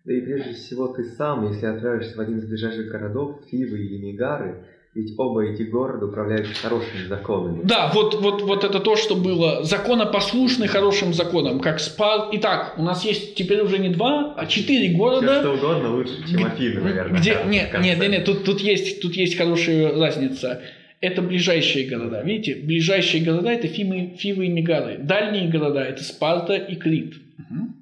Да 0.06 0.14
и 0.14 0.22
прежде 0.22 0.54
всего 0.54 0.88
ты 0.88 1.04
сам, 1.04 1.52
если 1.52 1.66
отправишься 1.66 2.16
в 2.18 2.20
один 2.20 2.40
из 2.40 2.46
ближайших 2.46 2.88
городов, 2.88 3.42
Фивы 3.50 3.78
или 3.80 3.98
Мигары, 3.98 4.66
ведь 4.96 5.14
оба 5.20 5.46
эти 5.46 5.64
города 5.64 6.08
управляются 6.08 6.54
хорошими 6.56 7.06
законами. 7.08 7.62
Да, 7.64 7.92
вот, 7.94 8.20
вот, 8.20 8.42
вот 8.42 8.64
это 8.64 8.80
то, 8.80 8.96
что 8.96 9.16
было 9.16 9.64
законопослушны 9.64 10.68
хорошим 10.68 11.14
законам, 11.14 11.60
как 11.60 11.80
Спар. 11.80 12.30
Итак, 12.34 12.74
у 12.78 12.82
нас 12.82 13.06
есть 13.06 13.36
теперь 13.36 13.62
уже 13.62 13.78
не 13.78 13.90
два, 13.90 14.34
а 14.36 14.48
четыре 14.48 14.96
города. 14.96 15.42
Все 15.42 15.42
что 15.42 15.54
угодно 15.54 15.96
лучше, 15.96 16.28
чем 16.28 16.46
Афины, 16.46 16.82
наверное. 16.82 17.20
Где, 17.20 17.38
нет, 17.46 17.72
нет, 17.80 18.00
нет, 18.00 18.10
нет, 18.10 18.26
тут, 18.26 18.44
тут, 18.46 18.62
есть, 18.62 19.02
тут 19.02 19.14
есть 19.14 19.38
хорошая 19.38 19.96
разница 19.96 20.62
это 21.02 21.22
ближайшие 21.22 21.88
города. 21.88 22.22
Видите, 22.24 22.62
ближайшие 22.62 23.24
города 23.24 23.50
это 23.50 23.68
Фимы, 23.68 24.16
Фивы 24.18 24.48
и 24.48 24.50
Мегары. 24.50 24.98
Дальние 24.98 25.50
города 25.50 25.82
это 25.82 26.04
Спарта 26.04 26.56
и 26.56 26.76
Крит. 26.76 27.16
Угу. 27.38 27.80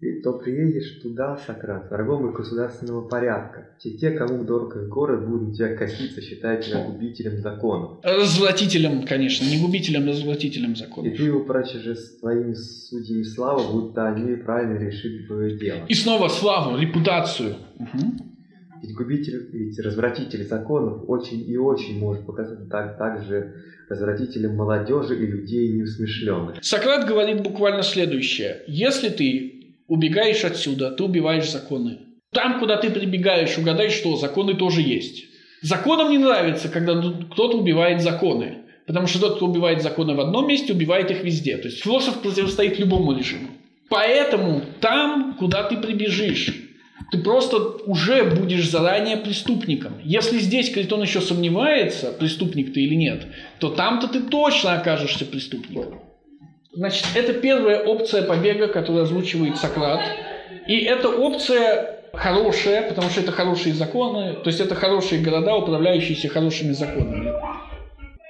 И 0.00 0.22
то 0.22 0.34
приедешь 0.34 1.02
туда, 1.02 1.36
Сократ, 1.44 1.90
врагом 1.90 2.32
государственного 2.32 3.08
порядка. 3.08 3.70
Все 3.78 3.96
те, 3.96 4.12
кому 4.12 4.44
дорог 4.44 4.76
их 4.76 4.88
город, 4.88 5.28
будут 5.28 5.56
тебя 5.56 5.74
коситься, 5.74 6.20
считая 6.20 6.62
тебя 6.62 6.84
губителем 6.84 7.38
законов. 7.38 7.98
Развратителем, 8.04 9.04
конечно, 9.04 9.44
не 9.44 9.60
губителем, 9.60 10.04
а 10.04 10.08
развратителем 10.10 10.76
законов. 10.76 11.12
И 11.12 11.16
ты 11.16 11.32
упрочишь 11.32 11.82
же 11.82 11.96
своими 11.96 12.54
судьями 12.54 13.24
славу, 13.24 13.72
будто 13.72 14.06
они 14.06 14.36
правильно 14.36 14.78
решили 14.78 15.26
твое 15.26 15.58
дело. 15.58 15.84
И 15.88 15.94
снова 15.94 16.28
славу, 16.28 16.78
репутацию. 16.78 17.56
Угу. 17.80 18.27
Ведь 18.82 18.94
губитель, 18.94 19.48
ведь 19.52 19.78
развратитель 19.78 20.44
законов 20.44 21.08
очень 21.08 21.48
и 21.48 21.56
очень 21.56 21.98
может 21.98 22.26
показаться 22.26 22.66
так, 22.70 22.96
также 22.98 23.54
развратителем 23.88 24.56
молодежи 24.56 25.16
и 25.16 25.26
людей 25.26 25.72
неусмышленных. 25.72 26.62
Сократ 26.62 27.06
говорит 27.08 27.42
буквально 27.42 27.82
следующее. 27.82 28.62
Если 28.66 29.08
ты 29.08 29.76
убегаешь 29.86 30.44
отсюда, 30.44 30.90
ты 30.90 31.02
убиваешь 31.02 31.50
законы. 31.50 32.00
Там, 32.32 32.60
куда 32.60 32.76
ты 32.76 32.90
прибегаешь, 32.90 33.56
угадай 33.58 33.88
что, 33.88 34.16
законы 34.16 34.54
тоже 34.54 34.82
есть. 34.82 35.24
Законам 35.62 36.10
не 36.10 36.18
нравится, 36.18 36.68
когда 36.68 37.00
кто-то 37.32 37.58
убивает 37.58 38.02
законы. 38.02 38.58
Потому 38.86 39.06
что 39.06 39.20
тот, 39.20 39.36
кто 39.36 39.46
убивает 39.46 39.82
законы 39.82 40.14
в 40.14 40.20
одном 40.20 40.46
месте, 40.48 40.72
убивает 40.72 41.10
их 41.10 41.24
везде. 41.24 41.56
То 41.56 41.68
есть 41.68 41.82
философ 41.82 42.22
противостоит 42.22 42.78
любому 42.78 43.16
режиму. 43.16 43.48
Поэтому 43.88 44.62
там, 44.80 45.36
куда 45.38 45.64
ты 45.64 45.76
прибежишь, 45.78 46.67
ты 47.10 47.18
просто 47.18 47.56
уже 47.86 48.24
будешь 48.24 48.68
заранее 48.68 49.16
преступником. 49.16 49.94
Если 50.04 50.38
здесь 50.38 50.70
Критон 50.70 51.02
еще 51.02 51.20
сомневается, 51.20 52.12
преступник 52.12 52.74
ты 52.74 52.82
или 52.82 52.94
нет, 52.94 53.26
то 53.60 53.70
там-то 53.70 54.08
ты 54.08 54.20
точно 54.20 54.74
окажешься 54.74 55.24
преступником. 55.24 56.02
Значит, 56.72 57.06
это 57.14 57.32
первая 57.32 57.82
опция 57.82 58.22
побега, 58.22 58.68
которую 58.68 59.04
озвучивает 59.04 59.56
Сократ. 59.56 60.00
И 60.66 60.78
эта 60.80 61.08
опция 61.08 61.98
хорошая, 62.12 62.88
потому 62.88 63.08
что 63.08 63.20
это 63.20 63.32
хорошие 63.32 63.74
законы, 63.74 64.34
то 64.34 64.48
есть 64.48 64.60
это 64.60 64.74
хорошие 64.74 65.22
города, 65.22 65.56
управляющиеся 65.56 66.28
хорошими 66.28 66.72
законами. 66.72 67.32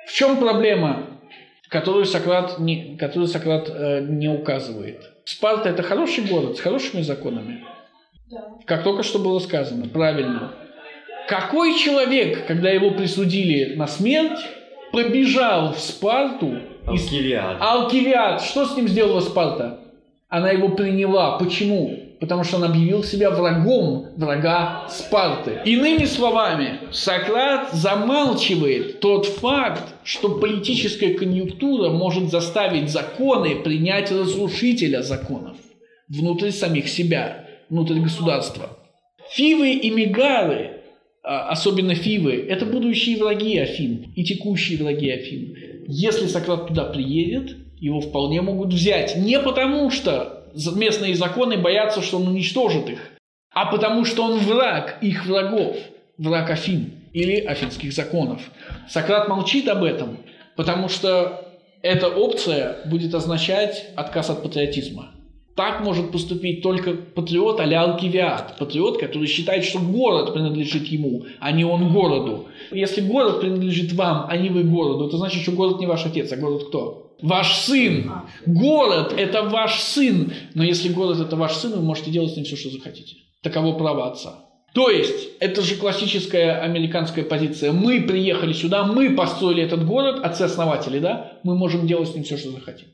В 0.06 0.12
чем 0.12 0.36
проблема, 0.36 1.06
которую 1.68 2.04
Сократ 2.04 2.58
не, 2.58 2.96
которую 2.96 3.26
Сократ 3.26 3.68
э, 3.68 4.00
не 4.08 4.28
указывает? 4.28 5.02
Спарта 5.24 5.68
это 5.68 5.82
хороший 5.82 6.24
город 6.24 6.56
с 6.56 6.60
хорошими 6.60 7.02
законами. 7.02 7.64
Как 8.66 8.84
только 8.84 9.02
что 9.02 9.18
было 9.18 9.38
сказано, 9.38 9.88
правильно. 9.88 10.52
Какой 11.28 11.78
человек, 11.78 12.46
когда 12.46 12.70
его 12.70 12.90
присудили 12.90 13.74
на 13.74 13.86
смерть, 13.86 14.40
побежал 14.92 15.72
в 15.72 15.78
Спарту? 15.78 16.58
Алкивиад. 16.86 17.58
Алкивиад. 17.60 18.42
Что 18.42 18.64
с 18.64 18.76
ним 18.76 18.88
сделала 18.88 19.20
Спарта? 19.20 19.80
Она 20.28 20.50
его 20.50 20.70
приняла. 20.70 21.38
Почему? 21.38 21.98
Потому 22.20 22.44
что 22.44 22.56
он 22.56 22.64
объявил 22.64 23.04
себя 23.04 23.30
врагом 23.30 24.08
врага 24.16 24.86
Спарты. 24.88 25.60
Иными 25.64 26.04
словами, 26.04 26.80
Сократ 26.90 27.72
замалчивает 27.72 29.00
тот 29.00 29.26
факт, 29.26 29.94
что 30.04 30.38
политическая 30.38 31.14
конъюнктура 31.14 31.90
может 31.90 32.30
заставить 32.30 32.90
законы 32.90 33.56
принять 33.56 34.10
разрушителя 34.10 35.02
законов 35.02 35.56
внутри 36.08 36.50
самих 36.50 36.88
себя 36.88 37.47
внутрь 37.70 38.00
государства. 38.00 38.70
Фивы 39.30 39.72
и 39.72 39.90
Мегары, 39.90 40.82
а, 41.22 41.50
особенно 41.50 41.94
Фивы, 41.94 42.46
это 42.48 42.64
будущие 42.66 43.18
враги 43.18 43.58
Афин 43.58 44.12
и 44.16 44.24
текущие 44.24 44.78
враги 44.78 45.10
Афин. 45.10 45.54
Если 45.86 46.26
Сократ 46.26 46.68
туда 46.68 46.84
приедет, 46.84 47.56
его 47.78 48.00
вполне 48.00 48.40
могут 48.40 48.72
взять. 48.72 49.16
Не 49.16 49.38
потому, 49.38 49.90
что 49.90 50.46
местные 50.74 51.14
законы 51.14 51.58
боятся, 51.58 52.02
что 52.02 52.16
он 52.18 52.28
уничтожит 52.28 52.88
их, 52.88 52.98
а 53.52 53.66
потому, 53.66 54.04
что 54.04 54.24
он 54.24 54.38
враг 54.38 54.98
их 55.00 55.26
врагов, 55.26 55.76
враг 56.16 56.50
Афин 56.50 56.92
или 57.12 57.40
афинских 57.40 57.92
законов. 57.92 58.40
Сократ 58.88 59.28
молчит 59.28 59.68
об 59.68 59.82
этом, 59.84 60.18
потому 60.56 60.88
что 60.88 61.44
эта 61.82 62.08
опция 62.08 62.78
будет 62.86 63.14
означать 63.14 63.86
отказ 63.96 64.30
от 64.30 64.42
патриотизма. 64.42 65.12
Так 65.58 65.80
может 65.80 66.12
поступить 66.12 66.62
только 66.62 66.92
патриот 66.92 67.58
а-ля 67.58 67.82
Алкивиад. 67.82 68.58
Патриот, 68.60 69.00
который 69.00 69.26
считает, 69.26 69.64
что 69.64 69.80
город 69.80 70.32
принадлежит 70.32 70.86
ему, 70.86 71.24
а 71.40 71.50
не 71.50 71.64
он 71.64 71.92
городу. 71.92 72.46
Если 72.70 73.00
город 73.00 73.40
принадлежит 73.40 73.92
вам, 73.94 74.26
а 74.28 74.36
не 74.36 74.50
вы 74.50 74.62
городу, 74.62 75.10
то 75.10 75.16
значит, 75.16 75.42
что 75.42 75.50
город 75.50 75.80
не 75.80 75.86
ваш 75.86 76.06
отец, 76.06 76.30
а 76.30 76.36
город 76.36 76.68
кто? 76.68 77.16
Ваш 77.22 77.56
сын. 77.56 78.08
Город– 78.46 79.12
это 79.18 79.42
ваш 79.42 79.80
сын. 79.80 80.32
Но 80.54 80.62
если 80.62 80.90
город– 80.90 81.18
это 81.26 81.34
ваш 81.34 81.54
сын, 81.54 81.72
вы 81.72 81.82
можете 81.82 82.12
делать 82.12 82.30
с 82.30 82.36
ним 82.36 82.44
все, 82.44 82.54
что 82.54 82.70
захотите. 82.70 83.16
Таково 83.42 83.76
право 83.76 84.12
отца. 84.12 84.44
То 84.74 84.90
есть, 84.90 85.40
это 85.40 85.62
же 85.62 85.74
классическая 85.74 86.60
американская 86.60 87.24
позиция. 87.24 87.72
Мы 87.72 88.02
приехали 88.02 88.52
сюда, 88.52 88.84
мы 88.84 89.16
построили 89.16 89.64
этот 89.64 89.84
город, 89.84 90.20
отцы-основатели, 90.22 91.00
да? 91.00 91.40
Мы 91.42 91.56
можем 91.56 91.88
делать 91.88 92.10
с 92.10 92.14
ним 92.14 92.22
все, 92.22 92.36
что 92.36 92.52
захотим. 92.52 92.86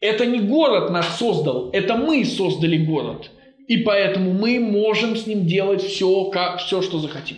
Это 0.00 0.24
не 0.26 0.40
город 0.40 0.90
нас 0.90 1.18
создал, 1.18 1.70
это 1.72 1.96
мы 1.96 2.24
создали 2.24 2.78
город. 2.78 3.30
И 3.68 3.78
поэтому 3.78 4.32
мы 4.32 4.58
можем 4.58 5.14
с 5.14 5.26
ним 5.26 5.46
делать 5.46 5.82
все, 5.82 6.24
как, 6.30 6.58
все 6.58 6.82
что 6.82 6.98
захотим. 6.98 7.36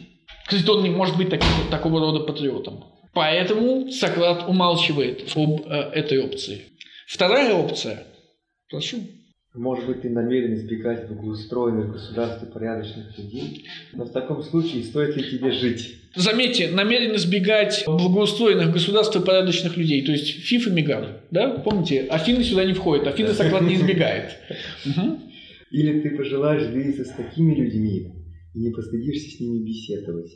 Критон 0.49 0.83
не 0.83 0.91
может 0.91 1.17
быть 1.17 1.29
таким, 1.29 1.49
такого 1.71 2.01
рода 2.01 2.21
патриотом. 2.21 2.85
Поэтому 3.13 3.91
Сократ 3.91 4.49
умалчивает 4.49 5.31
об 5.35 5.67
э, 5.67 5.91
этой 5.95 6.25
опции. 6.25 6.63
Вторая 7.07 7.53
опция. 7.53 8.07
Прошу. 8.71 8.99
Может 9.55 9.87
быть, 9.87 10.01
ты 10.01 10.09
намерен 10.09 10.55
избегать 10.55 11.09
благоустроенных 11.09 11.93
государств 11.93 12.43
и 12.43 12.51
порядочных 12.51 13.19
людей, 13.19 13.67
но 13.93 14.07
в 14.07 14.11
таком 14.11 14.43
случае 14.43 14.83
стоит 14.83 15.15
ли 15.15 15.25
тебе 15.31 15.53
жить? 15.53 15.99
Заметьте, 16.15 16.71
намерен 16.71 17.15
избегать 17.17 17.85
благоустроенных 17.87 18.73
государств 18.73 19.15
и 19.15 19.21
порядочных 19.25 19.77
людей, 19.77 20.07
то 20.07 20.13
есть 20.13 20.27
ФИФ 20.27 20.69
и 20.69 20.71
Мегар. 20.71 21.21
Да? 21.31 21.51
Помните, 21.51 22.07
Афины 22.09 22.43
сюда 22.43 22.65
не 22.65 22.73
входят, 22.73 23.07
Афины 23.07 23.35
Сократ 23.35 23.63
не 23.63 23.75
избегает. 23.75 24.39
Или 25.71 26.01
ты 26.01 26.17
пожелаешь 26.17 26.67
двигаться 26.73 27.05
с 27.05 27.11
такими 27.11 27.55
людьми 27.55 28.11
и 28.55 28.59
не 28.59 28.71
постыдишься 28.71 29.37
с 29.37 29.41
ними 29.41 29.67
беседовать. 29.67 30.33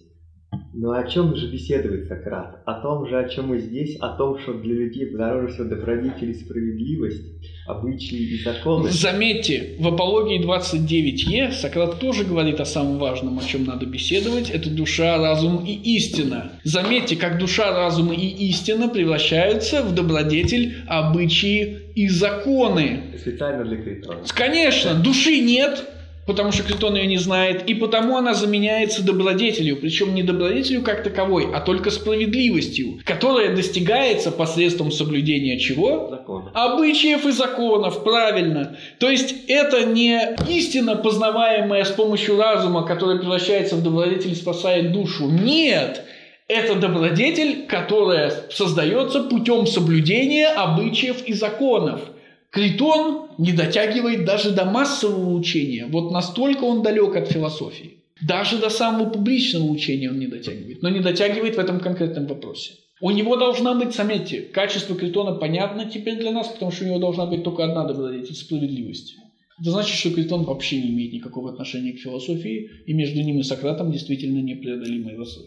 Но 0.78 0.92
о 0.92 1.04
чем 1.08 1.34
же 1.34 1.50
беседует 1.50 2.06
Сократ? 2.06 2.62
О 2.66 2.74
том 2.80 3.08
же, 3.08 3.18
о 3.18 3.28
чем 3.28 3.54
и 3.54 3.58
здесь, 3.58 3.96
о 3.98 4.10
том, 4.10 4.38
что 4.38 4.54
для 4.54 4.74
людей 4.74 5.10
дороже 5.10 5.54
всего 5.54 5.64
добродетель 5.64 6.30
и 6.30 6.34
справедливость, 6.34 7.22
обычаи 7.66 8.34
и 8.34 8.44
законы. 8.44 8.90
Заметьте, 8.90 9.76
в 9.78 9.88
апологии 9.88 10.44
29е 10.44 11.52
Сократ 11.52 11.98
тоже 11.98 12.24
говорит 12.24 12.60
о 12.60 12.66
самом 12.66 12.98
важном, 12.98 13.38
о 13.38 13.42
чем 13.42 13.64
надо 13.64 13.86
беседовать. 13.86 14.50
Это 14.50 14.70
душа, 14.70 15.16
разум 15.16 15.64
и 15.64 15.72
истина. 15.96 16.52
Заметьте, 16.62 17.16
как 17.16 17.38
душа, 17.38 17.72
разум 17.72 18.12
и 18.12 18.26
истина 18.48 18.88
превращаются 18.88 19.82
в 19.82 19.94
добродетель, 19.94 20.76
обычаи 20.86 21.78
и 21.94 22.08
законы. 22.08 23.00
Специально 23.18 23.64
для 23.64 23.78
Критона. 23.78 24.20
Конечно, 24.34 24.94
души 24.94 25.40
нет, 25.40 25.84
потому 26.26 26.52
что 26.52 26.64
Критон 26.64 26.96
ее 26.96 27.06
не 27.06 27.18
знает, 27.18 27.68
и 27.68 27.74
потому 27.74 28.16
она 28.16 28.34
заменяется 28.34 29.04
добродетелью, 29.04 29.76
причем 29.80 30.14
не 30.14 30.22
добродетелью 30.22 30.82
как 30.82 31.02
таковой, 31.02 31.48
а 31.54 31.60
только 31.60 31.90
справедливостью, 31.90 33.00
которая 33.04 33.54
достигается 33.54 34.30
посредством 34.32 34.90
соблюдения 34.90 35.58
чего? 35.58 36.08
Закон. 36.10 36.50
Обычаев 36.52 37.24
и 37.24 37.30
законов, 37.30 38.02
правильно. 38.02 38.76
То 38.98 39.08
есть 39.08 39.34
это 39.48 39.84
не 39.86 40.36
истина, 40.48 40.96
познаваемая 40.96 41.84
с 41.84 41.90
помощью 41.90 42.36
разума, 42.38 42.84
которая 42.84 43.18
превращается 43.18 43.76
в 43.76 43.82
добродетель 43.82 44.32
и 44.32 44.34
спасает 44.34 44.92
душу. 44.92 45.28
Нет! 45.30 46.02
Это 46.48 46.76
добродетель, 46.76 47.66
которая 47.66 48.32
создается 48.50 49.24
путем 49.24 49.66
соблюдения 49.66 50.46
обычаев 50.48 51.24
и 51.24 51.32
законов– 51.32 52.00
Критон 52.50 53.28
не 53.38 53.52
дотягивает 53.52 54.24
даже 54.24 54.50
до 54.52 54.64
массового 54.64 55.34
учения. 55.34 55.86
Вот 55.86 56.10
настолько 56.10 56.64
он 56.64 56.82
далек 56.82 57.16
от 57.16 57.28
философии. 57.28 58.02
Даже 58.26 58.58
до 58.58 58.70
самого 58.70 59.10
публичного 59.10 59.64
учения 59.64 60.10
он 60.10 60.18
не 60.18 60.26
дотягивает. 60.26 60.82
Но 60.82 60.88
не 60.88 61.00
дотягивает 61.00 61.56
в 61.56 61.58
этом 61.58 61.80
конкретном 61.80 62.26
вопросе. 62.26 62.72
У 63.00 63.10
него 63.10 63.36
должна 63.36 63.74
быть, 63.74 63.94
заметьте, 63.94 64.40
качество 64.40 64.96
Критона 64.96 65.32
понятно 65.32 65.84
теперь 65.84 66.16
для 66.16 66.30
нас, 66.30 66.48
потому 66.48 66.70
что 66.70 66.84
у 66.84 66.88
него 66.88 66.98
должна 66.98 67.26
быть 67.26 67.44
только 67.44 67.64
одна 67.64 67.84
добродетель– 67.84 68.34
справедливость. 68.36 69.16
Это 69.60 69.70
значит, 69.70 69.96
что 69.96 70.10
Критон 70.10 70.44
вообще 70.44 70.80
не 70.80 70.88
имеет 70.88 71.12
никакого 71.12 71.50
отношения 71.50 71.92
к 71.92 71.98
философии, 71.98 72.70
и 72.86 72.92
между 72.94 73.20
ним 73.20 73.40
и 73.40 73.42
Сократом 73.42 73.92
действительно 73.92 74.40
непреодолимый 74.40 75.16
разрыв. 75.16 75.46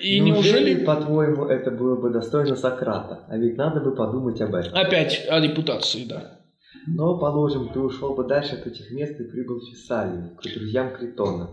И 0.00 0.20
неужели, 0.20 0.70
неужели, 0.70 0.84
по-твоему, 0.84 1.44
это 1.44 1.70
было 1.70 1.96
бы 1.96 2.10
достойно 2.10 2.56
Сократа? 2.56 3.24
А 3.28 3.36
ведь 3.36 3.56
надо 3.56 3.80
бы 3.80 3.94
подумать 3.94 4.40
об 4.40 4.54
этом. 4.54 4.74
Опять 4.74 5.26
о 5.28 5.40
репутации, 5.40 6.04
да. 6.04 6.40
Но, 6.86 7.18
положим, 7.18 7.68
ты 7.68 7.78
ушел 7.78 8.14
бы 8.14 8.24
дальше 8.24 8.56
от 8.56 8.66
этих 8.66 8.90
мест 8.90 9.20
и 9.20 9.24
прибыл 9.24 9.60
в 9.60 9.68
Фессалию, 9.68 10.36
к 10.36 10.42
друзьям 10.42 10.92
Критона. 10.96 11.50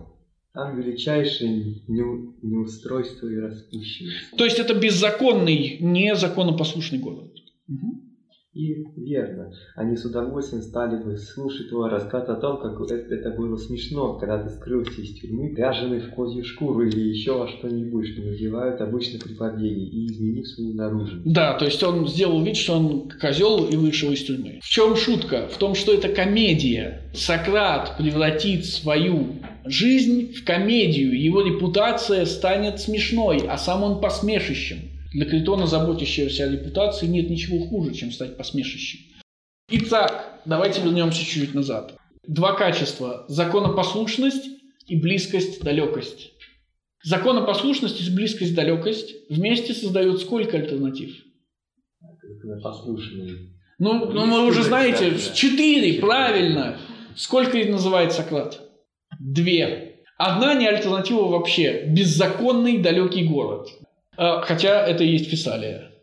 Там 0.54 0.80
величайшее 0.80 1.84
не, 1.88 2.02
неустройство 2.42 3.28
и 3.28 3.38
распущенность. 3.38 4.36
То 4.36 4.46
есть 4.46 4.58
это 4.58 4.74
беззаконный, 4.74 5.78
незаконопослушный 5.80 7.00
город. 7.00 7.32
Угу. 7.68 8.09
И 8.52 8.84
верно, 8.98 9.54
они 9.76 9.96
с 9.96 10.06
удовольствием 10.06 10.64
стали 10.64 11.04
бы 11.04 11.18
слушать 11.18 11.70
твой 11.70 11.88
рассказ 11.88 12.28
о 12.30 12.36
том, 12.36 12.60
как 12.60 12.82
это, 12.90 13.30
было 13.30 13.58
смешно, 13.58 14.18
когда 14.18 14.42
ты 14.42 14.50
скрылся 14.50 15.02
из 15.02 15.20
тюрьмы, 15.20 15.54
ряженый 15.56 16.00
в 16.00 16.10
козью 16.16 16.44
шкуру 16.44 16.82
или 16.82 17.00
еще 17.00 17.48
что-нибудь, 17.48 18.08
что 18.08 18.22
надевают 18.24 18.82
обычно 18.82 19.20
при 19.20 19.36
побеге, 19.36 19.84
и 19.84 20.08
изменив 20.08 20.48
свою 20.48 20.74
наружность. 20.74 21.32
Да, 21.32 21.60
то 21.60 21.66
есть 21.66 21.84
он 21.84 22.08
сделал 22.08 22.44
вид, 22.44 22.58
что 22.58 22.80
он 22.80 23.12
козел 23.22 23.68
и 23.68 23.76
вышел 23.76 24.12
из 24.12 24.24
тюрьмы. 24.24 24.60
В 24.64 24.68
чем 24.68 24.96
шутка? 24.96 25.48
В 25.48 25.58
том, 25.58 25.76
что 25.76 25.94
это 25.94 26.10
комедия. 26.10 27.04
Сократ 27.14 27.98
превратит 28.00 28.66
свою 28.66 29.28
жизнь 29.64 30.34
в 30.34 30.44
комедию, 30.44 31.22
его 31.22 31.44
репутация 31.44 32.26
станет 32.26 32.80
смешной, 32.80 33.44
а 33.48 33.60
сам 33.60 33.84
он 33.84 34.02
посмешищем. 34.02 34.89
Для 35.14 35.26
Критона, 35.26 35.66
заботящегося 35.66 36.46
о 36.46 36.52
репутации, 36.52 37.08
нет 37.08 37.30
ничего 37.30 37.66
хуже, 37.66 37.94
чем 37.94 38.12
стать 38.12 38.38
посмешищем. 38.38 39.00
Итак, 39.72 40.42
давайте 40.46 40.82
вернемся 40.82 41.20
чуть-чуть 41.20 41.54
назад. 41.54 41.96
Два 42.28 42.54
качества– 42.54 43.26
законопослушность 43.28 44.48
и 44.88 44.96
близкость, 45.00 45.62
далекость. 45.64 46.32
Законопослушность 47.04 48.02
и 48.02 48.14
близкость, 48.14 48.54
далекость 48.54 49.16
вместе 49.30 49.74
создают 49.74 50.22
сколько 50.22 50.58
альтернатив? 50.58 51.16
Послушные. 52.62 53.54
Ну, 53.80 54.12
ну 54.12 54.42
вы 54.42 54.48
уже 54.48 54.64
знаете, 54.64 55.14
четыре, 55.34 56.00
правильно. 56.00 56.78
Сколько 57.16 57.58
их 57.58 57.70
называет 57.70 58.12
Сократ? 58.12 58.62
Две. 59.20 60.04
Одна 60.18 60.54
не 60.54 60.68
альтернатива 60.68 61.28
вообще. 61.28 61.86
Беззаконный 61.88 62.80
далекий 62.80 63.24
город. 63.24 63.70
А, 64.22 64.42
Хотя 64.42 64.86
это 64.86 65.06
и 65.06 65.12
есть 65.12 65.30
Фессалия. 65.30 65.94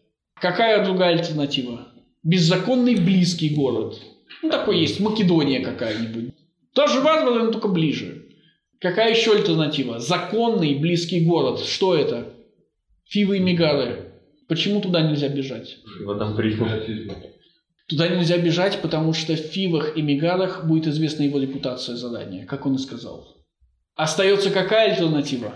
Какая 0.40 0.82
другая 0.82 1.18
альтернатива? 1.18 1.88
Беззаконный 2.22 2.94
близкий 2.94 3.50
город. 3.50 4.00
Ну, 4.42 4.50
такой 4.50 4.80
есть, 4.80 5.00
Македония 5.00 5.60
какая-нибудь. 5.60 6.32
Тоже 6.72 7.00
варвары, 7.00 7.44
но 7.44 7.52
только 7.52 7.68
ближе. 7.68 8.26
Какая 8.80 9.10
еще 9.10 9.34
альтернатива? 9.34 9.98
Законный 9.98 10.76
близкий 10.76 11.26
город. 11.26 11.60
Что 11.60 11.94
это? 11.94 12.32
Фивы 13.04 13.36
и 13.36 13.40
Мегары. 13.40 14.12
Почему 14.48 14.80
туда 14.80 15.02
нельзя 15.02 15.28
бежать? 15.28 15.76
Там. 17.06 17.22
Туда 17.86 18.08
нельзя 18.08 18.38
бежать, 18.38 18.80
потому 18.80 19.12
что 19.12 19.34
в 19.34 19.40
Фивах 19.40 19.94
и 19.96 20.00
Мегарах 20.00 20.66
будет 20.66 20.86
известна 20.86 21.24
его 21.24 21.38
репутация 21.38 21.96
заранее, 21.96 22.46
как 22.46 22.64
он 22.64 22.76
и 22.76 22.78
сказал. 22.78 23.36
Остается 23.94 24.50
какая 24.50 24.92
альтернатива? 24.92 25.52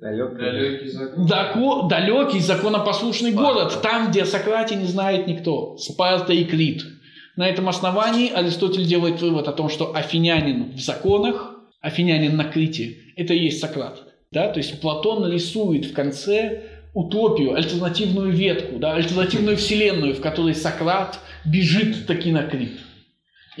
Далекий. 0.00 0.36
Далекий 0.36 0.88
закон. 0.88 1.26
Дако- 1.26 1.88
далекий 1.88 2.40
законопослушный 2.40 3.32
город, 3.32 3.80
там, 3.82 4.10
где 4.10 4.22
о 4.22 4.26
Сократе 4.26 4.76
не 4.76 4.86
знает 4.86 5.26
никто. 5.26 5.76
Спарта 5.76 6.32
и 6.32 6.44
Крит. 6.44 6.84
На 7.36 7.48
этом 7.48 7.68
основании 7.68 8.32
Аристотель 8.32 8.84
делает 8.84 9.20
вывод 9.20 9.48
о 9.48 9.52
том, 9.52 9.68
что 9.68 9.94
афинянин 9.94 10.72
в 10.72 10.80
законах, 10.80 11.54
афинянин 11.80 12.36
на 12.36 12.44
Крите, 12.44 12.96
это 13.16 13.34
и 13.34 13.44
есть 13.44 13.60
Сократ. 13.60 14.02
Да? 14.32 14.48
То 14.48 14.58
есть 14.58 14.80
Платон 14.80 15.30
рисует 15.30 15.84
в 15.86 15.92
конце 15.92 16.62
утопию, 16.92 17.54
альтернативную 17.54 18.30
ветку, 18.32 18.78
да, 18.78 18.94
альтернативную 18.94 19.56
вселенную, 19.56 20.14
в 20.14 20.20
которой 20.20 20.54
Сократ 20.54 21.20
бежит 21.44 22.06
таки 22.06 22.32
на 22.32 22.42
Крит. 22.42 22.80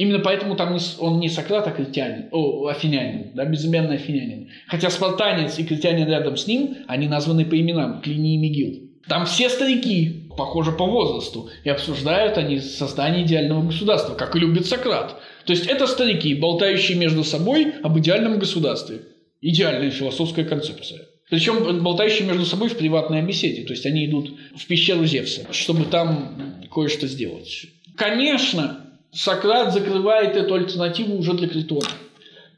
Именно 0.00 0.20
поэтому 0.20 0.56
там 0.56 0.78
он 1.00 1.20
не 1.20 1.28
Сократ, 1.28 1.66
а 1.66 1.72
критянин, 1.72 2.30
о, 2.32 2.68
афинянин, 2.68 3.32
да, 3.34 3.44
безымянный 3.44 3.96
афинянин. 3.96 4.48
Хотя 4.66 4.88
спартанец 4.88 5.58
и 5.58 5.64
критянин 5.64 6.08
рядом 6.08 6.38
с 6.38 6.46
ним, 6.46 6.78
они 6.88 7.06
названы 7.06 7.44
по 7.44 7.60
именам, 7.60 8.00
Клиний 8.00 8.36
и 8.36 8.38
Мигил. 8.38 8.90
Там 9.06 9.26
все 9.26 9.50
старики, 9.50 10.30
похоже 10.38 10.72
по 10.72 10.86
возрасту, 10.86 11.50
и 11.64 11.68
обсуждают 11.68 12.38
они 12.38 12.60
создание 12.60 13.26
идеального 13.26 13.62
государства, 13.62 14.14
как 14.14 14.34
и 14.34 14.38
любит 14.38 14.64
Сократ. 14.64 15.20
То 15.44 15.52
есть 15.52 15.66
это 15.66 15.86
старики, 15.86 16.34
болтающие 16.34 16.96
между 16.96 17.22
собой 17.22 17.74
об 17.82 17.98
идеальном 17.98 18.38
государстве. 18.38 19.02
Идеальная 19.42 19.90
философская 19.90 20.46
концепция. 20.46 21.00
Причем 21.28 21.82
болтающие 21.82 22.26
между 22.26 22.46
собой 22.46 22.70
в 22.70 22.78
приватной 22.78 23.20
беседе. 23.20 23.64
То 23.64 23.74
есть 23.74 23.84
они 23.84 24.06
идут 24.06 24.32
в 24.56 24.66
пещеру 24.66 25.04
Зевса, 25.04 25.42
чтобы 25.52 25.84
там 25.84 26.56
кое-что 26.72 27.06
сделать. 27.06 27.66
Конечно, 27.96 28.86
Сократ 29.12 29.72
закрывает 29.72 30.36
эту 30.36 30.54
альтернативу 30.54 31.16
уже 31.16 31.34
для 31.34 31.48
Критона. 31.48 31.88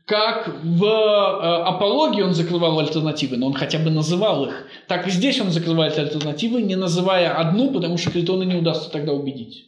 Как 0.04 0.48
в 0.62 0.84
э, 0.84 1.62
апологии 1.64 2.22
он 2.22 2.34
закрывал 2.34 2.78
альтернативы, 2.80 3.36
но 3.36 3.46
он 3.46 3.54
хотя 3.54 3.78
бы 3.78 3.90
называл 3.90 4.46
их. 4.46 4.66
Так 4.88 5.06
и 5.06 5.10
здесь 5.10 5.40
он 5.40 5.50
закрывает 5.50 5.96
альтернативы, 5.96 6.60
не 6.60 6.76
называя 6.76 7.32
одну, 7.34 7.70
потому 7.70 7.96
что 7.96 8.10
Критона 8.10 8.42
не 8.42 8.56
удастся 8.56 8.90
тогда 8.90 9.12
убедить. 9.12 9.66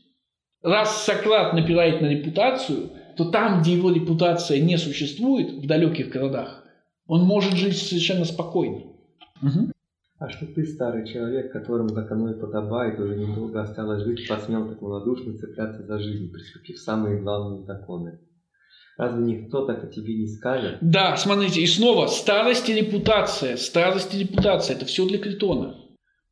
Раз 0.63 1.05
Сократ 1.05 1.53
напирает 1.55 2.01
на 2.01 2.07
репутацию, 2.07 2.91
то 3.17 3.27
там, 3.27 3.63
где 3.63 3.75
его 3.75 3.93
репутация 3.93 4.61
не 4.61 4.77
существует, 4.77 5.53
в 5.53 5.67
далеких 5.67 6.09
городах, 6.09 6.65
он 7.07 7.23
может 7.23 7.55
жить 7.55 7.77
совершенно 7.77 8.25
спокойно. 8.25 8.83
А 10.25 10.31
что 10.31 10.47
ты, 10.47 10.65
старый 10.65 11.07
человек, 11.07 11.53
которому 11.53 11.91
так 11.91 12.11
оно 12.11 12.31
и 12.31 12.41
подобает, 12.41 12.99
уже 12.99 13.15
недолго 13.15 13.61
осталось 13.61 14.05
жить, 14.05 14.27
посмел 14.27 14.67
так 14.67 14.81
малодушно 14.81 15.37
цепляться 15.37 15.83
за 15.83 15.99
жизнь, 15.99 16.33
приступив 16.33 16.79
самые 16.79 17.21
главные 17.21 17.63
законы? 17.67 18.21
Разве 18.97 19.23
никто 19.23 19.67
так 19.67 19.85
о 19.85 19.87
тебе 19.89 20.15
не 20.15 20.27
скажет? 20.27 20.79
Да, 20.81 21.15
смотрите, 21.19 21.61
и 21.61 21.67
снова 21.67 22.07
старость 22.07 22.71
и 22.71 22.75
репутация, 22.75 23.59
старость 23.59 24.15
и 24.15 24.21
репутация, 24.21 24.77
это 24.77 24.87
все 24.87 25.07
для 25.07 25.19
Критона. 25.19 25.77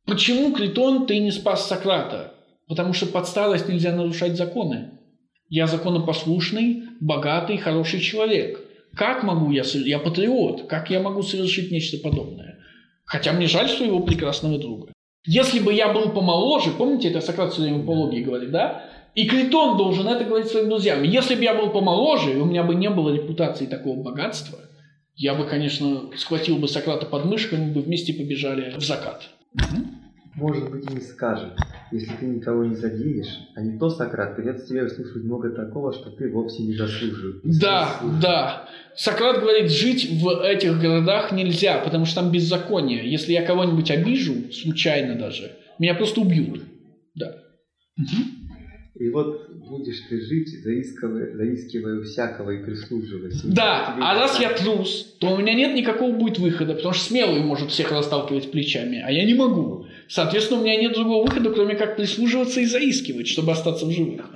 Почему 0.07 0.55
Критон 0.55 1.05
ты 1.05 1.19
не 1.19 1.29
спас 1.29 1.67
Сократа? 1.67 2.33
Потому 2.67 2.93
что 2.93 3.05
под 3.05 3.27
старость 3.27 3.69
нельзя 3.69 3.95
нарушать 3.95 4.37
законы. 4.37 4.97
Я 5.49 5.67
законопослушный, 5.67 6.85
богатый, 6.99 7.57
хороший 7.57 7.99
человек. 7.99 8.59
Как 8.95 9.21
могу 9.21 9.51
я, 9.51 9.61
я 9.85 9.99
патриот, 9.99 10.65
как 10.67 10.89
я 10.89 10.99
могу 10.99 11.21
совершить 11.21 11.71
нечто 11.71 11.97
подобное? 11.99 12.52
Хотя 13.13 13.31
мне 13.31 13.45
жаль 13.45 13.69
своего 13.69 13.99
прекрасного 13.99 14.57
друга. 14.57 14.91
Если 15.27 15.59
бы 15.59 15.71
я 15.71 15.93
был 15.93 16.09
помоложе, 16.13 16.71
помните, 16.71 17.09
это 17.09 17.21
Сократ 17.21 17.53
все 17.53 17.61
время 17.61 17.77
в 17.77 17.83
апологии 17.83 18.23
говорит, 18.23 18.49
да? 18.49 18.85
И 19.13 19.27
Критон 19.27 19.77
должен 19.77 20.07
это 20.07 20.23
говорить 20.23 20.47
своим 20.47 20.67
друзьям. 20.67 21.03
Если 21.03 21.35
бы 21.35 21.43
я 21.43 21.53
был 21.53 21.69
помоложе, 21.69 22.33
и 22.33 22.37
у 22.37 22.45
меня 22.45 22.63
бы 22.63 22.73
не 22.73 22.89
было 22.89 23.13
репутации 23.13 23.67
такого 23.67 24.01
богатства, 24.01 24.57
я 25.15 25.35
бы, 25.35 25.45
конечно, 25.45 26.09
схватил 26.17 26.57
бы 26.57 26.67
Сократа 26.67 27.05
под 27.05 27.25
мышку, 27.25 27.53
и 27.53 27.59
мы 27.59 27.71
бы 27.71 27.81
вместе 27.81 28.15
побежали 28.15 28.73
в 28.75 28.81
закат. 28.81 29.29
Может 30.35 30.71
быть, 30.71 30.89
и 30.89 30.95
не 30.95 31.01
скажет. 31.01 31.53
Если 31.91 32.11
ты 32.19 32.25
никого 32.25 32.65
не 32.65 32.75
заденешь, 32.75 33.49
а 33.55 33.61
не 33.61 33.77
то 33.77 33.89
Сократ 33.89 34.35
придется 34.35 34.67
тебе 34.67 34.83
услышать 34.83 35.23
много 35.23 35.51
такого, 35.51 35.93
что 35.93 36.09
ты 36.09 36.31
вовсе 36.31 36.63
не 36.63 36.73
заслуживаешь. 36.73 37.41
Да, 37.43 37.85
заслуживаешь. 37.85 38.21
да. 38.21 38.69
Сократ 38.95 39.39
говорит, 39.39 39.69
жить 39.69 40.09
в 40.21 40.43
этих 40.43 40.79
городах 40.79 41.31
нельзя, 41.31 41.79
потому 41.79 42.05
что 42.05 42.21
там 42.21 42.31
беззаконие. 42.31 43.11
Если 43.11 43.33
я 43.33 43.45
кого-нибудь 43.45 43.91
обижу, 43.91 44.51
случайно 44.51 45.15
даже, 45.15 45.51
меня 45.77 45.93
просто 45.93 46.21
убьют. 46.21 46.63
Да. 47.13 47.37
И 48.95 49.09
вот 49.09 49.49
будешь 49.67 50.01
ты 50.09 50.21
жить, 50.21 50.63
заискивая, 50.63 51.35
заискивая 51.35 51.99
у 51.99 52.03
всякого 52.03 52.51
и 52.51 52.63
прислуживаясь. 52.63 53.41
Да, 53.43 53.95
а 53.99 54.13
раз 54.15 54.39
я 54.39 54.53
трус, 54.53 55.17
то 55.19 55.33
у 55.33 55.37
меня 55.37 55.53
нет 55.53 55.75
никакого 55.75 56.15
будет 56.15 56.39
выхода, 56.39 56.73
потому 56.73 56.93
что 56.93 57.05
смелый 57.05 57.41
может 57.41 57.71
всех 57.71 57.91
расталкивать 57.91 58.51
плечами, 58.51 59.01
а 59.03 59.11
я 59.11 59.25
не 59.25 59.33
могу. 59.33 59.82
Соответственно, 60.13 60.59
у 60.61 60.63
меня 60.63 60.79
нет 60.79 60.93
другого 60.93 61.25
выхода, 61.25 61.49
кроме 61.49 61.73
как 61.73 61.95
прислуживаться 61.95 62.61
и 62.61 62.65
заискивать, 62.65 63.27
чтобы 63.27 63.51
остаться 63.51 63.87
в 63.87 63.91
живых. 63.91 64.29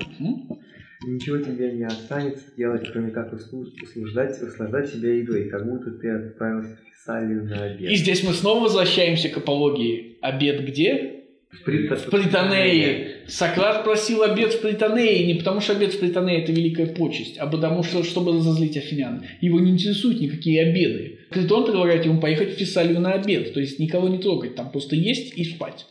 Ничего 1.05 1.38
тебе 1.38 1.71
не 1.71 1.84
останется 1.84 2.45
делать, 2.57 2.89
кроме 2.91 3.11
как 3.11 3.32
услу- 3.32 3.67
услаждать, 3.84 4.41
услаждать 4.41 4.89
себя 4.89 5.13
едой, 5.13 5.49
как 5.49 5.69
будто 5.69 5.91
ты 5.91 6.09
отправился 6.09 6.80
в 6.84 6.89
Фессалию 6.89 7.45
на 7.45 7.63
обед. 7.65 7.91
И 7.91 7.95
здесь 7.95 8.23
мы 8.23 8.34
снова 8.34 8.63
возвращаемся 8.63 9.30
к 9.30 9.38
апологии. 9.38 10.17
Обед 10.21 10.65
где? 10.65 11.25
В 11.51 11.63
Притонее. 11.63 13.16
Сократ 13.28 13.84
просил 13.84 14.23
обед 14.23 14.53
в 14.53 14.61
Притонее 14.61 15.25
не 15.25 15.34
потому, 15.36 15.59
что 15.59 15.73
обед 15.73 15.93
в 15.93 15.99
Притонее– 15.99 16.41
это 16.43 16.51
великая 16.51 16.88
почесть, 16.88 17.38
а 17.38 17.45
потому 17.45 17.84
что, 17.84 18.03
чтобы 18.03 18.34
разозлить 18.34 18.78
афинян. 18.78 19.23
Его 19.41 19.59
не 19.59 19.71
интересуют 19.71 20.21
никакие 20.21 20.69
обеды. 20.69 21.19
Критон 21.30 21.65
предлагает 21.65 22.05
ему 22.05 22.21
поехать 22.21 22.55
в 22.55 22.57
Фессалию 22.57 23.01
на 23.01 23.13
обед, 23.13 23.53
то 23.53 23.59
есть 23.59 23.80
никого 23.80 24.07
не 24.07 24.17
трогать, 24.17 24.55
там 24.55 24.71
просто 24.71 24.95
есть 24.95 25.38
и 25.38 25.43
спать. 25.43 25.86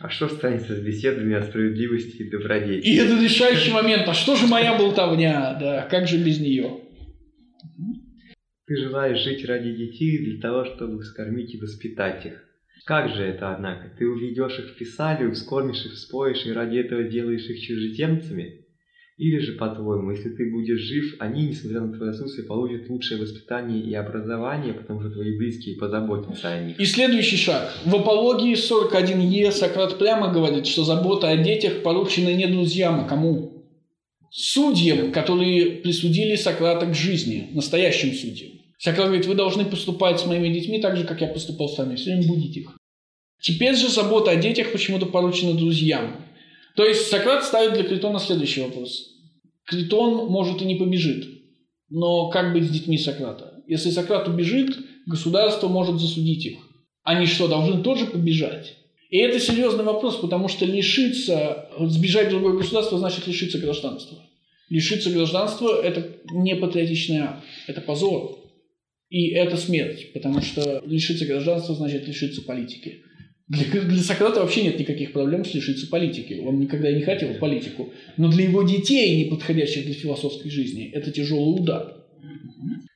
А 0.00 0.08
что 0.08 0.28
станется 0.28 0.76
с 0.76 0.80
беседами 0.80 1.34
о 1.34 1.42
справедливости 1.42 2.22
и 2.22 2.30
добродетели? 2.30 2.82
И 2.82 2.96
это 2.96 3.20
решающий 3.20 3.72
момент. 3.72 4.06
А 4.06 4.14
что 4.14 4.36
же 4.36 4.46
моя 4.46 4.78
болтовня? 4.78 5.58
Да, 5.60 5.88
как 5.90 6.06
же 6.06 6.18
без 6.18 6.38
нее? 6.38 6.82
Ты 8.66 8.76
желаешь 8.76 9.18
жить 9.18 9.44
ради 9.44 9.74
детей 9.74 10.18
для 10.18 10.40
того, 10.40 10.64
чтобы 10.66 11.00
вскормить 11.00 11.54
и 11.54 11.58
воспитать 11.58 12.26
их. 12.26 12.47
Как 12.84 13.14
же 13.14 13.22
это, 13.22 13.54
однако? 13.54 13.90
Ты 13.98 14.06
уведешь 14.06 14.58
их 14.58 14.74
в 14.74 14.78
Фессалию, 14.78 15.32
вскормишь 15.32 15.84
их, 15.84 15.92
вспоишь 15.92 16.46
и 16.46 16.52
ради 16.52 16.78
этого 16.78 17.04
сделаешь 17.04 17.48
их 17.48 17.60
чужеземцами? 17.60 18.64
Или 19.18 19.40
же, 19.40 19.54
по-твоему, 19.54 20.12
если 20.12 20.30
ты 20.30 20.48
будешь 20.52 20.78
жив, 20.78 21.16
они, 21.18 21.48
несмотря 21.48 21.80
на 21.80 21.92
твое 21.92 22.12
отсутствие, 22.12 22.46
получат 22.46 22.88
лучшее 22.88 23.20
воспитание 23.20 23.82
и 23.82 23.92
образование, 23.92 24.72
потому 24.72 25.00
что 25.00 25.10
твои 25.10 25.36
близкие 25.36 25.76
позаботятся 25.76 26.52
о 26.52 26.62
них? 26.62 26.78
И 26.78 26.84
следующий 26.84 27.36
шаг. 27.36 27.74
В 27.84 27.96
апологии 27.96 28.54
41Е 28.54 29.50
Сократ 29.50 29.98
прямо 29.98 30.32
говорит, 30.32 30.68
что 30.68 30.84
забота 30.84 31.30
о 31.30 31.36
детях 31.36 31.82
поручена 31.82 32.32
не 32.32 32.46
друзьям, 32.46 33.00
а 33.00 33.08
кому? 33.08 33.64
Судьям, 34.30 35.10
которые 35.10 35.82
присудили 35.82 36.36
Сократа 36.36 36.86
к 36.86 36.94
жизни, 36.94 37.50
настоящим 37.54 38.12
судьям. 38.12 38.57
Сократ 38.78 39.06
говорит, 39.06 39.26
вы 39.26 39.34
должны 39.34 39.64
поступать 39.64 40.20
с 40.20 40.26
моими 40.26 40.52
детьми 40.52 40.80
так 40.80 40.96
же, 40.96 41.04
как 41.04 41.20
я 41.20 41.26
поступал 41.26 41.68
с 41.68 41.76
вами, 41.76 41.96
все 41.96 42.12
время 42.12 42.28
будить 42.28 42.56
их. 42.56 42.76
Теперь 43.40 43.76
же 43.76 43.88
забота 43.88 44.30
о 44.30 44.36
детях 44.36 44.72
почему-то 44.72 45.06
поручена 45.06 45.54
друзьям. 45.54 46.16
То 46.76 46.84
есть 46.84 47.08
Сократ 47.08 47.44
ставит 47.44 47.74
для 47.74 47.82
Критона 47.82 48.18
следующий 48.20 48.62
вопрос. 48.62 49.14
Критон, 49.64 50.30
может, 50.30 50.62
и 50.62 50.64
не 50.64 50.76
побежит, 50.76 51.26
но 51.90 52.30
как 52.30 52.52
быть 52.52 52.64
с 52.64 52.70
детьми 52.70 52.96
Сократа? 52.98 53.62
Если 53.66 53.90
Сократ 53.90 54.28
убежит, 54.28 54.76
государство 55.06 55.68
может 55.68 56.00
засудить 56.00 56.46
их. 56.46 56.58
Они 57.02 57.26
что, 57.26 57.48
должны 57.48 57.82
тоже 57.82 58.06
побежать? 58.06 58.74
И 59.10 59.18
это 59.18 59.40
серьезный 59.40 59.84
вопрос, 59.84 60.16
потому 60.16 60.48
что 60.48 60.66
лишиться, 60.66 61.68
сбежать 61.80 62.28
в 62.28 62.30
другое 62.30 62.58
государство 62.58 62.98
значит 62.98 63.26
лишиться 63.26 63.58
гражданства. 63.58 64.18
Лишиться 64.68 65.10
гражданства– 65.10 65.80
это 65.82 66.06
не 66.30 66.54
патриотичный 66.54 67.20
акт, 67.20 67.42
это 67.66 67.80
позор. 67.80 68.38
И 69.10 69.28
это 69.30 69.56
смерть, 69.56 70.12
потому 70.12 70.40
что 70.42 70.82
лишиться 70.84 71.24
гражданства 71.24 71.74
значит 71.74 72.06
лишиться 72.06 72.42
политики. 72.42 73.02
Для, 73.48 73.64
для 73.80 74.02
Сократа 74.02 74.40
вообще 74.40 74.64
нет 74.64 74.78
никаких 74.78 75.12
проблем 75.12 75.44
с 75.44 75.54
лишиться 75.54 75.88
политики. 75.88 76.42
Он 76.44 76.60
никогда 76.60 76.92
не 76.92 77.00
хотел 77.00 77.32
политику. 77.34 77.94
Но 78.18 78.30
для 78.30 78.44
его 78.44 78.62
детей, 78.62 79.24
не 79.24 79.30
подходящих 79.30 79.86
для 79.86 79.94
философской 79.94 80.50
жизни, 80.50 80.90
это 80.92 81.10
тяжелый 81.10 81.58
удар. 81.58 82.04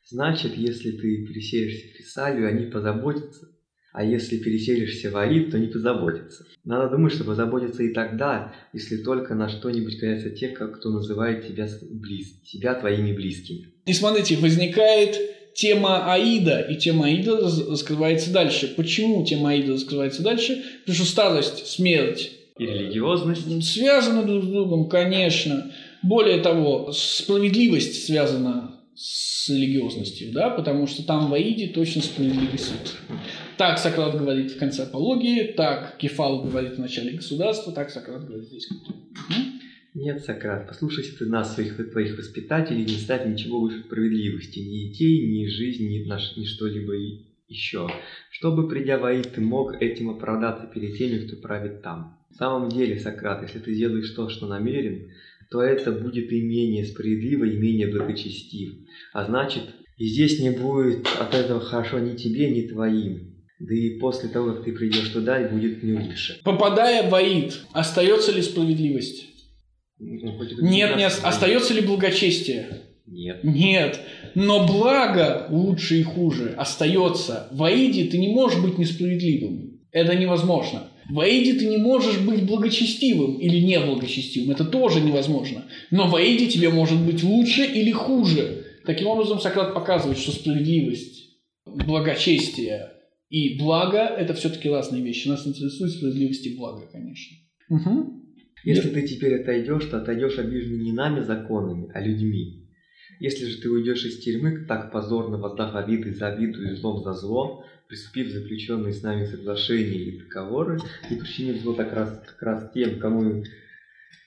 Значит, 0.04 0.54
если 0.58 0.90
ты 0.90 1.26
переселишься 1.26 1.86
в 1.88 1.96
Фессалию, 1.96 2.48
они 2.48 2.66
позаботятся. 2.66 3.48
А 3.94 4.04
если 4.04 4.38
переселишься 4.38 5.10
в 5.10 5.16
Аид, 5.16 5.50
то 5.50 5.58
не 5.58 5.68
позаботятся. 5.68 6.46
Надо 6.64 6.96
думать, 6.96 7.12
что 7.12 7.24
позаботятся 7.24 7.82
и 7.82 7.92
тогда, 7.92 8.54
если 8.72 8.98
только 8.98 9.34
на 9.34 9.48
что-нибудь 9.48 9.94
касается 9.94 10.30
тех, 10.30 10.54
кто 10.54 10.90
называет 10.90 11.46
тебя, 11.46 11.68
близ, 11.90 12.40
тебя 12.42 12.74
твоими 12.74 13.12
близкими. 13.12 13.72
И 13.84 13.92
смотрите, 13.92 14.36
возникает 14.36 15.18
тема 15.55 16.12
Аида, 16.12 16.61
и 16.61 16.76
тема 16.76 17.07
Аида 17.07 17.36
раскрывается 17.36 18.32
дальше. 18.32 18.72
Почему 18.76 19.24
тема 19.24 19.50
Аида 19.50 19.74
раскрывается 19.74 20.22
дальше? 20.22 20.62
Потому 20.80 20.96
что 20.96 21.07
старость, 21.07 21.66
смерть 21.66 22.32
и 22.59 22.64
религиозность 22.64 23.46
связаны 23.64 24.24
друг 24.24 24.44
с 24.44 24.46
другом, 24.46 24.88
конечно. 24.88 25.70
Более 26.03 26.38
того, 26.38 26.92
справедливость 26.92 28.07
связана 28.07 28.80
с 28.94 29.48
религиозностью, 29.48 30.32
да, 30.32 30.50
потому 30.50 30.86
что 30.86 31.03
там 31.05 31.30
в 31.30 31.34
Аиде 31.34 31.68
точно 31.68 32.03
справедливый 32.03 32.59
суд. 32.59 32.96
Так 33.57 33.78
Сократ 33.78 34.16
говорит 34.16 34.53
в 34.53 34.59
конце 34.59 34.82
апологии, 34.82 35.44
так 35.57 35.96
Кефал 35.98 36.42
говорит 36.42 36.74
в 36.74 36.78
начале 36.78 37.12
государства, 37.12 37.72
так 37.72 37.90
Сократ 37.90 38.24
говорит 38.24 38.46
здесь. 38.46 38.68
Нет, 39.95 40.24
Сократ, 40.24 40.68
послушайся 40.68 41.18
ты 41.18 41.26
нас, 41.26 41.55
своих 41.55 41.76
твоих 41.90 42.16
воспитателей, 42.16 42.84
не 42.84 42.97
ставь 42.97 43.26
ничего 43.26 43.61
выше 43.61 43.80
справедливости, 43.80 44.59
ни 44.59 44.88
детей, 44.88 45.26
ни 45.26 45.47
жизни, 45.47 45.99
ни, 45.99 46.05
наш, 46.05 46.34
ни 46.36 46.45
что-либо 46.47 46.95
еще. 47.49 47.88
Чтобы, 48.30 48.68
придя 48.68 48.97
в 48.99 49.05
Аид, 49.05 49.32
ты 49.34 49.43
мог 49.43 49.82
этим 49.82 50.09
оправдаться 50.09 50.66
перед 50.66 50.97
теми, 50.97 51.26
кто 51.26 51.36
правит 51.36 51.82
там. 51.82 52.18
В 52.30 52.36
самом 52.36 52.70
деле, 52.70 52.99
Сократ, 52.99 53.43
если 53.43 53.59
ты 53.59 53.74
делаешь 53.74 54.11
то, 54.12 54.30
что 54.30 54.47
намерен, 54.47 55.11
то 55.51 55.61
это 55.61 55.93
будет 55.93 56.32
и 56.32 56.40
менее 56.40 56.86
справедливо, 56.86 57.45
и 57.45 57.59
менее 57.59 57.88
благочестив. 57.88 58.72
А 59.12 59.26
значит, 59.26 59.64
и 59.99 60.07
здесь 60.07 60.40
не 60.40 60.51
будет 60.51 61.07
от 61.20 61.34
этого 61.34 61.61
хорошо 61.61 61.99
ни 61.99 62.16
тебе, 62.16 62.51
ни 62.51 62.66
твоим. 62.66 63.34
Да 63.59 63.74
и 63.74 63.99
после 63.99 64.30
того, 64.30 64.55
как 64.55 64.64
ты 64.64 64.72
придешь 64.72 65.11
туда, 65.11 65.47
будет 65.49 65.82
не 65.82 65.93
лучше. 65.93 66.40
Попадая 66.43 67.09
в 67.11 67.14
Аид, 67.14 67.61
остается 67.72 68.32
ли 68.32 68.40
справедливость? 68.40 69.32
Нет, 70.03 70.96
не 70.96 71.05
остается 71.05 71.74
ли 71.74 71.80
благочестие? 71.80 72.82
Нет. 73.07 73.44
Нет. 73.44 74.00
Но 74.34 74.66
благо 74.66 75.46
лучше 75.50 76.00
и 76.00 76.03
хуже 76.03 76.55
остается. 76.57 77.48
В 77.53 77.62
Аиде 77.62 78.05
ты 78.05 78.18
не 78.18 78.28
можешь 78.28 78.61
быть 78.61 78.78
несправедливым. 78.78 79.80
Это 79.90 80.14
невозможно. 80.14 80.88
В 81.11 81.20
Аиде 81.20 81.55
ты 81.55 81.66
не 81.66 81.76
можешь 81.76 82.18
быть 82.20 82.44
благочестивым 82.44 83.36
или 83.38 83.59
неблагочестивым. 83.61 84.53
Это 84.53 84.64
тоже 84.64 85.00
невозможно. 85.00 85.64
Но 85.90 86.09
в 86.09 86.16
Аиде 86.16 86.46
тебе 86.46 86.70
может 86.70 86.98
быть 86.98 87.22
лучше 87.22 87.64
или 87.64 87.90
хуже. 87.90 88.64
Таким 88.86 89.09
образом, 89.09 89.40
Сократ 89.40 89.74
показывает, 89.74 90.18
что 90.18 90.32
справедливость, 90.32 91.36
благочестие 91.66 92.92
и 93.28 93.59
благо– 93.59 93.98
это 94.18 94.34
все-таки 94.34 94.68
разные 94.68 95.03
вещи. 95.03 95.28
Нас 95.28 95.46
интересует 95.46 95.92
справедливость 95.92 96.46
и 96.46 96.57
благо, 96.57 96.86
конечно. 96.90 97.36
Угу. 97.70 98.22
Если 98.64 98.90
ты 98.90 99.02
теперь 99.02 99.40
отойдешь, 99.40 99.86
то 99.86 99.98
отойдешь 99.98 100.38
обиженный 100.38 100.84
не 100.84 100.92
нами 100.92 101.20
законами, 101.20 101.90
а 101.94 102.00
людьми. 102.00 102.62
Если 103.18 103.44
же 103.46 103.60
ты 103.60 103.70
уйдешь 103.70 104.04
из 104.04 104.18
тюрьмы, 104.18 104.64
так 104.66 104.92
позорно 104.92 105.38
воздав 105.38 105.74
обиды 105.74 106.12
за 106.12 106.28
обиду 106.28 106.62
и 106.62 106.74
злом 106.74 107.02
за 107.02 107.12
зло, 107.12 107.62
приступив 107.88 108.30
заключенные 108.30 108.92
с 108.92 109.02
нами 109.02 109.24
соглашения 109.24 109.98
и 109.98 110.18
договоры, 110.18 110.78
и 111.10 111.14
причинив 111.14 111.60
зло 111.60 111.74
как 111.74 111.92
раз, 111.92 112.22
как 112.26 112.42
раз 112.42 112.72
тем, 112.72 112.98
кому 112.98 113.42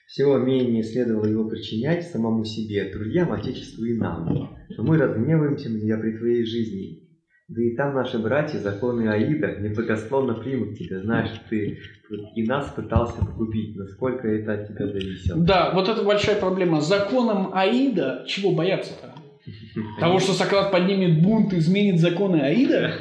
всего 0.06 0.38
менее 0.38 0.82
следовало 0.82 1.26
его 1.26 1.48
причинять 1.48 2.04
самому 2.04 2.44
себе, 2.44 2.90
друзьям, 2.90 3.32
отечеству 3.32 3.84
и 3.84 3.98
нам. 3.98 4.56
Но 4.76 4.82
мы 4.82 4.98
разгневаемся 4.98 5.68
тебя 5.68 5.98
при 5.98 6.16
твоей 6.16 6.44
жизни, 6.44 7.05
да 7.48 7.62
и 7.62 7.76
там 7.76 7.94
наши 7.94 8.18
братья, 8.18 8.58
законы 8.58 9.08
Аида, 9.08 9.60
неблагословно 9.60 10.34
примут 10.34 10.76
тебя, 10.76 11.00
знаешь, 11.00 11.30
ты 11.48 11.78
и 12.34 12.42
нас 12.44 12.70
пытался 12.70 13.18
погубить, 13.24 13.76
насколько 13.76 14.26
это 14.26 14.54
от 14.54 14.68
тебя 14.68 14.86
зависело. 14.88 15.38
Да, 15.40 15.70
вот 15.72 15.88
это 15.88 16.02
большая 16.02 16.36
проблема. 16.36 16.80
Законом 16.80 17.50
Аида 17.54 18.24
чего 18.26 18.50
бояться-то? 18.50 19.14
Того, 20.00 20.18
что 20.18 20.32
Сократ 20.32 20.72
поднимет 20.72 21.22
бунт 21.22 21.52
и 21.52 21.58
изменит 21.58 22.00
законы 22.00 22.40
Аида? 22.40 22.94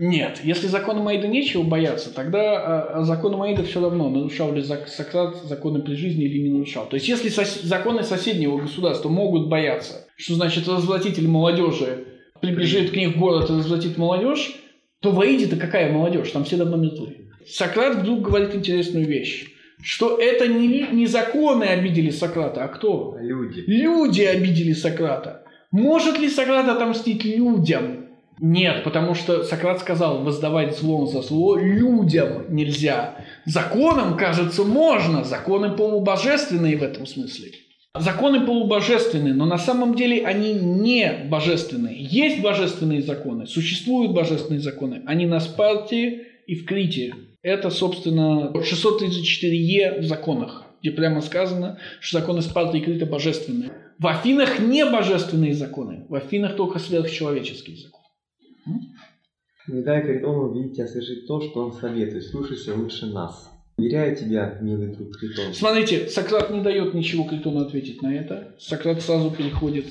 Нет, 0.00 0.40
если 0.42 0.66
законом 0.66 1.06
Аида 1.06 1.28
нечего 1.28 1.62
бояться, 1.62 2.12
тогда 2.12 2.96
а, 2.98 3.04
законом 3.04 3.42
Аида 3.42 3.62
все 3.62 3.80
равно, 3.80 4.10
нарушал 4.10 4.52
ли 4.52 4.60
Сократ 4.60 5.36
законы 5.44 5.82
при 5.82 5.94
жизни 5.94 6.24
или 6.24 6.48
не 6.48 6.50
нарушал. 6.50 6.88
То 6.88 6.96
есть, 6.96 7.06
если 7.06 7.28
законы 7.28 8.02
соседнего 8.02 8.58
государства 8.58 9.08
могут 9.08 9.48
бояться, 9.48 10.08
что 10.16 10.34
значит 10.34 10.66
развратитель 10.66 11.28
молодежи 11.28 12.06
прибежит 12.44 12.90
к 12.90 12.96
них 12.96 13.16
в 13.16 13.18
город 13.18 13.50
и 13.50 13.54
развратит 13.54 13.98
молодежь, 13.98 14.54
то 15.00 15.10
в 15.10 15.20
Аиде-то 15.20 15.56
какая 15.56 15.92
молодежь? 15.92 16.30
Там 16.30 16.44
все 16.44 16.56
давно 16.56 16.76
мертвы. 16.76 17.30
Сократ 17.46 17.96
вдруг 17.96 18.22
говорит 18.22 18.54
интересную 18.54 19.06
вещь 19.06 19.54
что 19.84 20.16
это 20.18 20.48
не, 20.48 20.86
не 20.92 21.06
законы 21.06 21.64
обидели 21.64 22.10
Сократа, 22.10 22.64
а 22.64 22.68
кто? 22.68 23.16
Люди. 23.20 23.64
Люди 23.66 24.22
обидели 24.22 24.72
Сократа. 24.72 25.42
Может 25.70 26.18
ли 26.18 26.30
Сократ 26.30 26.68
отомстить 26.68 27.24
людям? 27.24 28.06
Нет, 28.40 28.82
потому 28.82 29.14
что 29.14 29.44
Сократ 29.44 29.80
сказал, 29.80 30.24
воздавать 30.24 30.76
зло 30.78 31.06
за 31.06 31.20
зло 31.20 31.56
людям 31.56 32.46
нельзя. 32.48 33.16
Законам, 33.44 34.16
кажется, 34.16 34.64
можно. 34.64 35.22
Законы 35.22 35.70
полубожественные 35.70 36.78
в 36.78 36.82
этом 36.82 37.06
смысле. 37.06 37.50
Законы 37.96 38.44
полубожественные, 38.44 39.34
но 39.34 39.46
на 39.46 39.56
самом 39.56 39.94
деле 39.94 40.26
они 40.26 40.52
не 40.52 41.28
божественные. 41.30 42.02
Есть 42.02 42.42
божественные 42.42 43.02
законы, 43.02 43.46
существуют 43.46 44.12
божественные 44.12 44.60
законы. 44.60 45.02
Они 45.06 45.26
на 45.26 45.38
Спарте 45.38 46.26
и 46.48 46.56
в 46.56 46.66
Крите. 46.66 47.14
Это, 47.40 47.70
собственно, 47.70 48.50
634Е 48.52 50.00
в 50.00 50.04
законах, 50.04 50.64
где 50.80 50.90
прямо 50.90 51.20
сказано, 51.20 51.78
что 52.00 52.18
законы 52.18 52.42
Спарты 52.42 52.78
и 52.78 52.80
Крита 52.80 53.06
божественные. 53.06 53.70
В 54.00 54.08
Афинах 54.08 54.58
не 54.58 54.84
божественные 54.84 55.54
законы, 55.54 56.06
в 56.08 56.16
Афинах 56.16 56.56
только 56.56 56.80
сверхчеловеческие 56.80 57.76
законы. 57.76 58.04
Не 59.68 59.82
дай 59.82 60.02
Критону 60.02 60.50
увидеть 60.50 60.78
и 60.80 60.86
совершить 60.86 61.28
то, 61.28 61.40
что 61.40 61.66
он 61.66 61.72
советует. 61.72 62.24
Слушайся 62.24 62.74
лучше 62.74 63.06
нас. 63.06 63.53
Уверяю 63.76 64.16
тебя, 64.16 64.58
милый 64.60 64.94
друг 64.94 65.16
Критон. 65.18 65.52
Смотрите, 65.52 66.08
Сократ 66.08 66.50
не 66.50 66.60
дает 66.60 66.94
ничего 66.94 67.24
Критону 67.24 67.60
ответить 67.60 68.02
на 68.02 68.14
это. 68.14 68.54
Сократ 68.58 69.02
сразу 69.02 69.30
переходит 69.30 69.86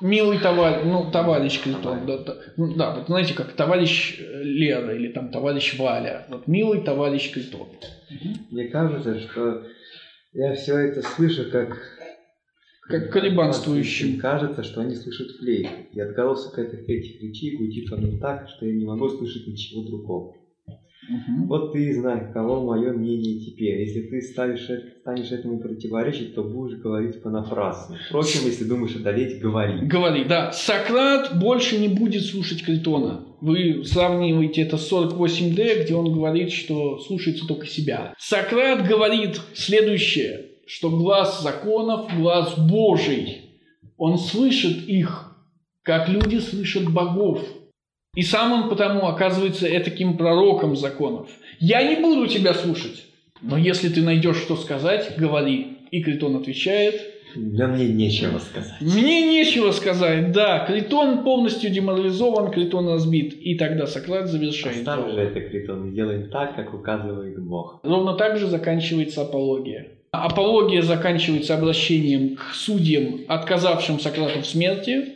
милый 0.00 0.38
товарищ, 0.38 0.84
ну, 0.84 1.10
товарищ 1.10 1.62
Критон. 1.62 2.04
Да, 2.06 2.18
да, 2.18 2.36
ну, 2.56 2.74
да, 2.74 2.96
вот 2.96 3.06
знаете, 3.06 3.34
как 3.34 3.52
товарищ 3.52 4.18
Лера 4.18 4.94
или 4.94 5.12
там 5.12 5.30
товарищ 5.30 5.78
Валя. 5.78 6.26
Вот 6.28 6.48
милый 6.48 6.82
товарищ 6.82 7.32
Критон. 7.32 7.68
Мне 8.50 8.68
кажется, 8.68 9.20
что 9.20 9.66
я 10.32 10.54
все 10.54 10.76
это 10.78 11.02
слышу 11.02 11.50
как 11.50 11.78
как 12.88 13.12
колебанствующим. 13.12 14.18
Кажется, 14.18 14.64
что 14.64 14.80
они 14.80 14.96
слышат 14.96 15.30
флейту. 15.38 15.70
И 15.92 16.00
отголосок 16.00 16.58
этих, 16.58 16.88
этих 16.88 17.22
речей 17.22 17.56
гудит 17.56 17.90
мне 17.92 18.18
так, 18.18 18.48
что 18.48 18.66
я 18.66 18.74
не 18.74 18.84
могу 18.84 19.08
слышать 19.08 19.46
ничего 19.46 19.84
другого. 19.84 20.34
Угу. 21.08 21.46
Вот 21.48 21.72
ты 21.72 21.86
и 21.86 21.92
знай, 21.92 22.32
кого 22.32 22.64
мое 22.64 22.92
мнение 22.92 23.40
теперь. 23.40 23.80
Если 23.80 24.02
ты 24.02 24.22
ставишь, 24.22 24.68
станешь 25.00 25.32
этому 25.32 25.58
противоречить, 25.58 26.34
то 26.34 26.44
будешь 26.44 26.78
говорить 26.78 27.22
понапрасну. 27.22 27.96
Впрочем, 28.08 28.46
если 28.46 28.64
думаешь 28.64 28.94
одолеть, 28.94 29.40
говори. 29.40 29.84
Говори, 29.86 30.24
да. 30.24 30.52
Сократ 30.52 31.40
больше 31.40 31.78
не 31.78 31.88
будет 31.88 32.24
слушать 32.24 32.62
Критона. 32.64 33.26
Вы 33.40 33.84
сравниваете 33.84 34.62
это 34.62 34.76
с 34.76 34.92
48D, 34.92 35.84
где 35.84 35.94
он 35.94 36.12
говорит, 36.12 36.52
что 36.52 37.00
слушается 37.00 37.46
только 37.48 37.66
себя. 37.66 38.14
Сократ 38.18 38.86
говорит 38.86 39.40
следующее, 39.54 40.50
что 40.66 40.90
глаз 40.90 41.42
законов– 41.42 42.08
глаз 42.16 42.56
Божий. 42.56 43.58
Он 43.96 44.18
слышит 44.18 44.86
их, 44.86 45.36
как 45.82 46.08
люди 46.08 46.38
слышат 46.38 46.92
богов– 46.92 47.44
и 48.14 48.22
сам 48.22 48.52
он 48.52 48.68
потому 48.68 49.06
оказывается 49.06 49.66
этаким 49.66 50.18
пророком 50.18 50.76
законов. 50.76 51.30
Я 51.58 51.82
не 51.82 51.96
буду 51.96 52.26
тебя 52.26 52.52
слушать, 52.52 53.04
но 53.40 53.56
если 53.56 53.88
ты 53.88 54.02
найдешь 54.02 54.36
что 54.36 54.56
сказать, 54.56 55.14
говори. 55.16 55.78
И 55.90 56.02
Критон 56.02 56.36
отвечает. 56.36 57.00
Да 57.34 57.66
мне 57.66 57.88
нечего 57.88 58.38
сказать. 58.38 58.80
Мне 58.80 59.22
нечего 59.22 59.72
сказать, 59.72 60.32
да. 60.32 60.66
Критон 60.66 61.22
полностью 61.24 61.70
деморализован, 61.70 62.50
Критон 62.50 62.88
разбит. 62.88 63.34
И 63.40 63.54
тогда 63.54 63.86
Сократ 63.86 64.28
завершает. 64.28 64.78
Оставь 64.78 65.10
же 65.12 65.20
это 65.20 65.40
Критон, 65.40 65.94
делаем 65.94 66.30
так, 66.30 66.56
как 66.56 66.74
указывает 66.74 67.38
Бог. 67.42 67.80
Ровно 67.82 68.14
так 68.14 68.38
же 68.38 68.46
заканчивается 68.46 69.22
апология. 69.22 69.88
Апология 70.10 70.82
заканчивается 70.82 71.54
обращением 71.54 72.36
к 72.36 72.54
судьям, 72.54 73.20
отказавшим 73.28 73.98
Сократу 73.98 74.40
в 74.40 74.46
смерти, 74.46 75.08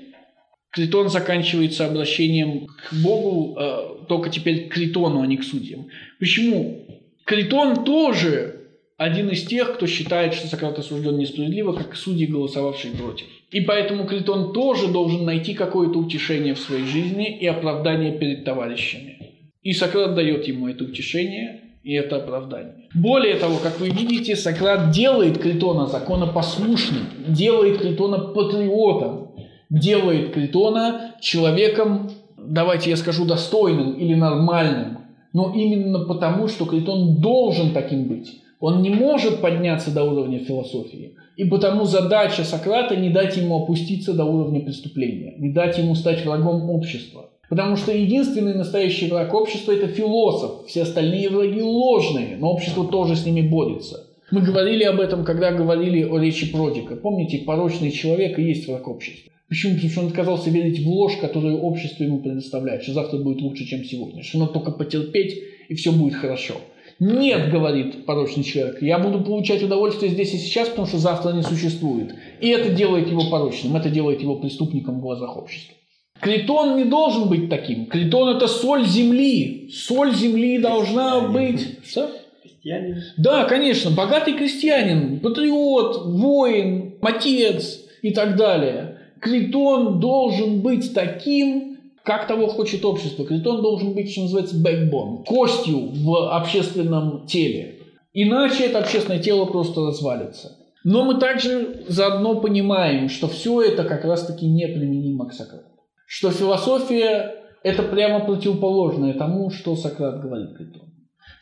Критон 0.76 1.08
заканчивается 1.08 1.86
обращением 1.86 2.66
к 2.66 2.92
Богу, 3.02 3.56
э, 3.58 4.06
только 4.08 4.28
теперь 4.28 4.68
к 4.68 4.74
Критону, 4.74 5.22
а 5.22 5.26
не 5.26 5.38
к 5.38 5.42
судьям. 5.42 5.86
Почему? 6.18 6.86
Критон 7.24 7.82
тоже 7.82 8.56
один 8.98 9.30
из 9.30 9.44
тех, 9.46 9.74
кто 9.74 9.86
считает, 9.86 10.34
что 10.34 10.48
Сократ 10.48 10.78
осужден 10.78 11.16
несправедливо, 11.16 11.72
как 11.72 11.96
судьи, 11.96 12.26
голосовавшие 12.26 12.92
против. 12.92 13.26
И 13.50 13.62
поэтому 13.62 14.04
Критон 14.04 14.52
тоже 14.52 14.88
должен 14.88 15.24
найти 15.24 15.54
какое-то 15.54 15.98
утешение 15.98 16.52
в 16.52 16.58
своей 16.58 16.84
жизни 16.84 17.38
и 17.38 17.46
оправдание 17.46 18.12
перед 18.12 18.44
товарищами. 18.44 19.32
И 19.62 19.72
Сократ 19.72 20.14
дает 20.14 20.46
ему 20.46 20.68
это 20.68 20.84
утешение 20.84 21.62
и 21.84 21.94
это 21.94 22.16
оправдание. 22.16 22.90
Более 22.94 23.36
того, 23.36 23.56
как 23.62 23.80
вы 23.80 23.88
видите, 23.88 24.36
Сократ 24.36 24.90
делает 24.90 25.38
Критона 25.38 25.86
законопослушным, 25.86 27.06
делает 27.28 27.78
Критона 27.78 28.18
патриотом, 28.18 29.26
делает 29.70 30.32
Критона 30.32 31.14
человеком, 31.20 32.10
давайте 32.36 32.90
я 32.90 32.96
скажу, 32.96 33.24
достойным 33.24 33.94
или 33.94 34.14
нормальным, 34.14 34.98
но 35.32 35.52
именно 35.54 36.00
потому, 36.00 36.48
что 36.48 36.64
Критон 36.64 37.16
должен 37.16 37.72
таким 37.72 38.04
быть. 38.04 38.40
Он 38.60 38.80
не 38.80 38.90
может 38.90 39.40
подняться 39.40 39.90
до 39.90 40.04
уровня 40.04 40.38
философии. 40.38 41.14
И 41.36 41.44
потому 41.44 41.84
задача 41.84 42.42
Сократа 42.42 42.96
не 42.96 43.10
дать 43.10 43.36
ему 43.36 43.62
опуститься 43.62 44.14
до 44.14 44.24
уровня 44.24 44.60
преступления, 44.60 45.34
не 45.36 45.50
дать 45.50 45.76
ему 45.76 45.94
стать 45.94 46.24
врагом 46.24 46.70
общества. 46.70 47.28
Потому 47.50 47.76
что 47.76 47.92
единственный 47.92 48.54
настоящий 48.54 49.08
враг 49.08 49.32
общества– 49.34 49.72
это 49.72 49.86
философ. 49.86 50.66
Все 50.66 50.82
остальные 50.82 51.28
враги 51.28 51.60
ложные, 51.60 52.36
но 52.38 52.50
общество 52.50 52.86
тоже 52.86 53.14
с 53.14 53.26
ними 53.26 53.42
борется. 53.42 54.06
Мы 54.32 54.40
говорили 54.40 54.82
об 54.82 54.98
этом, 54.98 55.24
когда 55.24 55.52
говорили 55.52 56.02
о 56.02 56.18
речи 56.18 56.50
Продика. 56.50 56.96
Помните, 56.96 57.42
порочный 57.46 57.92
человек 57.92 58.38
и 58.38 58.42
есть 58.42 58.66
враг 58.66 58.88
общества. 58.88 59.30
Почему? 59.48 59.74
Потому 59.74 59.90
что 59.90 60.00
он 60.00 60.06
отказался 60.08 60.50
верить 60.50 60.84
в 60.84 60.88
ложь, 60.88 61.16
которую 61.20 61.60
общество 61.60 62.02
ему 62.02 62.20
предоставляет, 62.20 62.82
что 62.82 62.92
завтра 62.92 63.18
будет 63.18 63.40
лучше, 63.40 63.64
чем 63.64 63.84
сегодня, 63.84 64.22
что 64.22 64.38
надо 64.38 64.52
только 64.52 64.72
потерпеть, 64.72 65.38
и 65.68 65.74
все 65.74 65.92
будет 65.92 66.14
хорошо. 66.14 66.54
Нет, 66.98 67.50
говорит 67.50 68.06
порочный 68.06 68.42
человек, 68.42 68.80
я 68.80 68.98
буду 68.98 69.22
получать 69.22 69.62
удовольствие 69.62 70.10
здесь 70.10 70.32
и 70.34 70.38
сейчас, 70.38 70.68
потому 70.68 70.86
что 70.86 70.98
завтра 70.98 71.32
не 71.32 71.42
существует. 71.42 72.14
И 72.40 72.48
это 72.48 72.70
делает 72.70 73.08
его 73.08 73.28
порочным, 73.30 73.76
это 73.76 73.90
делает 73.90 74.22
его 74.22 74.36
преступником 74.36 74.98
в 74.98 75.02
глазах 75.02 75.36
общества. 75.36 75.74
Критон 76.20 76.78
не 76.78 76.84
должен 76.84 77.28
быть 77.28 77.50
таким. 77.50 77.86
Критон– 77.86 78.36
это 78.36 78.48
соль 78.48 78.86
земли. 78.86 79.68
Соль 79.70 80.14
земли 80.14 80.58
должна 80.58 81.28
быть... 81.28 81.78
Что? 81.84 82.10
Крестьянин. 82.42 83.02
Да, 83.18 83.44
конечно, 83.44 83.90
богатый 83.90 84.34
крестьянин, 84.34 85.20
патриот, 85.20 86.06
воин, 86.06 86.94
отец 87.02 87.80
и 88.00 88.10
так 88.10 88.36
далее. 88.36 88.85
Критон 89.26 89.98
должен 89.98 90.60
быть 90.60 90.94
таким, 90.94 91.78
как 92.04 92.28
того 92.28 92.46
хочет 92.46 92.84
общество. 92.84 93.26
Критон 93.26 93.60
должен 93.60 93.92
быть, 93.92 94.12
что 94.12 94.22
называется, 94.22 94.56
backbone, 94.56 95.24
костью 95.24 95.88
в 95.92 96.32
общественном 96.32 97.26
теле. 97.26 97.80
Иначе 98.12 98.66
это 98.66 98.78
общественное 98.78 99.18
тело 99.18 99.44
просто 99.46 99.84
развалится. 99.84 100.56
Но 100.84 101.04
мы 101.04 101.18
также 101.18 101.84
заодно 101.88 102.40
понимаем, 102.40 103.08
что 103.08 103.26
все 103.26 103.62
это 103.62 103.82
как 103.82 104.04
раз-таки 104.04 104.46
неприменимо 104.46 105.28
к 105.28 105.32
Сократу. 105.32 105.64
Что 106.06 106.30
философия– 106.30 107.34
это 107.64 107.82
прямо 107.82 108.20
противоположное 108.20 109.12
тому, 109.14 109.50
что 109.50 109.74
Сократ 109.74 110.20
говорит 110.20 110.56
Критону 110.56 110.85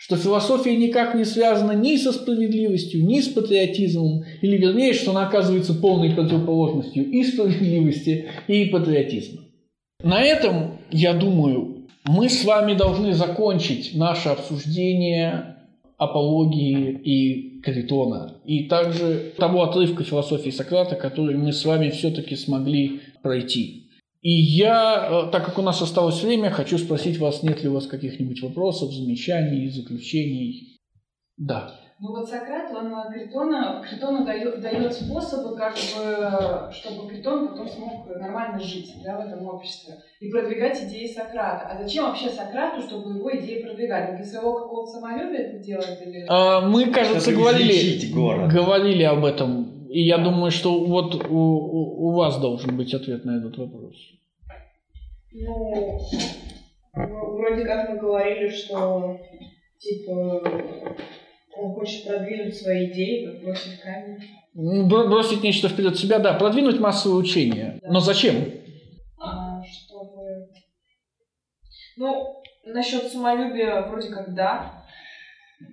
что 0.05 0.19
философия 0.19 0.77
никак 0.77 1.15
не 1.15 1.25
связана 1.25 1.73
ни 1.73 1.97
со 1.97 2.13
справедливостью, 2.13 3.07
ни 3.07 3.21
с 3.21 3.29
патриотизмом, 3.29 4.25
или 4.43 4.59
вернее, 4.59 4.93
что 4.93 5.13
она 5.13 5.27
оказывается 5.27 5.73
полной 5.73 6.11
противоположностью 6.11 7.11
и 7.11 7.25
справедливости, 7.25 8.29
и 8.47 8.67
патриотизма. 8.67 9.45
На 10.03 10.23
этом, 10.23 10.73
я 10.91 11.15
думаю, 11.15 11.87
мы 12.05 12.29
с 12.29 12.45
вами 12.45 12.75
должны 12.75 13.15
закончить 13.15 13.95
наше 13.95 14.29
обсуждение 14.29 15.57
апологии 15.97 17.01
и 17.03 17.61
Критона, 17.63 18.35
и 18.45 18.65
также 18.65 19.33
того 19.39 19.63
отрывка 19.63 20.05
философии 20.05 20.51
Сократа, 20.51 20.97
который 20.97 21.35
мы 21.35 21.51
с 21.51 21.65
вами 21.65 21.89
все-таки 21.89 22.37
смогли 22.37 23.01
пройти. 23.23 23.84
И 24.25 24.33
я, 24.33 25.27
э, 25.27 25.31
так 25.31 25.45
как 25.45 25.59
у 25.59 25.63
нас 25.63 25.83
осталось 25.83 26.23
время, 26.23 26.51
хочу 26.51 26.79
спросить 26.79 27.19
вас, 27.19 27.43
нет 27.43 27.63
ли 27.63 27.69
у 27.69 27.75
вас 27.75 27.87
каких-нибудь 27.87 28.43
вопросов, 28.43 28.91
замечаний, 28.91 29.69
заключений? 29.69 30.81
Да. 31.37 31.75
Ну 32.01 32.09
вот 32.09 32.27
Сократ, 32.27 32.71
он 32.75 32.91
Критона, 33.13 33.85
Критону 33.87 34.25
дает, 34.25 34.63
дает 34.63 34.95
способы, 34.95 35.55
как 35.55 35.75
бы, 35.75 36.73
чтобы 36.73 37.11
Критон 37.11 37.49
потом 37.49 37.69
смог 37.69 38.07
нормально 38.19 38.59
жить 38.59 38.95
да, 39.05 39.19
в 39.19 39.27
этом 39.27 39.47
обществе 39.47 39.97
и 40.21 40.31
продвигать 40.31 40.83
идеи 40.85 41.07
Сократа. 41.07 41.67
А 41.69 41.83
зачем 41.83 42.07
вообще 42.07 42.31
Сократу, 42.31 42.81
чтобы 42.81 43.19
его 43.19 43.31
идеи 43.37 43.63
продвигать? 43.63 44.09
Он 44.09 44.17
для 44.17 44.25
своего 44.25 44.55
какого-то 44.55 44.91
самолюбия 44.91 45.51
это 45.51 45.59
делает? 45.59 46.01
Или... 46.01 46.25
А, 46.31 46.63
мы, 46.63 46.87
кажется, 46.87 47.21
Чтобы 47.31 47.43
говорили, 47.43 48.11
говорили 48.51 49.03
об 49.03 49.23
этом. 49.23 49.74
И 49.95 50.03
я 50.03 50.19
думаю, 50.19 50.51
что 50.51 50.85
вот 50.87 51.15
у, 51.15 51.37
у- 51.37 52.09
у 52.09 52.13
вас 52.15 52.41
должен 52.41 52.77
быть 52.77 52.93
ответ 52.95 53.25
на 53.25 53.39
этот 53.39 53.57
вопрос. 53.59 53.95
Ну, 55.33 56.01
ну, 56.97 57.37
вроде 57.37 57.65
как 57.65 57.91
мы 57.91 57.99
говорили, 57.99 58.49
что 58.49 59.21
типа 59.79 60.43
он 61.57 61.75
хочет 61.75 62.07
продвинуть 62.09 62.57
свои 62.57 62.91
идеи, 62.91 63.27
как 63.27 63.45
бросить 63.45 63.81
камень. 63.83 64.19
Ну, 64.55 64.89
бро- 64.89 65.07
Бросить 65.09 65.45
нечто 65.45 65.69
вперед 65.69 65.97
себя, 65.97 66.19
да, 66.19 66.33
продвинуть 66.35 66.81
массовое 66.81 67.17
учение. 67.19 67.79
Да. 67.83 67.93
Но 67.93 68.01
зачем? 68.01 68.35
А, 69.19 69.63
чтобы... 69.63 70.49
Ну, 71.97 72.43
насчет 72.65 73.05
самолюбия 73.13 73.87
вроде 73.87 74.09
как 74.09 74.35
да, 74.35 74.85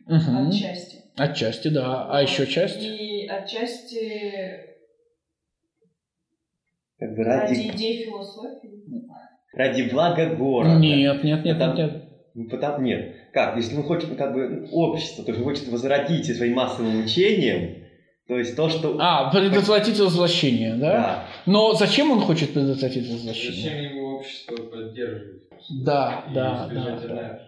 Мгм. 0.06 0.50
отчасти. 0.50 1.01
Отчасти, 1.22 1.68
да. 1.68 2.08
А 2.10 2.22
еще 2.24 2.48
часть? 2.48 2.82
И 2.82 3.28
отчасти 3.28 4.66
Как 6.98 7.16
бы 7.16 7.24
ради 7.24 7.54
ради, 7.54 7.68
идей 7.70 8.06
философии. 8.06 8.84
ради 9.54 9.84
блага 9.84 10.36
города. 10.36 10.80
Нет, 10.80 11.24
нет, 11.24 11.46
нет, 11.46 11.58
Потому- 11.60 11.78
нет, 11.78 11.92
нет. 12.34 12.50
Потому, 12.50 12.82
нет. 12.84 13.16
Как? 13.34 13.56
Если 13.56 13.76
он 13.76 13.84
хочет, 13.84 14.16
как 14.18 14.34
бы, 14.34 14.68
общество, 14.72 15.24
то 15.24 15.32
есть 15.32 15.44
хочет 15.44 15.68
возродить 15.68 16.36
своим 16.36 16.54
массовым 16.54 17.04
учением, 17.04 17.84
то 18.28 18.40
есть 18.40 18.56
то, 18.56 18.70
что... 18.70 18.98
А, 19.00 19.30
предотвратить 19.32 20.00
возвращение, 20.00 20.76
да? 20.76 20.92
да. 20.92 21.24
Но 21.46 21.74
зачем 21.74 22.10
он 22.12 22.22
хочет 22.22 22.54
предотвратить 22.54 23.08
возвращение? 23.08 23.62
Зачем 23.62 23.78
ему 23.84 24.16
общество 24.16 24.56
поддерживать? 24.56 25.44
Да, 25.84 26.26
И 26.30 26.34
да, 26.34 26.68
да, 26.74 27.00
да. 27.08 27.42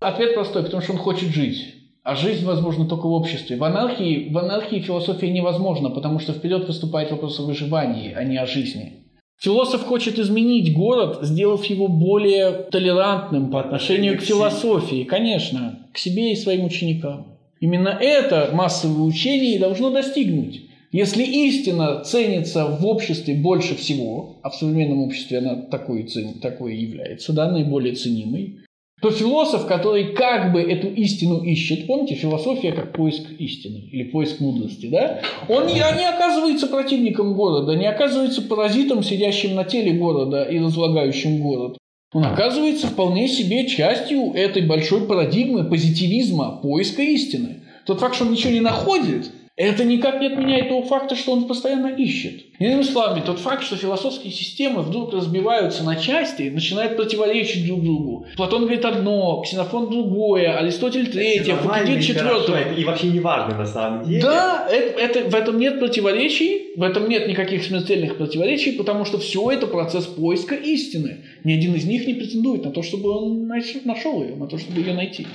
Ответ 0.00 0.34
простой, 0.34 0.64
потому 0.64 0.82
что 0.82 0.92
он 0.92 0.98
хочет 0.98 1.30
жить. 1.30 1.75
А 2.06 2.14
жизнь 2.14 2.44
возможна 2.46 2.86
только 2.86 3.08
в 3.08 3.12
обществе. 3.12 3.56
В 3.56 3.64
анархии, 3.64 4.28
в 4.30 4.38
анархии 4.38 4.78
философия 4.78 5.28
невозможна, 5.28 5.90
потому 5.90 6.20
что 6.20 6.32
вперед 6.32 6.68
выступает 6.68 7.10
вопрос 7.10 7.40
о 7.40 7.42
выживании, 7.42 8.12
а 8.14 8.22
не 8.22 8.36
о 8.36 8.46
жизни. 8.46 8.92
Философ 9.40 9.82
хочет 9.82 10.16
изменить 10.20 10.72
город, 10.72 11.18
сделав 11.22 11.64
его 11.64 11.88
более 11.88 12.52
толерантным 12.70 13.50
по 13.50 13.58
отношению 13.58 14.16
к 14.18 14.20
философии, 14.20 15.02
конечно, 15.02 15.80
к 15.92 15.98
себе 15.98 16.30
и 16.30 16.36
своим 16.36 16.66
ученикам. 16.66 17.38
Именно 17.58 17.88
это 17.88 18.50
массовое 18.52 19.02
учение 19.02 19.56
и 19.56 19.58
должно 19.58 19.90
достигнуть. 19.90 20.60
Если 20.92 21.24
истина 21.24 22.04
ценится 22.04 22.66
в 22.66 22.86
обществе 22.86 23.34
больше 23.34 23.74
всего, 23.74 24.36
а 24.44 24.50
в 24.50 24.54
современном 24.54 25.02
обществе 25.02 25.38
она 25.38 25.56
такой, 25.56 26.08
такой 26.40 26.76
является, 26.76 27.32
да, 27.32 27.50
наиболее 27.50 27.96
ценимой, 27.96 28.60
то 29.00 29.10
философ, 29.10 29.66
который 29.66 30.14
как 30.14 30.52
бы 30.52 30.62
эту 30.62 30.88
истину 30.88 31.42
ищет, 31.42 31.86
помните, 31.86 32.14
философия 32.14 32.72
как 32.72 32.92
поиск 32.92 33.24
истины 33.38 33.88
или 33.92 34.04
поиск 34.04 34.40
мудрости, 34.40 34.86
да? 34.86 35.20
Он 35.48 35.66
не, 35.66 35.74
не 35.74 36.08
оказывается 36.08 36.66
противником 36.66 37.34
города, 37.34 37.74
не 37.74 37.86
оказывается 37.86 38.40
паразитом, 38.40 39.02
сидящим 39.02 39.54
на 39.54 39.64
теле 39.64 39.92
города 39.92 40.44
и 40.44 40.58
разлагающим 40.58 41.42
город. 41.42 41.76
Он 42.14 42.24
оказывается 42.24 42.86
вполне 42.86 43.28
себе 43.28 43.66
частью 43.66 44.32
этой 44.32 44.62
большой 44.62 45.02
парадигмы 45.02 45.64
позитивизма, 45.64 46.60
поиска 46.62 47.02
истины. 47.02 47.62
Тот 47.84 48.00
факт, 48.00 48.14
что 48.14 48.24
он 48.24 48.32
ничего 48.32 48.52
не 48.52 48.60
находит, 48.60 49.30
это 49.56 49.84
никак 49.84 50.20
не 50.20 50.26
отменяет 50.26 50.68
того 50.68 50.82
факта, 50.82 51.16
что 51.16 51.32
он 51.32 51.46
постоянно 51.48 51.86
ищет. 51.88 52.42
Иными 52.58 52.82
словами, 52.82 53.22
тот 53.24 53.38
факт, 53.38 53.64
что 53.64 53.76
философские 53.76 54.32
системы 54.32 54.82
вдруг 54.82 55.12
разбиваются 55.14 55.82
на 55.82 55.96
части, 55.96 56.50
начинают 56.54 56.96
противоречить 56.96 57.66
друг 57.66 57.82
другу. 57.82 58.26
Платон 58.36 58.62
говорит 58.62 58.84
одно, 58.84 59.40
Ксенофон 59.42 59.90
другое, 59.90 60.56
Аристотель 60.58 61.10
третье, 61.10 61.54
Фукидид 61.56 61.98
и 61.98 62.02
четвертое. 62.02 62.74
И 62.74 62.84
вообще 62.84 63.06
не 63.08 63.20
важно 63.20 63.56
на 63.56 63.66
самом 63.66 64.04
деле. 64.06 64.22
Да, 64.22 64.68
это, 64.70 65.00
это- 65.20 65.30
в 65.30 65.34
этом 65.34 65.58
нет 65.58 65.78
противоречий, 65.78 66.74
в 66.76 66.82
этом 66.82 67.08
нет 67.08 67.26
никаких 67.26 67.64
смертельных 67.64 68.16
противоречий, 68.18 68.72
потому 68.72 69.04
что 69.06 69.18
все 69.18 69.50
это 69.50 69.66
процесс 69.66 70.04
поиска 70.04 70.54
истины. 70.54 71.18
Ни 71.44 71.52
один 71.52 71.74
из 71.74 71.84
них 71.84 72.06
не 72.06 72.14
претендует 72.14 72.64
на 72.64 72.70
то, 72.70 72.82
чтобы 72.82 73.10
он 73.10 73.46
нашел 73.84 74.22
ее, 74.22 74.34
на 74.36 74.46
то, 74.46 74.58
чтобы 74.58 74.80
ее 74.80 74.92
найти. 74.94 75.26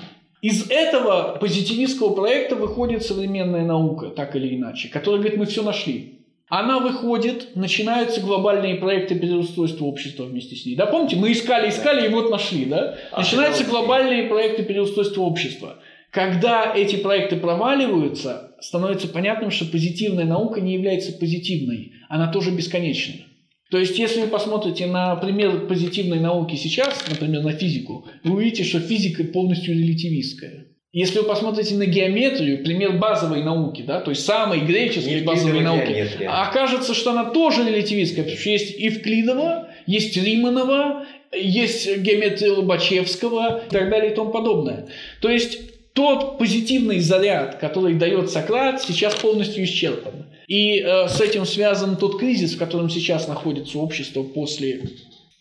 Из 0.42 0.72
этого 0.72 1.38
позитивистского 1.39 2.16
проекта 2.16 2.56
выходит 2.56 3.04
современная 3.04 3.64
наука, 3.64 4.08
так 4.08 4.36
или 4.36 4.56
иначе, 4.56 4.89
которая 4.89 5.22
говорит, 5.22 5.38
мы 5.38 5.46
все 5.46 5.62
нашли. 5.62 6.18
она 6.50 6.80
выходит, 6.80 7.56
начинаются 7.56 8.20
глобальные 8.20 8.76
проекты 8.76 9.16
переустройства 9.16 9.86
общества 9.86 10.24
вместе 10.24 10.56
с 10.56 10.66
ней. 10.66 10.76
Да, 10.76 10.86
помните, 10.86 11.16
мы 11.16 11.32
искали, 11.32 11.70
искали, 11.70 12.08
и 12.08 12.10
вот 12.10 12.30
нашли, 12.30 12.66
да? 12.66 12.98
Начинаются 13.16 13.64
глобальные 13.64 14.24
проекты 14.24 14.64
переустройства 14.64 15.22
общества. 15.22 15.78
Когда 16.10 16.74
эти 16.76 16.98
проекты 16.98 17.38
проваливаются, 17.38 18.52
становится 18.60 19.08
понятным, 19.08 19.50
что 19.50 19.66
позитивная 19.66 20.26
наука 20.26 20.60
не 20.60 20.74
является 20.74 21.14
позитивной, 21.14 21.94
она 22.10 22.30
тоже 22.30 22.52
бесконечна. 22.52 23.22
То 23.72 23.78
есть, 23.78 23.98
если 23.98 24.22
вы 24.22 24.28
посмотрите 24.28 24.86
на 24.86 25.16
пример 25.16 25.66
позитивной 25.66 26.20
науки 26.20 26.56
сейчас, 26.56 27.06
например, 27.10 27.42
на 27.42 27.54
физику, 27.54 28.06
вы 28.26 28.36
увидите, 28.36 28.66
что 28.66 28.82
физика 28.82 29.24
полностью 29.24 29.74
релятивистская. 29.74 30.66
Если 30.92 31.20
вы 31.20 31.24
посмотрите 31.24 31.76
на 31.76 31.86
геометрию, 31.86 32.66
пример 32.66 32.98
базовой 32.98 33.42
науки, 33.44 33.82
да, 33.82 34.02
то 34.02 34.12
есть 34.12 34.26
самой 34.26 34.60
греческой 34.60 35.22
базовой 35.22 35.62
науки, 35.62 35.88
геометрия. 35.88 36.44
окажется, 36.44 36.94
что 36.94 37.12
она 37.12 37.30
тоже 37.30 37.64
релятивистская, 37.64 38.26
потому 38.26 38.42
что 38.42 38.50
есть 38.50 38.78
Евклидова, 38.78 39.70
есть 39.88 40.18
Риманова, 40.18 41.06
есть 41.34 41.98
геометрия 41.98 42.52
Лобачевского 42.52 43.64
и 43.68 43.72
так 43.72 43.90
далее 43.90 44.12
и 44.12 44.16
тому 44.16 44.32
подобное. 44.32 44.90
То 45.22 45.30
есть 45.30 45.71
тот 45.94 46.38
позитивный 46.38 47.00
заряд, 47.00 47.58
который 47.60 47.96
дает 47.96 48.30
Сократ, 48.30 48.82
сейчас 48.82 49.16
полностью 49.16 49.64
исчерпан. 49.64 50.26
И 50.48 50.80
э, 50.80 51.08
с 51.08 51.20
этим 51.22 51.46
связан 51.46 51.98
тот 51.98 52.20
кризис, 52.20 52.56
в 52.56 52.58
котором 52.58 52.89
сейчас 52.89 53.28
находится 53.28 53.78
общество 53.78 54.24
после 54.24 54.82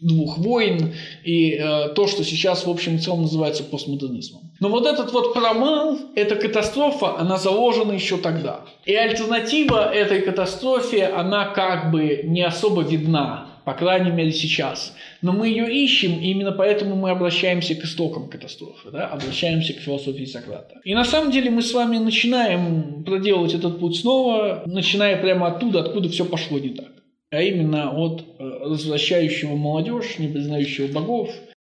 двух 0.00 0.38
войн 0.38 0.94
и 1.24 1.52
э, 1.52 1.88
то, 1.94 2.06
что 2.06 2.24
сейчас 2.24 2.64
в 2.64 2.70
общем 2.70 2.96
и 2.96 2.98
целом 2.98 3.22
называется 3.22 3.62
постмодернизмом. 3.64 4.50
Но 4.60 4.68
вот 4.68 4.86
этот 4.86 5.12
вот 5.12 5.34
промал, 5.34 5.98
эта 6.14 6.36
катастрофа, 6.36 7.18
она 7.18 7.36
заложена 7.36 7.92
еще 7.92 8.16
тогда. 8.16 8.64
И 8.86 8.94
альтернатива 8.94 9.92
этой 9.92 10.22
катастрофе, 10.22 11.06
она 11.06 11.46
как 11.46 11.90
бы 11.90 12.22
не 12.24 12.42
особо 12.42 12.82
видна, 12.82 13.49
по 13.70 13.74
крайней 13.74 14.10
мере 14.10 14.32
сейчас. 14.32 14.96
Но 15.22 15.32
мы 15.32 15.46
ее 15.46 15.72
ищем, 15.72 16.18
и 16.18 16.30
именно 16.30 16.50
поэтому 16.50 16.96
мы 16.96 17.10
обращаемся 17.10 17.76
к 17.76 17.84
истокам 17.84 18.28
катастрофы, 18.28 18.90
да? 18.90 19.06
обращаемся 19.06 19.74
к 19.74 19.76
философии 19.76 20.24
Сократа. 20.24 20.80
И 20.82 20.92
на 20.92 21.04
самом 21.04 21.30
деле 21.30 21.50
мы 21.50 21.62
с 21.62 21.72
вами 21.72 21.98
начинаем 21.98 23.04
проделывать 23.04 23.54
этот 23.54 23.78
путь 23.78 23.96
снова, 24.00 24.64
начиная 24.66 25.16
прямо 25.22 25.46
оттуда, 25.46 25.82
откуда 25.82 26.08
все 26.08 26.24
пошло 26.24 26.58
не 26.58 26.70
так 26.70 26.88
а 27.32 27.42
именно 27.42 27.92
от 27.92 28.22
э, 28.22 28.44
развращающего 28.44 29.54
молодежь, 29.54 30.18
не 30.18 30.26
признающего 30.26 30.92
богов 30.92 31.32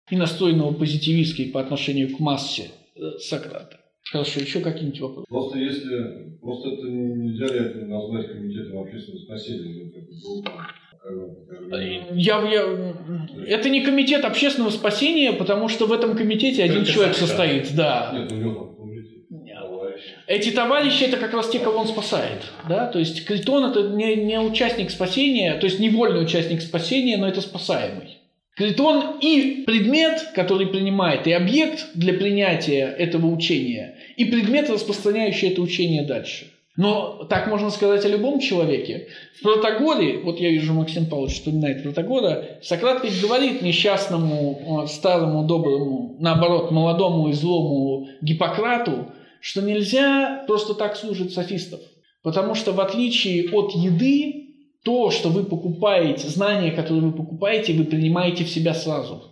и 0.09 0.15
настроенного 0.15 0.73
позитивистски 0.73 1.51
по 1.51 1.61
отношению 1.61 2.15
к 2.15 2.19
массе 2.19 2.71
э, 2.95 3.19
Сократа. 3.19 3.79
Хорошо, 4.11 4.39
еще 4.39 4.61
какие-нибудь 4.61 4.99
вопросы? 4.99 5.27
Просто 5.29 5.59
если, 5.59 6.37
просто 6.41 6.69
это 6.69 6.87
нельзя 6.87 7.45
ли 7.53 7.59
это 7.67 7.85
назвать 7.85 8.29
комитетом 8.29 8.79
общественного 8.79 9.25
спасения? 9.25 9.91
Ну, 10.23 10.43
бы, 11.11 12.07
Я, 12.13 12.41
я, 12.41 12.95
это 13.47 13.69
не 13.69 13.81
комитет 13.81 14.25
общественного 14.25 14.71
спасения, 14.71 15.33
потому 15.33 15.67
что 15.67 15.85
в 15.85 15.91
этом 15.91 16.15
комитете 16.15 16.63
один 16.63 16.77
Только 16.77 16.91
человек 16.91 17.15
состоит, 17.15 17.75
да. 17.75 18.11
Нет, 18.13 18.31
у 18.31 18.35
него. 18.35 18.69
Эти 20.27 20.51
товарищи 20.51 21.03
это 21.03 21.17
как 21.17 21.33
раз 21.33 21.49
те, 21.49 21.59
кого 21.59 21.79
он 21.79 21.87
спасает. 21.87 22.43
Да? 22.67 22.87
То 22.87 22.99
есть 22.99 23.25
Критон 23.25 23.65
это 23.65 23.89
не, 23.89 24.15
не 24.15 24.39
участник 24.39 24.89
спасения, 24.89 25.55
то 25.55 25.65
есть 25.65 25.79
невольный 25.79 26.23
участник 26.23 26.61
спасения, 26.61 27.17
но 27.17 27.27
это 27.27 27.41
спасаемый. 27.41 28.19
Критон 28.55 29.17
и 29.19 29.63
предмет, 29.65 30.31
который 30.35 30.67
принимает, 30.67 31.25
и 31.25 31.31
объект 31.31 31.87
для 31.95 32.13
принятия 32.13 32.85
этого 32.85 33.27
учения, 33.27 33.95
и 34.15 34.25
предмет, 34.25 34.69
распространяющий 34.69 35.49
это 35.49 35.61
учение 35.61 36.03
дальше. 36.03 36.52
Но 36.75 37.25
так 37.29 37.47
можно 37.47 37.69
сказать 37.69 38.03
о 38.03 38.09
любом 38.09 38.39
человеке. 38.39 39.07
В 39.37 39.43
Протагоре, 39.43 40.19
вот 40.19 40.39
я 40.39 40.49
вижу, 40.49 40.73
Максим 40.73 41.05
Павлович 41.05 41.35
вспоминает 41.35 41.83
Протагора, 41.83 42.59
Сократ 42.63 43.03
ведь 43.03 43.21
говорит 43.21 43.61
несчастному, 43.61 44.83
э, 44.83 44.87
старому, 44.87 45.45
доброму, 45.45 46.17
наоборот, 46.19 46.71
молодому 46.71 47.29
и 47.29 47.33
злому 47.33 48.07
Гиппократу, 48.21 49.11
что 49.39 49.61
нельзя 49.61 50.43
просто 50.47 50.73
так 50.73 50.95
служить 50.95 51.33
софистов. 51.33 51.79
Потому 52.23 52.55
что 52.55 52.71
в 52.71 52.79
отличие 52.79 53.51
от 53.51 53.73
еды, 53.75 54.43
то, 54.83 55.11
что 55.11 55.29
вы 55.29 55.43
покупаете, 55.43 56.27
знания, 56.27 56.71
которые 56.71 57.03
вы 57.03 57.11
покупаете, 57.11 57.73
вы 57.73 57.83
принимаете 57.83 58.45
в 58.45 58.49
себя 58.49 58.73
сразу. 58.73 59.23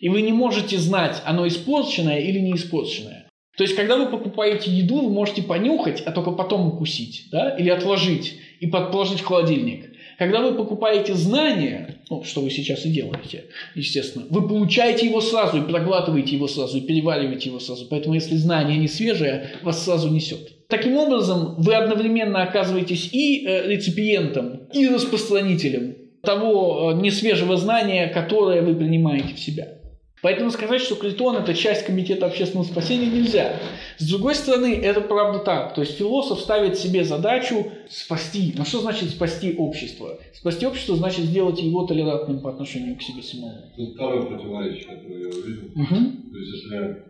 И 0.00 0.08
вы 0.08 0.22
не 0.22 0.32
можете 0.32 0.78
знать, 0.78 1.22
оно 1.24 1.46
испорченное 1.46 2.20
или 2.20 2.40
не 2.40 2.54
испорченное. 2.54 3.17
То 3.58 3.64
есть, 3.64 3.74
когда 3.74 3.96
вы 3.96 4.06
покупаете 4.06 4.70
еду, 4.70 5.00
вы 5.00 5.10
можете 5.10 5.42
понюхать, 5.42 6.00
а 6.06 6.12
только 6.12 6.30
потом 6.30 6.68
укусить, 6.68 7.24
да, 7.32 7.50
или 7.58 7.68
отложить 7.68 8.36
и 8.60 8.68
положить 8.68 9.18
в 9.18 9.24
холодильник. 9.24 9.90
Когда 10.16 10.40
вы 10.40 10.54
покупаете 10.54 11.14
знания, 11.14 11.96
ну, 12.08 12.22
что 12.22 12.40
вы 12.40 12.50
сейчас 12.50 12.86
и 12.86 12.90
делаете, 12.90 13.46
естественно, 13.74 14.26
вы 14.30 14.46
получаете 14.46 15.06
его 15.06 15.20
сразу 15.20 15.58
и 15.58 15.68
проглатываете 15.68 16.36
его 16.36 16.46
сразу, 16.46 16.78
и 16.78 16.82
перевариваете 16.82 17.48
его 17.48 17.58
сразу. 17.58 17.86
Поэтому, 17.90 18.14
если 18.14 18.36
знание 18.36 18.78
не 18.78 18.86
свежее, 18.86 19.50
вас 19.62 19.84
сразу 19.84 20.08
несет. 20.08 20.68
Таким 20.68 20.96
образом, 20.96 21.56
вы 21.58 21.74
одновременно 21.74 22.42
оказываетесь 22.42 23.08
и 23.12 23.44
э, 23.44 23.68
реципиентом, 23.68 24.68
и 24.72 24.86
распространителем 24.86 25.96
того 26.22 26.92
э, 26.92 27.00
несвежего 27.00 27.56
знания, 27.56 28.06
которое 28.06 28.62
вы 28.62 28.76
принимаете 28.76 29.34
в 29.34 29.40
себя. 29.40 29.77
Поэтому 30.22 30.50
сказать, 30.50 30.80
что 30.80 30.96
Критон– 30.96 31.36
это 31.38 31.54
часть 31.54 31.86
комитета 31.86 32.26
общественного 32.26 32.66
спасения 32.66 33.06
нельзя. 33.06 33.56
С 33.98 34.08
другой 34.08 34.34
стороны, 34.34 34.74
это 34.74 35.00
правда 35.00 35.38
так. 35.38 35.74
То 35.74 35.82
есть 35.82 35.96
философ 35.96 36.40
ставит 36.40 36.78
себе 36.78 37.04
задачу 37.04 37.70
спасти. 37.88 38.52
Но 38.56 38.64
что 38.64 38.80
значит 38.80 39.10
спасти 39.10 39.54
общество? 39.56 40.18
Спасти 40.34 40.66
общество 40.66 40.96
значит 40.96 41.24
сделать 41.24 41.60
его 41.60 41.86
толерантным 41.86 42.40
по 42.40 42.50
отношению 42.50 42.96
к 42.96 43.02
себе 43.02 43.22
самому. 43.22 43.72
Тут 43.76 43.94
второе 43.94 44.22
противоречие, 44.22 44.84
которое 44.84 45.20
я 45.20 45.28
увидел. 45.28 45.70
Мгм. 45.74 46.30
То 46.32 46.38
есть, 46.38 46.52
если 46.52 47.02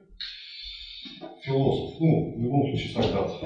философ, 1.43 2.01
ну, 2.01 2.35
в 2.37 2.41
любом 2.41 2.69
случае 2.69 2.93
Сократ, 2.93 3.41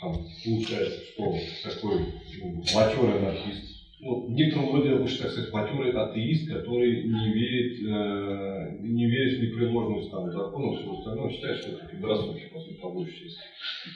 там, 0.00 0.12
получается, 0.44 0.98
что 1.12 1.34
такой 1.64 2.00
ну, 2.42 2.62
матерый 2.74 3.18
анархист, 3.18 3.79
ну, 4.02 4.26
в 4.26 4.30
некотором 4.30 4.74
роде, 4.74 4.94
лучше 4.94 5.18
так 5.18 5.30
сказать, 5.30 5.52
матерый 5.52 5.92
атеист, 5.92 6.48
который 6.48 7.04
не 7.04 7.32
верит, 7.32 7.86
э, 7.86 8.78
не 8.80 9.06
верит 9.06 9.38
в 9.38 9.42
непреложность 9.42 10.10
там, 10.10 10.30
законов, 10.30 10.78
всего 10.78 10.98
остального, 10.98 11.26
он 11.26 11.32
считает, 11.32 11.58
что 11.58 11.70
это 11.72 11.84
предрассудки, 11.86 12.48
по 12.52 12.60
сути, 12.60 12.80
по 12.80 12.90
большей 12.90 13.12
части. 13.12 13.40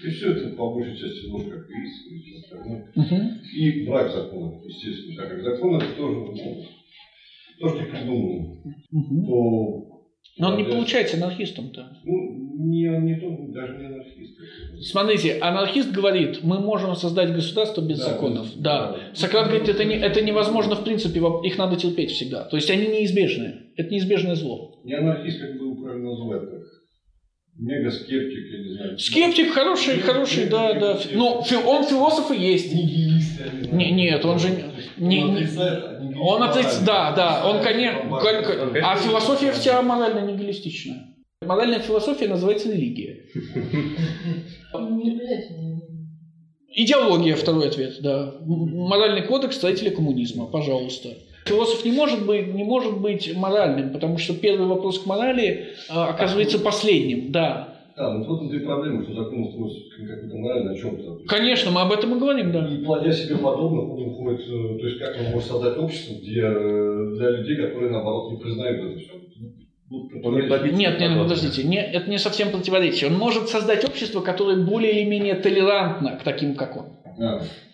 И 0.05 0.11
все 0.11 0.33
это 0.33 0.57
по 0.57 0.71
большей 0.71 0.97
части 0.97 1.27
ложь 1.27 1.45
как 1.45 1.65
атеист 1.65 2.07
и 2.07 2.21
все 2.21 2.37
остальное. 2.37 2.93
Мгм. 2.95 3.31
И 3.55 3.87
брак 3.87 4.13
законов, 4.13 4.63
естественно, 4.65 5.17
так 5.17 5.31
как 5.31 5.43
закон 5.43 5.77
это 5.77 5.97
тоже, 5.97 6.19
ну, 6.19 6.65
то, 7.61 7.69
что 7.69 7.85
придумано, 7.85 8.57
Мгм. 8.91 9.27
то... 9.27 9.91
Но 10.37 10.49
он 10.49 10.57
не 10.57 10.65
получается 10.65 11.17
анархистом-то. 11.17 11.97
Ну, 12.05 12.44
не, 12.57 12.87
не 13.01 13.15
то, 13.17 13.53
даже 13.53 13.77
не 13.79 13.87
анархист. 13.87 14.39
Смотрите, 14.91 15.39
анархист 15.41 15.91
говорит, 15.91 16.43
мы 16.43 16.61
можем 16.61 16.95
создать 16.95 17.33
государство 17.35 17.81
без 17.83 17.99
Да, 17.99 18.11
законов. 18.11 18.47
Да. 18.57 18.93
да. 18.93 18.99
Сократ 19.15 19.49
говорит, 19.49 19.69
это, 19.69 19.85
не, 19.85 19.95
это 19.97 20.21
невозможно 20.23 20.75
в 20.77 20.85
принципе, 20.85 21.21
их 21.45 21.59
надо 21.59 21.77
терпеть 21.77 22.11
всегда. 22.13 22.45
То 22.45 22.57
есть 22.57 22.71
они 22.71 22.87
неизбежны. 22.87 23.55
Это 23.77 23.91
неизбежное 23.91 24.35
зло. 24.35 24.81
Не 24.85 24.95
анархист, 24.95 25.41
как 25.41 25.59
бы 25.59 25.83
правильно 25.83 26.11
назвать, 26.11 26.43
как 26.51 26.61
мегаскептик, 27.57 28.53
я 28.53 28.59
не 28.65 28.75
знаю. 28.75 28.99
Скептик 28.99 29.53
хороший, 29.53 30.01
хороший, 30.01 30.47
да, 30.49 30.75
да. 30.75 30.99
Но 31.15 31.43
фи- 31.43 31.55
он 31.57 31.85
философ 31.85 32.31
и 32.33 32.41
есть. 32.41 32.75
Нигилист, 32.75 33.41
не 33.53 33.63
знаю. 33.65 33.77
Не- 33.77 33.91
нет, 33.93 34.25
он 34.25 34.39
же 34.39 34.51
не- 34.51 34.65
Он 34.99 35.09
не- 35.09 35.23
отрицает, 35.35 35.85
а 35.85 36.01
нигилист 36.03 36.21
Он 36.21 36.43
отрицает, 36.43 36.87
морально. 36.87 36.87
да, 36.87 37.13
да, 37.43 37.49
он, 37.49 37.63
конечно, 37.63 38.19
а 38.83 38.97
философия 38.97 39.53
вся 39.53 39.83
морально 39.83 40.31
нигилистичная. 40.33 41.14
Моральная 41.47 41.81
философия 41.81 42.29
называется 42.29 42.73
религия. 42.73 43.21
Идеология, 46.77 47.37
второй 47.37 47.69
ответ, 47.69 48.01
да. 48.03 48.35
Моральный 48.45 49.23
кодекс 49.23 49.57
строителя 49.57 49.93
коммунизма, 49.93 50.47
пожалуйста. 50.47 51.11
Философ 51.47 51.85
не 51.85 51.93
может 51.93 52.27
быть, 52.27 52.53
не 52.53 52.65
может 52.65 53.01
быть 53.01 53.37
моральным, 53.37 53.93
потому 53.93 54.19
что 54.19 54.35
первый 54.35 54.67
вопрос 54.67 54.99
к 54.99 55.07
морали 55.07 55.69
а, 55.91 56.09
оказывается 56.09 56.59
последним, 56.59 57.31
да. 57.31 57.75
Да, 57.97 58.19
вот 58.19 58.43
это 58.47 58.57
и 58.57 58.61
проблема, 58.61 59.05
что 59.05 59.15
закон 59.15 59.45
устроится 59.45 59.81
какой-то 59.97 60.37
морально 60.37 60.73
о 60.73 60.77
чем-то. 60.77 61.21
Конечно, 61.29 61.71
мы 61.71 61.83
об 61.83 61.93
этом 61.93 62.17
и 62.17 62.19
говорим, 62.19 62.51
да. 62.51 62.67
И 62.67 62.83
плодя 62.83 63.13
себе 63.13 63.37
подобных, 63.37 63.85
он 63.85 64.03
уходит, 64.03 64.41
э, 64.41 64.79
то 64.81 64.87
есть 64.87 64.99
как 64.99 65.17
он 65.21 65.33
может 65.33 65.49
создать 65.49 65.77
общество, 65.79 66.15
где 66.15 66.41
э, 66.41 67.11
для 67.15 67.31
людей, 67.31 67.57
которые 67.57 67.93
наоборот 67.93 68.33
не 68.33 68.39
признают 68.39 68.85
это 68.85 68.99
все. 68.99 69.13
Он 70.23 70.35
не 70.37 70.49
победит. 70.49 70.79
Нет, 70.79 71.01
нет, 71.01 71.19
подождите, 71.19 71.63
не, 71.65 71.81
это 71.81 72.11
не 72.11 72.19
совсем 72.19 72.51
противоречие. 72.51 73.11
Он 73.11 73.17
может 73.17 73.49
создать 73.49 73.85
общество, 73.85 74.21
которое 74.21 74.57
более 74.57 75.01
или 75.01 75.09
менее 75.09 75.35
толерантно 75.35 76.17
к 76.17 76.23
таким, 76.23 76.55
как 76.55 76.77
он. 76.77 76.87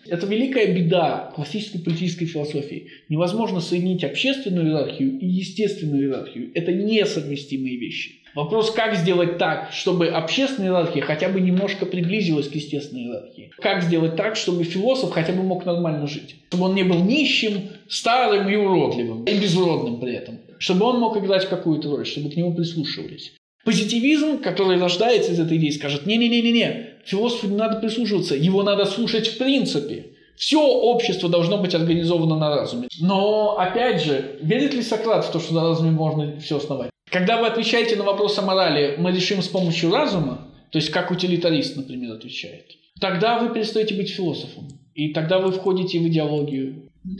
Это 0.07 0.25
великая 0.25 0.73
беда 0.73 1.31
классической 1.35 1.79
политической 1.79 2.25
философии. 2.25 2.87
Невозможно 3.09 3.59
соединить 3.59 4.03
общественную 4.03 4.67
иерархию 4.67 5.19
и 5.19 5.27
естественную 5.27 6.03
иерархию. 6.03 6.51
Это 6.55 6.71
несовместимые 6.73 7.77
вещи. 7.77 8.21
Вопрос, 8.33 8.71
как 8.71 8.95
сделать 8.95 9.37
так, 9.37 9.71
чтобы 9.73 10.07
общественная 10.07 10.69
иерархия 10.69 11.01
хотя 11.01 11.27
бы 11.27 11.41
немножко 11.41 11.85
приблизилась 11.85 12.47
к 12.47 12.55
естественной 12.55 13.03
иерархии. 13.03 13.51
Как 13.61 13.83
сделать 13.83 14.15
так, 14.15 14.37
чтобы 14.37 14.63
философ 14.63 15.11
хотя 15.11 15.33
бы 15.33 15.43
мог 15.43 15.65
нормально 15.65 16.07
жить. 16.07 16.37
Чтобы 16.47 16.65
он 16.65 16.75
не 16.75 16.83
был 16.83 17.03
нищим, 17.03 17.69
старым 17.89 18.47
и 18.49 18.55
уродливым, 18.55 19.25
и 19.25 19.37
безродным 19.37 19.99
при 19.99 20.13
этом. 20.13 20.39
Чтобы 20.61 20.85
он 20.85 20.99
мог 20.99 21.17
играть 21.17 21.49
какую-то 21.49 21.89
роль, 21.89 22.05
чтобы 22.05 22.29
к 22.29 22.35
нему 22.35 22.53
прислушивались. 22.53 23.33
Позитивизм, 23.65 24.37
который 24.37 24.79
рождается 24.79 25.31
из 25.31 25.39
этой 25.39 25.57
идеи, 25.57 25.71
скажет, 25.71 26.05
не-не-не-не, 26.05 26.99
философу 27.03 27.47
не 27.47 27.55
надо 27.55 27.79
прислушиваться, 27.79 28.35
его 28.35 28.61
надо 28.61 28.85
слушать 28.85 29.27
в 29.27 29.39
принципе. 29.39 30.11
Все 30.35 30.61
общество 30.61 31.29
должно 31.29 31.57
быть 31.57 31.73
организовано 31.73 32.37
на 32.37 32.55
разуме. 32.55 32.89
Но, 32.99 33.57
опять 33.57 34.03
же, 34.03 34.37
верит 34.43 34.75
ли 34.75 34.83
Сократ 34.83 35.25
в 35.25 35.31
то, 35.31 35.39
что 35.39 35.55
на 35.55 35.63
разуме 35.63 35.89
можно 35.89 36.39
все 36.39 36.57
основать? 36.57 36.91
Когда 37.09 37.41
вы 37.41 37.47
отвечаете 37.47 37.95
на 37.95 38.03
вопрос 38.03 38.37
о 38.37 38.43
морали, 38.43 38.97
мы 38.99 39.11
решим 39.11 39.41
с 39.41 39.47
помощью 39.47 39.91
разума, 39.91 40.47
то 40.71 40.77
есть 40.77 40.91
как 40.91 41.09
утилитарист, 41.09 41.75
например, 41.75 42.13
отвечает, 42.13 42.67
тогда 42.99 43.39
вы 43.39 43.51
перестаете 43.51 43.95
быть 43.95 44.11
философом. 44.11 44.67
И 44.93 45.13
тогда 45.13 45.39
вы 45.39 45.51
входите 45.51 45.97
в 45.99 46.07
идеологию. 46.07 46.90
Ну. 47.03 47.15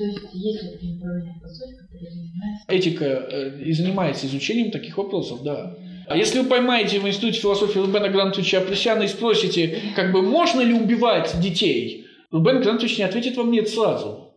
Этика 2.67 3.05
э, 3.05 3.73
занимается 3.73 4.27
изучением 4.27 4.71
таких 4.71 4.97
вопросов, 4.97 5.43
да. 5.43 5.75
А 6.07 6.17
если 6.17 6.39
вы 6.39 6.49
поймаете 6.49 6.99
в 6.99 7.07
Институте 7.07 7.39
философии 7.39 7.79
Рубена 7.79 8.09
Грантовича 8.09 8.59
Апресяна 8.59 9.03
и 9.03 9.07
спросите, 9.07 9.79
как 9.95 10.11
бы 10.11 10.21
можно 10.21 10.61
ли 10.61 10.73
убивать 10.73 11.39
детей, 11.39 12.05
Рубен 12.31 12.61
Грантович 12.61 12.97
не 12.97 13.05
ответит 13.05 13.37
вам 13.37 13.51
нет 13.51 13.69
сразу. 13.69 14.33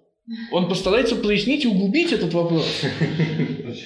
Он 0.52 0.68
постарается 0.68 1.16
прояснить 1.16 1.64
и 1.64 1.68
углубить 1.68 2.12
этот 2.12 2.32
вопрос. 2.32 2.66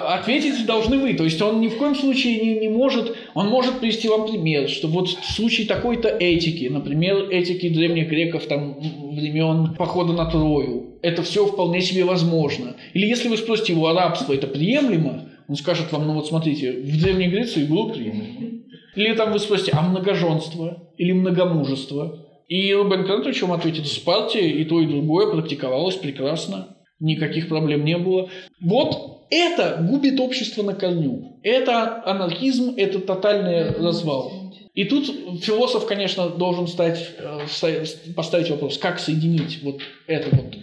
Ответить 0.01 0.67
должны 0.67 0.99
вы. 0.99 1.15
То 1.15 1.25
есть 1.25 1.41
он 1.43 1.61
ни 1.61 1.69
в 1.69 1.77
коем 1.77 1.95
случае 1.95 2.41
не, 2.41 2.61
не 2.61 2.69
может, 2.69 3.17
он 3.35 3.49
может 3.49 3.81
привести 3.81 4.09
вам 4.09 4.29
пример, 4.29 4.69
что 4.69 4.89
вот 4.89 5.09
в 5.09 5.33
случае 5.33 5.67
такой-то 5.67 6.09
этики, 6.09 6.69
например, 6.69 7.31
этики 7.31 7.69
древних 7.69 8.09
греков 8.09 8.47
там 8.47 8.79
времен 9.13 9.75
похода 9.77 10.13
на 10.13 10.27
Трою, 10.27 10.99
это 11.03 11.23
все 11.23 11.47
вполне 11.47 11.81
себе 11.81 12.05
возможно. 12.05 12.77
Или 12.95 13.07
если 13.07 13.29
вы 13.29 13.37
спросите 13.37 13.73
его, 13.73 13.89
а 13.89 14.15
это 14.31 14.47
приемлемо, 14.47 15.31
он 15.49 15.57
скажет 15.57 15.93
вам, 15.93 16.07
ну 16.07 16.15
вот 16.15 16.27
смотрите, 16.27 16.73
в 16.73 17.03
Древней 17.03 17.29
Греции 17.29 17.65
было 17.65 17.89
приемлемо. 17.89 18.63
Или 18.95 19.15
там 19.15 19.33
вы 19.33 19.39
спросите, 19.39 19.73
а 19.75 19.83
многоженство 19.83 20.91
или 20.99 21.13
многомужество? 21.13 22.27
И 22.49 22.73
Рубен 22.73 23.05
Крантович 23.05 23.43
вам 23.43 23.53
ответит, 23.53 23.85
в 23.85 23.93
Спарте 23.93 24.49
и 24.49 24.65
то, 24.65 24.81
и 24.81 24.87
другое 24.87 25.31
практиковалось 25.31 25.97
прекрасно. 25.97 26.78
Никаких 27.01 27.49
проблем 27.49 27.85
не 27.85 27.97
было. 27.97 28.29
Вот 28.61 29.27
это 29.31 29.79
губит 29.89 30.19
общество 30.21 30.63
на 30.63 30.75
корню. 30.75 31.39
Это 31.43 32.03
анархизм, 32.05 32.75
это 32.77 32.99
тотальный 32.99 33.71
развал. 33.71 34.53
И 34.75 34.85
тут 34.85 35.07
философ, 35.43 35.87
конечно, 35.87 36.29
должен 36.29 36.69
стать, 36.69 37.11
э, 37.19 37.85
поставить 38.15 38.51
вопрос, 38.51 38.79
как 38.79 39.01
соединить 39.01 39.63
вот 39.63 39.81
это 40.07 40.35
вот 40.37 40.57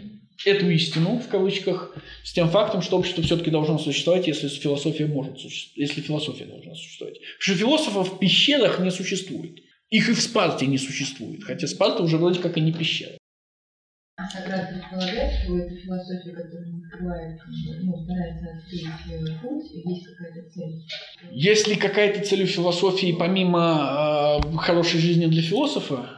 эту 0.46 0.70
истину, 0.70 1.20
в 1.20 1.28
кавычках, 1.28 1.96
с 2.24 2.34
тем 2.34 2.50
фактом, 2.50 2.82
что 2.82 2.98
общество 2.98 3.24
все-таки 3.24 3.52
должно 3.52 3.78
существовать, 3.78 4.28
если 4.28 4.48
философия 4.48 5.06
может 5.06 5.40
существовать, 5.40 5.90
если 5.90 6.02
философия 6.02 6.46
должна 6.46 6.76
существовать. 6.76 7.16
Потому 7.16 7.40
что 7.40 7.54
философов 7.56 8.14
в 8.14 8.20
пещерах 8.20 8.80
не 8.80 8.92
существует. 8.92 9.60
Их 9.90 10.10
и 10.10 10.14
в 10.14 10.22
Спарте 10.22 10.66
не 10.66 10.78
существует, 10.78 11.44
хотя 11.44 11.68
Спарта 11.68 12.04
уже 12.04 12.18
вроде 12.18 12.40
как 12.40 12.58
и 12.58 12.62
не 12.62 12.72
пещера. 12.72 13.18
А 14.18 14.26
Сократ 14.30 14.70
предполагает, 14.70 15.34
что 15.44 15.58
эта 15.58 15.76
философия, 15.76 16.32
которая 16.32 16.74
открывает, 16.86 17.38
ну, 17.84 18.02
старается 18.02 18.46
открыть 18.56 19.42
путь, 19.42 19.72
есть 19.74 20.06
какая-то 20.08 20.50
цель? 20.50 20.84
Есть 21.32 21.68
ли 21.68 21.76
какая-то 21.76 22.22
цель 22.22 22.44
у 22.44 22.48
философии 22.48 23.14
помимо 23.20 24.40
э, 24.42 24.58
хорошей 24.58 25.02
жизни 25.02 25.26
для 25.26 25.42
философа? 25.42 26.10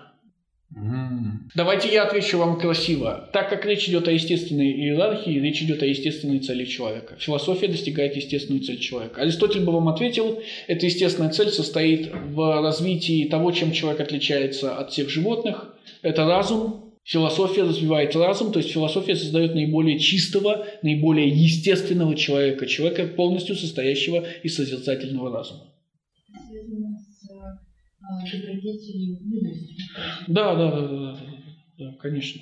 Давайте 1.55 1.91
я 1.91 2.03
отвечу 2.03 2.37
вам 2.37 2.59
красиво. 2.59 3.31
Так 3.33 3.49
как 3.49 3.65
речь 3.65 3.89
идет 3.89 4.07
о 4.07 4.11
естественной 4.11 4.71
иерархии, 4.73 5.39
речь 5.39 5.63
идет 5.63 5.81
о 5.81 5.87
естественной 5.87 6.37
цели 6.37 6.65
человека. 6.65 7.15
Философия 7.17 7.67
достигает 7.67 8.15
естественную 8.15 8.63
цель 8.63 8.77
человека. 8.77 9.21
Аристотель 9.21 9.61
бы 9.61 9.71
вам 9.71 9.87
ответил, 9.87 10.43
эта 10.67 10.85
естественная 10.85 11.31
цель 11.31 11.49
состоит 11.49 12.11
в 12.13 12.61
развитии 12.61 13.27
того, 13.27 13.51
чем 13.53 13.71
человек 13.71 14.01
отличается 14.01 14.77
от 14.77 14.91
всех 14.91 15.09
животных. 15.09 15.73
Это 16.03 16.27
разум. 16.27 16.86
Философия 17.07 17.63
развивает 17.63 18.13
разум, 18.17 18.51
то 18.51 18.59
есть 18.59 18.69
философия 18.69 19.15
создает 19.15 19.55
наиболее 19.55 19.97
чистого, 19.97 20.67
наиболее 20.81 21.29
естественного 21.29 22.15
человека, 22.15 22.65
человека 22.65 23.07
полностью 23.07 23.55
состоящего 23.55 24.25
из 24.43 24.57
созерцательного 24.57 25.31
разума. 25.31 25.73
А, 28.01 28.29
добродетелью 28.29 29.19
мудрости. 29.21 29.75
Да, 30.27 30.55
да, 30.55 30.69
да, 30.69 30.81
да, 30.81 30.97
да, 30.97 31.19
да, 31.77 31.97
конечно. 32.01 32.41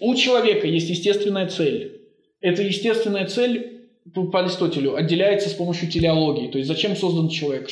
У 0.00 0.14
человека 0.14 0.66
есть 0.66 0.90
естественная 0.90 1.48
цель. 1.48 2.02
Эта 2.42 2.62
естественная 2.62 3.26
цель 3.26 3.88
по 4.12 4.40
Аристотелю 4.40 4.96
отделяется 4.96 5.48
с 5.48 5.54
помощью 5.54 5.90
телеологии. 5.90 6.50
То 6.50 6.58
есть 6.58 6.68
зачем 6.68 6.94
создан 6.94 7.30
человек? 7.30 7.70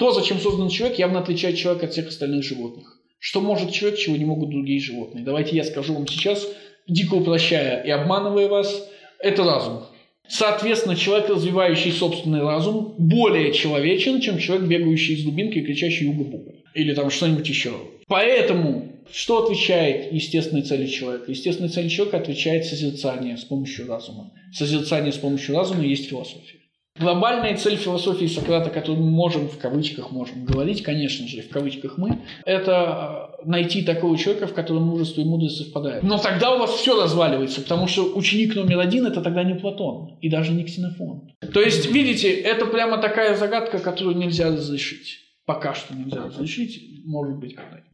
То, 0.00 0.10
зачем 0.10 0.40
создан 0.40 0.68
человек, 0.68 0.98
явно 0.98 1.20
отличает 1.20 1.56
человека 1.56 1.86
от 1.86 1.92
всех 1.92 2.08
остальных 2.08 2.42
животных. 2.42 2.99
Что 3.20 3.42
может 3.42 3.70
человек, 3.70 4.00
чего 4.00 4.16
не 4.16 4.24
могут 4.24 4.48
другие 4.48 4.80
животные? 4.80 5.22
Давайте 5.22 5.54
я 5.54 5.62
скажу 5.62 5.92
вам 5.92 6.08
сейчас, 6.08 6.48
дико 6.88 7.14
упрощая 7.14 7.82
и 7.82 7.90
обманывая 7.90 8.48
вас, 8.48 8.88
это 9.18 9.44
разум. 9.44 9.84
Соответственно, 10.26 10.96
человек, 10.96 11.28
развивающий 11.28 11.92
собственный 11.92 12.40
разум, 12.40 12.94
более 12.96 13.52
человечен, 13.52 14.20
чем 14.20 14.38
человек, 14.38 14.66
бегающий 14.68 15.14
из 15.14 15.24
дубинки 15.24 15.58
и 15.58 15.62
кричащий 15.62 16.06
юга-буга 16.06 16.54
или 16.74 16.94
там 16.94 17.10
что-нибудь 17.10 17.46
еще. 17.46 17.72
Поэтому 18.06 18.90
что 19.12 19.44
отвечает 19.44 20.12
естественной 20.12 20.62
цели 20.62 20.86
человека? 20.86 21.30
Естественной 21.30 21.68
цели 21.68 21.88
человека 21.88 22.18
отвечает 22.18 22.64
созерцание 22.64 23.36
с 23.36 23.44
помощью 23.44 23.86
разума. 23.86 24.32
Созерцание 24.54 25.12
с 25.12 25.18
помощью 25.18 25.56
разума 25.56 25.84
есть 25.84 26.08
философия. 26.08 26.59
Глобальная 26.98 27.56
цель 27.56 27.76
философии 27.76 28.26
Сократа, 28.26 28.68
которую 28.68 29.04
мы 29.04 29.10
можем, 29.10 29.48
в 29.48 29.58
кавычках 29.58 30.10
можем 30.10 30.44
говорить, 30.44 30.82
конечно 30.82 31.26
же, 31.26 31.42
в 31.42 31.48
кавычках 31.48 31.96
мы, 31.98 32.22
это 32.44 33.30
э, 33.42 33.46
найти 33.46 33.82
такого 33.82 34.18
человека, 34.18 34.48
в 34.48 34.54
котором 34.54 34.82
мужество 34.82 35.20
и 35.20 35.24
мудрость 35.24 35.58
совпадают. 35.58 36.02
Но 36.02 36.18
тогда 36.18 36.54
у 36.54 36.58
вас 36.58 36.72
все 36.72 37.00
разваливается, 37.00 37.62
потому 37.62 37.86
что 37.86 38.12
ученик 38.14 38.56
номер 38.56 38.80
один– 38.80 39.06
это 39.06 39.22
тогда 39.22 39.44
не 39.44 39.54
Платон 39.54 40.18
и 40.20 40.28
даже 40.28 40.52
не 40.52 40.64
Ксенофон. 40.64 41.32
То 41.54 41.60
есть, 41.60 41.90
видите, 41.90 42.32
это 42.32 42.66
прямо 42.66 42.98
такая 42.98 43.36
загадка, 43.36 43.78
которую 43.78 44.16
нельзя 44.16 44.48
разрешить 44.48 45.20
пока 45.50 45.74
что 45.74 45.96
нельзя 45.96 46.26
разрешить, 46.26 47.04
может 47.04 47.36
быть 47.38 47.56
когда-нибудь. 47.56 47.90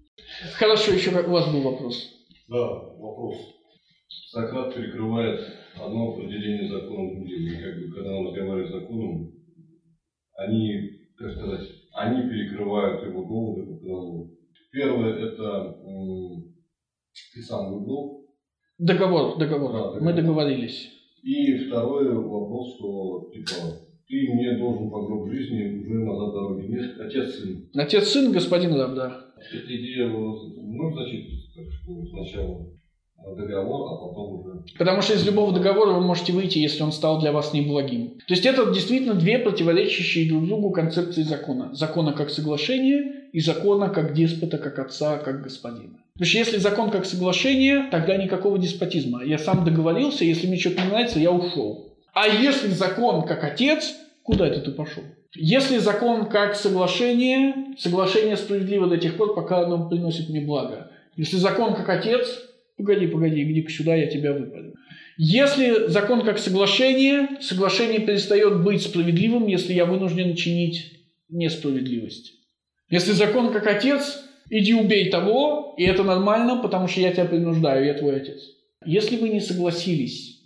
Хорошо, 0.59 0.93
еще 0.93 1.11
у 1.11 1.31
вас 1.31 1.51
был 1.51 1.63
вопрос. 1.63 2.13
Да, 2.49 2.67
вопрос. 2.99 3.37
Сократ 4.31 4.75
перекрывает 4.75 5.41
одно 5.81 6.13
определение 6.13 6.69
законом 6.69 7.21
будем, 7.21 7.63
как 7.63 7.81
бы, 7.81 7.95
когда 7.95 8.15
он 8.17 8.27
разговаривает 8.27 8.69
с 8.69 8.73
законом, 8.73 9.33
они, 10.37 10.91
как 11.17 11.33
сказать, 11.33 11.69
они 11.93 12.29
перекрывают 12.29 13.07
его 13.07 13.25
доводы 13.25 13.67
по 13.67 13.75
одному. 13.75 14.31
Первое, 14.73 15.15
это 15.15 15.77
ты 17.35 17.43
сам 17.43 17.73
выбрал. 17.73 18.27
Договор, 18.79 19.39
договор. 19.39 19.73
Да, 19.73 19.79
договор. 19.79 20.03
Мы 20.03 20.13
договорились. 20.13 20.91
И 21.23 21.57
второй 21.67 22.13
вопрос, 22.13 22.77
что 22.77 23.31
типа 23.33 23.87
ты 24.07 24.33
мне 24.33 24.59
должен 24.59 24.91
по 24.91 25.05
гроб 25.07 25.31
жизни 25.31 25.81
уже 25.81 26.05
назад 26.05 26.35
дороги 26.35 26.67
нет. 26.67 27.01
Отец-сын. 27.01 27.69
Отец-сын, 27.75 28.33
господин 28.33 28.75
раб, 28.75 28.95
да. 28.95 29.35
Эта 29.53 29.77
идея 29.77 30.09
ну, 30.09 30.95
зачитывается, 30.95 31.55
так 31.55 31.73
что 31.73 32.07
сначала 32.07 32.67
договор, 33.35 33.93
а 33.93 33.97
потом 33.97 34.41
уже... 34.41 34.63
Потому 34.79 35.03
что 35.03 35.15
из 35.15 35.25
любого 35.27 35.53
договора 35.53 35.93
вы 35.93 36.01
можете 36.01 36.33
выйти, 36.33 36.59
если 36.59 36.83
он 36.83 36.93
стал 36.93 37.21
для 37.21 37.33
вас 37.33 37.53
неблагим. 37.53 38.19
То 38.27 38.35
есть 38.35 38.47
это 38.47 38.71
действительно 38.73 39.15
две 39.15 39.39
противоречащие 39.39 40.29
друг 40.29 40.47
другу 40.47 40.71
концепции 40.71 41.23
закона. 41.23 41.75
Закона 41.75 42.13
как 42.13 42.31
соглашение 42.31 43.29
и 43.33 43.41
закона 43.41 43.89
как 43.89 44.15
деспота, 44.15 44.59
как 44.59 44.79
отца, 44.79 45.19
как 45.19 45.43
господина. 45.43 45.99
Потому 46.15 46.29
что 46.29 46.39
если 46.39 46.59
закон 46.59 46.91
как 46.91 47.05
соглашение, 47.05 47.89
тогда 47.91 48.17
никакого 48.17 48.59
деспотизма. 48.59 49.25
Я 49.25 49.39
сам 49.39 49.65
договорился, 49.65 50.25
если 50.25 50.47
мне 50.47 50.59
что-то 50.59 50.83
не 50.83 50.89
нравится, 50.89 51.19
я 51.19 51.31
ушел. 51.31 51.93
А 52.15 52.27
если 52.29 52.69
закон 52.69 53.27
как 53.27 53.45
отец, 53.45 53.95
куда 54.23 54.47
это 54.47 54.61
ты 54.61 54.71
пошел? 54.71 55.03
Если 55.35 55.77
закон 55.77 56.27
как 56.27 56.55
соглашение, 56.55 57.77
соглашение 57.79 58.39
справедливо 58.39 58.87
до 58.87 58.97
тех 58.97 59.19
пор, 59.19 59.35
пока 59.35 59.61
оно 59.61 59.87
приносит 59.89 60.31
мне 60.31 60.41
благо. 60.41 60.91
Если 61.17 61.37
закон 61.37 61.75
как 61.75 61.89
отец, 61.91 62.27
погоди, 62.77 63.07
погоди, 63.07 63.43
иди-ка 63.43 63.71
сюда, 63.71 63.95
я 63.95 64.07
тебя 64.07 64.33
выпалю. 64.33 64.75
Если 65.19 65.89
закон 65.89 66.25
как 66.25 66.39
соглашение, 66.39 67.41
соглашение 67.41 68.01
перестает 68.01 68.63
быть 68.63 68.83
справедливым, 68.83 69.47
если 69.47 69.73
я 69.73 69.87
вынужден 69.87 70.35
чинить 70.35 70.93
несправедливость. 71.29 72.35
Если 72.91 73.13
закон 73.13 73.53
как 73.53 73.67
отец, 73.67 74.23
иди 74.51 74.75
убей 74.75 75.11
того, 75.11 75.75
и 75.79 75.85
это 75.85 76.05
нормально, 76.05 76.61
потому 76.63 76.87
что 76.87 77.01
я 77.01 77.13
тебя 77.13 77.25
принуждаю, 77.25 77.85
я 77.87 77.95
твой 77.95 78.17
отец. 78.17 78.43
Если 78.85 79.17
вы 79.17 79.31
не 79.31 79.41
согласились 79.41 80.37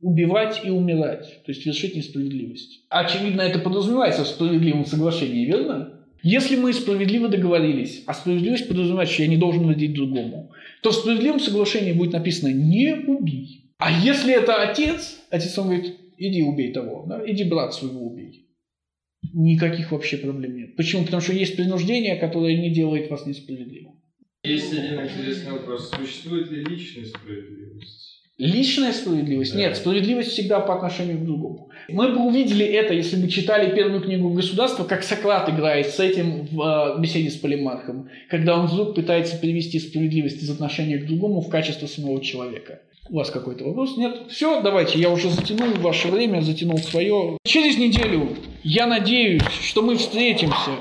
убивать 0.00 0.60
и 0.64 0.70
умирать, 0.70 1.42
то 1.44 1.52
есть 1.52 1.64
вершить 1.64 1.96
несправедливость. 1.96 2.84
Очевидно, 2.90 3.42
это 3.42 3.58
подразумевается 3.58 4.24
в 4.24 4.28
справедливом 4.28 4.84
соглашении, 4.84 5.46
верно? 5.46 5.92
Если 6.22 6.56
мы 6.56 6.72
справедливо 6.72 7.28
договорились, 7.28 8.02
а 8.06 8.14
справедливость 8.14 8.68
подразумевает, 8.68 9.08
что 9.08 9.22
я 9.22 9.28
не 9.28 9.36
должен 9.36 9.66
вредить 9.66 9.94
другому, 9.94 10.50
то 10.82 10.90
в 10.90 10.94
справедливом 10.94 11.40
соглашении 11.40 11.92
будет 11.92 12.12
написано 12.12 12.52
«не 12.52 12.94
убий». 12.94 13.74
А 13.78 13.90
если 13.90 14.34
это 14.34 14.62
отец, 14.62 15.18
отец 15.30 15.58
он 15.58 15.66
говорит 15.68 15.94
«иди 16.16 16.42
убей 16.42 16.72
того», 16.72 17.04
да? 17.08 17.22
«иди 17.26 17.44
брат 17.44 17.74
своего 17.74 18.06
убей». 18.06 18.46
Никаких 19.32 19.92
вообще 19.92 20.18
проблем 20.18 20.56
нет. 20.56 20.76
Почему? 20.76 21.04
Потому 21.04 21.20
что 21.20 21.32
есть 21.32 21.56
принуждение, 21.56 22.16
которое 22.16 22.56
не 22.56 22.70
делает 22.70 23.10
вас 23.10 23.26
несправедливым. 23.26 24.00
Есть 24.44 24.72
один 24.72 25.00
интересный 25.02 25.52
вопрос. 25.52 25.90
Существует 25.90 26.50
ли 26.50 26.64
личная 26.64 27.04
справедливость? 27.06 28.05
Личная 28.38 28.92
справедливость? 28.92 29.54
Да. 29.54 29.58
Нет, 29.58 29.76
справедливость 29.76 30.32
всегда 30.32 30.60
по 30.60 30.74
отношению 30.74 31.18
к 31.18 31.24
другому. 31.24 31.70
Мы 31.88 32.12
бы 32.12 32.26
увидели 32.26 32.66
это, 32.66 32.92
если 32.92 33.16
бы 33.16 33.28
читали 33.28 33.74
первую 33.74 34.02
книгу 34.02 34.28
государства, 34.28 34.84
как 34.84 35.04
Сократ 35.04 35.48
играет 35.48 35.86
с 35.86 36.00
этим 36.00 36.46
в 36.46 36.96
э, 36.98 37.00
беседе 37.00 37.30
с 37.30 37.36
Полимархом, 37.36 38.10
когда 38.28 38.58
он 38.58 38.66
вдруг 38.66 38.94
пытается 38.94 39.38
перевести 39.38 39.78
справедливость 39.78 40.42
из 40.42 40.50
отношения 40.50 40.98
к 40.98 41.06
другому 41.06 41.40
в 41.40 41.48
качество 41.48 41.86
самого 41.86 42.20
человека. 42.22 42.80
У 43.08 43.16
вас 43.16 43.30
какой-то 43.30 43.64
вопрос? 43.64 43.96
Нет? 43.96 44.24
Все, 44.28 44.60
давайте, 44.60 44.98
я 44.98 45.10
уже 45.10 45.30
затянул 45.30 45.68
ваше 45.76 46.08
время, 46.08 46.42
затянул 46.42 46.78
свое. 46.78 47.38
Через 47.44 47.78
неделю 47.78 48.36
я 48.64 48.86
надеюсь, 48.86 49.44
что 49.62 49.80
мы 49.80 49.96
встретимся, 49.96 50.72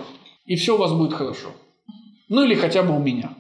и 0.46 0.56
все 0.56 0.76
у 0.76 0.78
вас 0.78 0.92
будет 0.92 1.14
хорошо. 1.14 1.50
Ну 2.28 2.44
или 2.44 2.56
хотя 2.56 2.84
бы 2.84 2.96
у 2.96 3.00
меня. 3.00 3.36